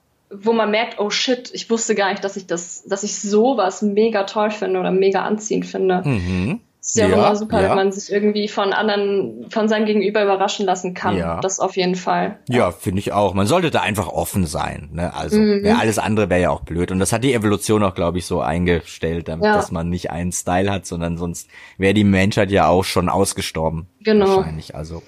wo 0.41 0.53
man 0.53 0.71
merkt, 0.71 0.99
oh 0.99 1.09
shit, 1.09 1.51
ich 1.53 1.69
wusste 1.69 1.95
gar 1.95 2.11
nicht, 2.11 2.23
dass 2.23 2.35
ich 2.37 2.47
das, 2.47 2.83
dass 2.83 3.03
ich 3.03 3.19
sowas 3.19 3.81
mega 3.81 4.23
toll 4.23 4.51
finde 4.51 4.79
oder 4.79 4.91
mega 4.91 5.23
anziehend 5.23 5.65
finde. 5.65 6.01
Mhm. 6.03 6.61
Ist 6.83 6.97
ja, 6.97 7.07
ja 7.07 7.13
immer 7.13 7.35
super, 7.37 7.61
ja. 7.61 7.69
wenn 7.69 7.77
man 7.77 7.91
sich 7.93 8.11
irgendwie 8.11 8.49
von 8.49 8.73
anderen, 8.73 9.49
von 9.49 9.69
seinem 9.69 9.85
Gegenüber 9.85 10.21
überraschen 10.21 10.65
lassen 10.65 10.93
kann. 10.93 11.15
Ja. 11.15 11.39
Das 11.39 11.61
auf 11.61 11.77
jeden 11.77 11.95
Fall. 11.95 12.39
Ja, 12.49 12.57
ja 12.57 12.71
finde 12.71 12.99
ich 12.99 13.13
auch. 13.13 13.33
Man 13.33 13.47
sollte 13.47 13.71
da 13.71 13.79
einfach 13.79 14.09
offen 14.09 14.45
sein. 14.45 14.89
Ne? 14.91 15.13
Also 15.13 15.39
mhm. 15.39 15.65
ja, 15.65 15.77
alles 15.77 15.97
andere 15.97 16.29
wäre 16.29 16.41
ja 16.41 16.49
auch 16.49 16.59
blöd. 16.59 16.91
Und 16.91 16.99
das 16.99 17.13
hat 17.13 17.23
die 17.23 17.33
Evolution 17.33 17.83
auch, 17.83 17.95
glaube 17.95 18.17
ich, 18.17 18.25
so 18.25 18.41
eingestellt, 18.41 19.29
damit, 19.29 19.45
dass 19.45 19.71
man 19.71 19.89
nicht 19.89 20.11
einen 20.11 20.33
Style 20.33 20.69
hat, 20.69 20.85
sondern 20.85 21.15
sonst 21.17 21.47
wäre 21.77 21.93
die 21.93 22.03
Menschheit 22.03 22.51
ja 22.51 22.67
auch 22.67 22.83
schon 22.83 23.07
ausgestorben. 23.07 23.87
Genau. 24.01 24.37
Wahrscheinlich. 24.37 24.75
Also 24.75 25.03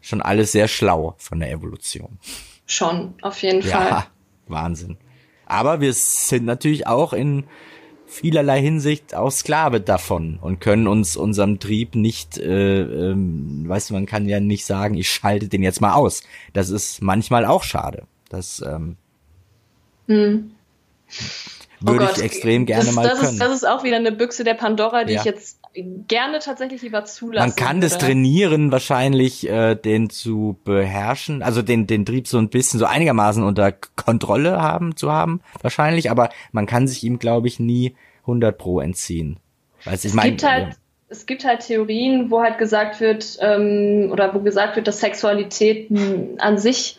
schon 0.00 0.22
alles 0.22 0.52
sehr 0.52 0.68
schlau 0.68 1.16
von 1.18 1.38
der 1.38 1.50
Evolution. 1.50 2.18
Schon, 2.64 3.12
auf 3.20 3.42
jeden 3.42 3.62
Fall. 3.62 4.06
Wahnsinn. 4.46 4.96
Aber 5.46 5.80
wir 5.80 5.92
sind 5.92 6.44
natürlich 6.44 6.86
auch 6.86 7.12
in 7.12 7.44
vielerlei 8.06 8.60
Hinsicht 8.60 9.14
auch 9.14 9.30
Sklave 9.30 9.80
davon 9.80 10.38
und 10.40 10.60
können 10.60 10.86
uns 10.86 11.16
unserem 11.16 11.58
Trieb 11.58 11.94
nicht, 11.94 12.38
äh, 12.38 12.82
ähm, 12.82 13.64
weißt 13.66 13.90
du, 13.90 13.94
man 13.94 14.06
kann 14.06 14.28
ja 14.28 14.40
nicht 14.40 14.64
sagen, 14.64 14.94
ich 14.94 15.10
schalte 15.10 15.48
den 15.48 15.62
jetzt 15.62 15.80
mal 15.80 15.94
aus. 15.94 16.22
Das 16.52 16.70
ist 16.70 17.02
manchmal 17.02 17.44
auch 17.44 17.64
schade. 17.64 18.04
Das 18.28 18.62
ähm, 18.66 18.96
hm. 20.06 20.52
würde 21.80 22.08
oh 22.08 22.12
ich 22.14 22.22
extrem 22.22 22.66
gerne 22.66 22.86
das, 22.86 22.94
mal 22.94 23.08
das 23.08 23.20
können. 23.20 23.32
Ist, 23.32 23.40
das 23.40 23.52
ist 23.52 23.68
auch 23.68 23.82
wieder 23.82 23.96
eine 23.96 24.12
Büchse 24.12 24.44
der 24.44 24.54
Pandora, 24.54 25.04
die 25.04 25.14
ja. 25.14 25.20
ich 25.20 25.24
jetzt 25.24 25.58
gerne 25.74 26.38
tatsächlich 26.38 26.82
lieber 26.82 27.04
zulassen. 27.04 27.48
Man 27.48 27.56
kann 27.56 27.80
das 27.80 27.98
trainieren, 27.98 28.72
wahrscheinlich 28.72 29.48
äh, 29.48 29.74
den 29.74 30.10
zu 30.10 30.58
beherrschen, 30.64 31.42
also 31.42 31.62
den 31.62 31.86
den 31.86 32.06
Trieb 32.06 32.28
so 32.28 32.38
ein 32.38 32.48
bisschen 32.48 32.78
so 32.78 32.86
einigermaßen 32.86 33.42
unter 33.42 33.72
Kontrolle 33.72 34.60
haben 34.60 34.96
zu 34.96 35.12
haben, 35.12 35.40
wahrscheinlich. 35.60 36.10
Aber 36.10 36.30
man 36.52 36.66
kann 36.66 36.86
sich 36.86 37.02
ihm, 37.04 37.18
glaube 37.18 37.48
ich, 37.48 37.58
nie 37.58 37.94
100 38.22 38.56
pro 38.56 38.80
entziehen. 38.80 39.38
Weiß 39.84 40.04
ich 40.04 40.14
meine. 40.14 40.36
Halt, 40.42 40.76
es 41.08 41.26
gibt 41.26 41.44
halt 41.44 41.60
Theorien, 41.60 42.30
wo 42.30 42.40
halt 42.40 42.58
gesagt 42.58 43.00
wird 43.00 43.38
ähm, 43.40 44.08
oder 44.10 44.34
wo 44.34 44.40
gesagt 44.40 44.76
wird, 44.76 44.88
dass 44.88 45.00
Sexualität 45.00 45.90
an 46.38 46.58
sich 46.58 46.98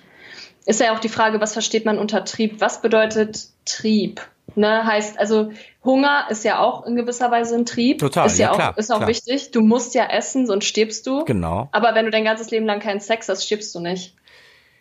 ist 0.65 0.79
ja 0.79 0.93
auch 0.93 0.99
die 0.99 1.09
Frage, 1.09 1.39
was 1.39 1.53
versteht 1.53 1.85
man 1.85 1.99
unter 1.99 2.25
Trieb? 2.25 2.59
Was 2.59 2.81
bedeutet 2.81 3.49
Trieb? 3.65 4.21
Ne, 4.55 4.85
heißt 4.85 5.19
also 5.19 5.51
Hunger 5.85 6.25
ist 6.29 6.43
ja 6.43 6.59
auch 6.59 6.85
in 6.85 6.95
gewisser 6.95 7.31
Weise 7.31 7.55
ein 7.55 7.65
Trieb. 7.65 7.99
Total, 7.99 8.27
ist 8.27 8.37
ja, 8.37 8.47
ja 8.47 8.51
auch, 8.51 8.55
klar, 8.55 8.77
ist 8.77 8.91
auch 8.91 8.97
klar. 8.97 9.09
wichtig. 9.09 9.51
Du 9.51 9.61
musst 9.61 9.95
ja 9.95 10.07
essen, 10.07 10.47
sonst 10.47 10.65
stirbst 10.65 11.05
du. 11.07 11.23
Genau. 11.25 11.69
Aber 11.71 11.95
wenn 11.95 12.05
du 12.05 12.11
dein 12.11 12.25
ganzes 12.25 12.51
Leben 12.51 12.65
lang 12.65 12.79
keinen 12.79 12.99
Sex 12.99 13.29
hast, 13.29 13.45
stirbst 13.45 13.73
du 13.75 13.79
nicht. 13.79 14.15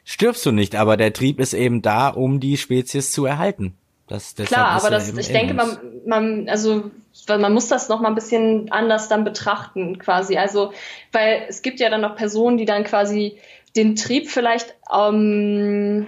Stirbst 0.04 0.44
du 0.44 0.52
nicht, 0.52 0.74
aber 0.76 0.96
der 0.96 1.12
Trieb 1.12 1.40
ist 1.40 1.54
eben 1.54 1.80
da, 1.80 2.08
um 2.08 2.40
die 2.40 2.56
Spezies 2.56 3.12
zu 3.12 3.24
erhalten. 3.24 3.74
Das, 4.06 4.34
Klar, 4.34 4.68
aber 4.68 4.90
das, 4.90 5.16
ich 5.16 5.28
denke, 5.28 5.54
man, 5.54 5.78
man, 6.06 6.48
also, 6.50 6.90
man 7.26 7.54
muss 7.54 7.68
das 7.68 7.88
noch 7.88 8.00
mal 8.00 8.08
ein 8.08 8.14
bisschen 8.14 8.70
anders 8.70 9.08
dann 9.08 9.24
betrachten, 9.24 9.98
quasi. 9.98 10.36
Also, 10.36 10.74
weil 11.10 11.46
es 11.48 11.62
gibt 11.62 11.80
ja 11.80 11.88
dann 11.88 12.02
noch 12.02 12.14
Personen, 12.14 12.58
die 12.58 12.66
dann 12.66 12.84
quasi 12.84 13.38
den 13.76 13.96
Trieb 13.96 14.28
vielleicht, 14.28 14.74
ähm, 14.94 16.06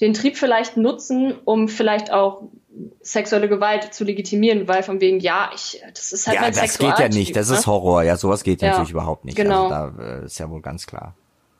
den 0.00 0.12
Trieb 0.12 0.36
vielleicht 0.36 0.76
nutzen, 0.76 1.34
um 1.44 1.68
vielleicht 1.68 2.12
auch 2.12 2.42
sexuelle 3.02 3.48
Gewalt 3.48 3.92
zu 3.92 4.04
legitimieren, 4.04 4.68
weil 4.68 4.82
von 4.82 5.00
wegen, 5.00 5.20
ja, 5.20 5.50
ich, 5.54 5.82
das 5.92 6.12
ist 6.12 6.26
halt 6.26 6.36
ja, 6.36 6.42
mein 6.42 6.52
das 6.52 6.78
geht 6.78 6.98
ja 6.98 7.08
nicht, 7.08 7.34
das 7.34 7.50
ne? 7.50 7.56
ist 7.56 7.66
Horror, 7.66 8.02
ja, 8.02 8.16
sowas 8.16 8.44
geht 8.44 8.62
ja. 8.62 8.70
natürlich 8.70 8.90
überhaupt 8.90 9.24
nicht. 9.24 9.36
Genau. 9.36 9.68
Also 9.68 9.96
da 9.98 10.20
äh, 10.20 10.24
ist 10.24 10.38
ja 10.38 10.48
wohl 10.50 10.60
ganz 10.60 10.86
klar. 10.86 11.14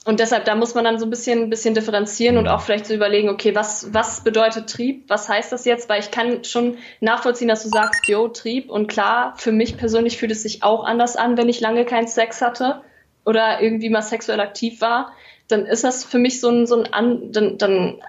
Und 0.06 0.18
deshalb, 0.18 0.46
da 0.46 0.54
muss 0.54 0.74
man 0.74 0.84
dann 0.84 0.98
so 0.98 1.04
ein 1.04 1.10
bisschen, 1.10 1.50
bisschen 1.50 1.74
differenzieren 1.74 2.36
mhm. 2.36 2.40
und 2.40 2.48
auch 2.48 2.62
vielleicht 2.62 2.86
so 2.86 2.94
überlegen, 2.94 3.28
okay, 3.28 3.54
was, 3.54 3.92
was 3.92 4.24
bedeutet 4.24 4.70
Trieb? 4.70 5.04
Was 5.08 5.28
heißt 5.28 5.52
das 5.52 5.66
jetzt? 5.66 5.88
Weil 5.88 6.00
ich 6.00 6.10
kann 6.10 6.42
schon 6.44 6.78
nachvollziehen, 7.00 7.48
dass 7.48 7.64
du 7.64 7.68
sagst, 7.68 8.08
yo, 8.08 8.28
Trieb. 8.28 8.70
Und 8.70 8.86
klar, 8.86 9.34
für 9.36 9.52
mich 9.52 9.76
persönlich 9.76 10.16
fühlt 10.16 10.32
es 10.32 10.42
sich 10.42 10.62
auch 10.62 10.84
anders 10.84 11.16
an, 11.16 11.36
wenn 11.36 11.50
ich 11.50 11.60
lange 11.60 11.84
keinen 11.84 12.08
Sex 12.08 12.40
hatte 12.40 12.80
oder 13.26 13.60
irgendwie 13.60 13.90
mal 13.90 14.00
sexuell 14.00 14.40
aktiv 14.40 14.80
war. 14.80 15.12
Dann 15.48 15.66
ist 15.66 15.84
das 15.84 16.04
für 16.04 16.18
mich 16.18 16.40
so 16.40 16.48
ein, 16.48 16.66
so 16.66 16.82
ein, 16.82 16.92
an, 16.92 17.32
dann, 17.32 17.58
dann 17.58 18.00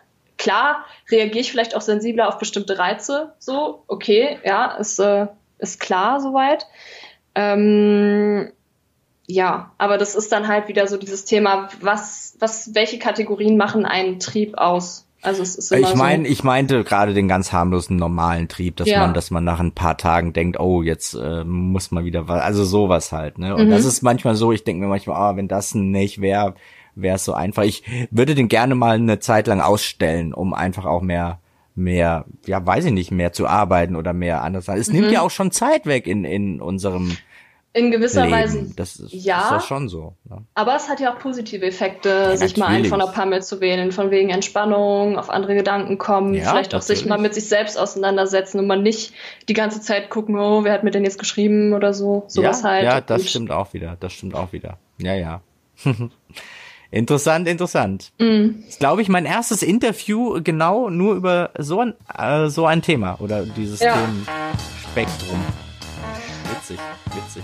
Klar 0.41 0.85
reagiere 1.11 1.41
ich 1.41 1.51
vielleicht 1.51 1.75
auch 1.75 1.81
sensibler 1.81 2.27
auf 2.27 2.39
bestimmte 2.39 2.79
Reize, 2.79 3.33
so, 3.37 3.83
okay, 3.85 4.39
ja, 4.43 4.71
ist, 4.71 4.97
äh, 4.97 5.27
ist 5.59 5.79
klar 5.79 6.19
soweit. 6.19 6.65
Ähm, 7.35 8.51
ja, 9.27 9.71
aber 9.77 9.99
das 9.99 10.15
ist 10.15 10.31
dann 10.31 10.47
halt 10.47 10.67
wieder 10.67 10.87
so 10.87 10.97
dieses 10.97 11.25
Thema, 11.25 11.69
was, 11.79 12.37
was, 12.39 12.73
welche 12.73 12.97
Kategorien 12.97 13.55
machen 13.55 13.85
einen 13.85 14.19
Trieb 14.19 14.57
aus? 14.57 15.05
Also 15.21 15.43
es 15.43 15.57
ist 15.57 15.71
immer 15.71 15.87
Ich 15.87 15.93
meine, 15.93 16.25
so. 16.25 16.31
ich 16.31 16.43
meinte 16.43 16.83
gerade 16.83 17.13
den 17.13 17.27
ganz 17.27 17.53
harmlosen 17.53 17.97
normalen 17.97 18.47
Trieb, 18.47 18.77
dass 18.77 18.87
ja. 18.87 19.01
man, 19.01 19.13
dass 19.13 19.29
man 19.29 19.43
nach 19.43 19.59
ein 19.59 19.73
paar 19.73 19.95
Tagen 19.95 20.33
denkt, 20.33 20.59
oh, 20.59 20.81
jetzt 20.81 21.13
äh, 21.13 21.43
muss 21.43 21.91
man 21.91 22.03
wieder 22.03 22.27
was, 22.27 22.41
also 22.41 22.63
sowas 22.63 23.11
halt, 23.11 23.37
ne? 23.37 23.55
Und 23.55 23.67
mhm. 23.67 23.69
das 23.69 23.85
ist 23.85 24.01
manchmal 24.01 24.33
so, 24.33 24.51
ich 24.51 24.63
denke 24.63 24.81
mir 24.81 24.89
manchmal, 24.89 25.17
ah, 25.17 25.31
oh, 25.33 25.35
wenn 25.35 25.47
das 25.47 25.75
nicht 25.75 26.19
wäre, 26.19 26.55
wäre 26.95 27.15
es 27.15 27.25
so 27.25 27.33
einfach. 27.33 27.63
Ich 27.63 27.83
würde 28.11 28.35
den 28.35 28.47
gerne 28.47 28.75
mal 28.75 28.95
eine 28.95 29.19
Zeit 29.19 29.47
lang 29.47 29.61
ausstellen, 29.61 30.33
um 30.33 30.53
einfach 30.53 30.85
auch 30.85 31.01
mehr 31.01 31.39
mehr, 31.73 32.25
ja, 32.45 32.65
weiß 32.65 32.85
ich 32.85 32.91
nicht, 32.91 33.11
mehr 33.11 33.31
zu 33.31 33.47
arbeiten 33.47 33.95
oder 33.95 34.13
mehr 34.13 34.43
anders. 34.43 34.67
Es 34.67 34.89
mhm. 34.89 34.99
nimmt 34.99 35.11
ja 35.11 35.21
auch 35.21 35.31
schon 35.31 35.51
Zeit 35.51 35.85
weg 35.85 36.05
in, 36.05 36.25
in 36.25 36.61
unserem 36.61 37.17
in 37.73 37.89
gewisser 37.89 38.25
Leben. 38.25 38.33
Weise. 38.33 38.71
Das 38.75 38.97
ist, 38.97 39.13
ja, 39.13 39.55
ist 39.55 39.65
schon 39.65 39.87
so. 39.87 40.15
Ne? 40.25 40.43
Aber 40.55 40.75
es 40.75 40.89
hat 40.89 40.99
ja 40.99 41.13
auch 41.13 41.19
positive 41.19 41.65
Effekte, 41.65 42.09
ja, 42.09 42.37
sich 42.37 42.57
mal 42.57 42.67
einen 42.67 42.85
von 42.85 42.99
der 42.99 43.07
Pammel 43.07 43.41
zu 43.43 43.61
wählen, 43.61 43.93
von 43.93 44.11
wegen 44.11 44.29
Entspannung, 44.29 45.17
auf 45.17 45.29
andere 45.29 45.55
Gedanken 45.55 45.97
kommen, 45.97 46.33
ja, 46.33 46.49
vielleicht 46.49 46.75
auch 46.75 46.81
sich 46.81 47.05
mal 47.05 47.17
mit 47.17 47.33
sich 47.33 47.47
selbst 47.47 47.79
auseinandersetzen 47.79 48.59
und 48.59 48.67
man 48.67 48.83
nicht 48.83 49.13
die 49.47 49.53
ganze 49.53 49.79
Zeit 49.79 50.09
gucken, 50.09 50.37
oh, 50.37 50.65
wer 50.65 50.73
hat 50.73 50.83
mir 50.83 50.91
denn 50.91 51.05
jetzt 51.05 51.17
geschrieben 51.17 51.73
oder 51.73 51.93
so. 51.93 52.25
Sowas 52.27 52.63
ja, 52.63 52.69
halt. 52.69 52.83
Ja, 52.83 53.01
das 53.01 53.21
und 53.21 53.29
stimmt 53.29 53.51
auch 53.51 53.73
wieder. 53.73 53.95
Das 53.99 54.11
stimmt 54.11 54.35
auch 54.35 54.51
wieder. 54.51 54.77
Ja, 54.97 55.15
ja. 55.15 55.41
Interessant, 56.91 57.47
interessant. 57.47 58.11
Mm. 58.19 58.63
ist, 58.67 58.79
glaube 58.79 59.01
ich, 59.01 59.07
mein 59.07 59.25
erstes 59.25 59.63
Interview 59.63 60.41
genau 60.43 60.89
nur 60.89 61.15
über 61.15 61.51
so 61.57 61.79
ein, 61.79 61.93
äh, 62.17 62.49
so 62.49 62.65
ein 62.65 62.81
Thema 62.81 63.15
oder 63.21 63.45
dieses 63.45 63.79
ja. 63.79 63.93
Themenspektrum. 63.95 65.39
Witzig, 66.49 66.79
witzig. 67.15 67.43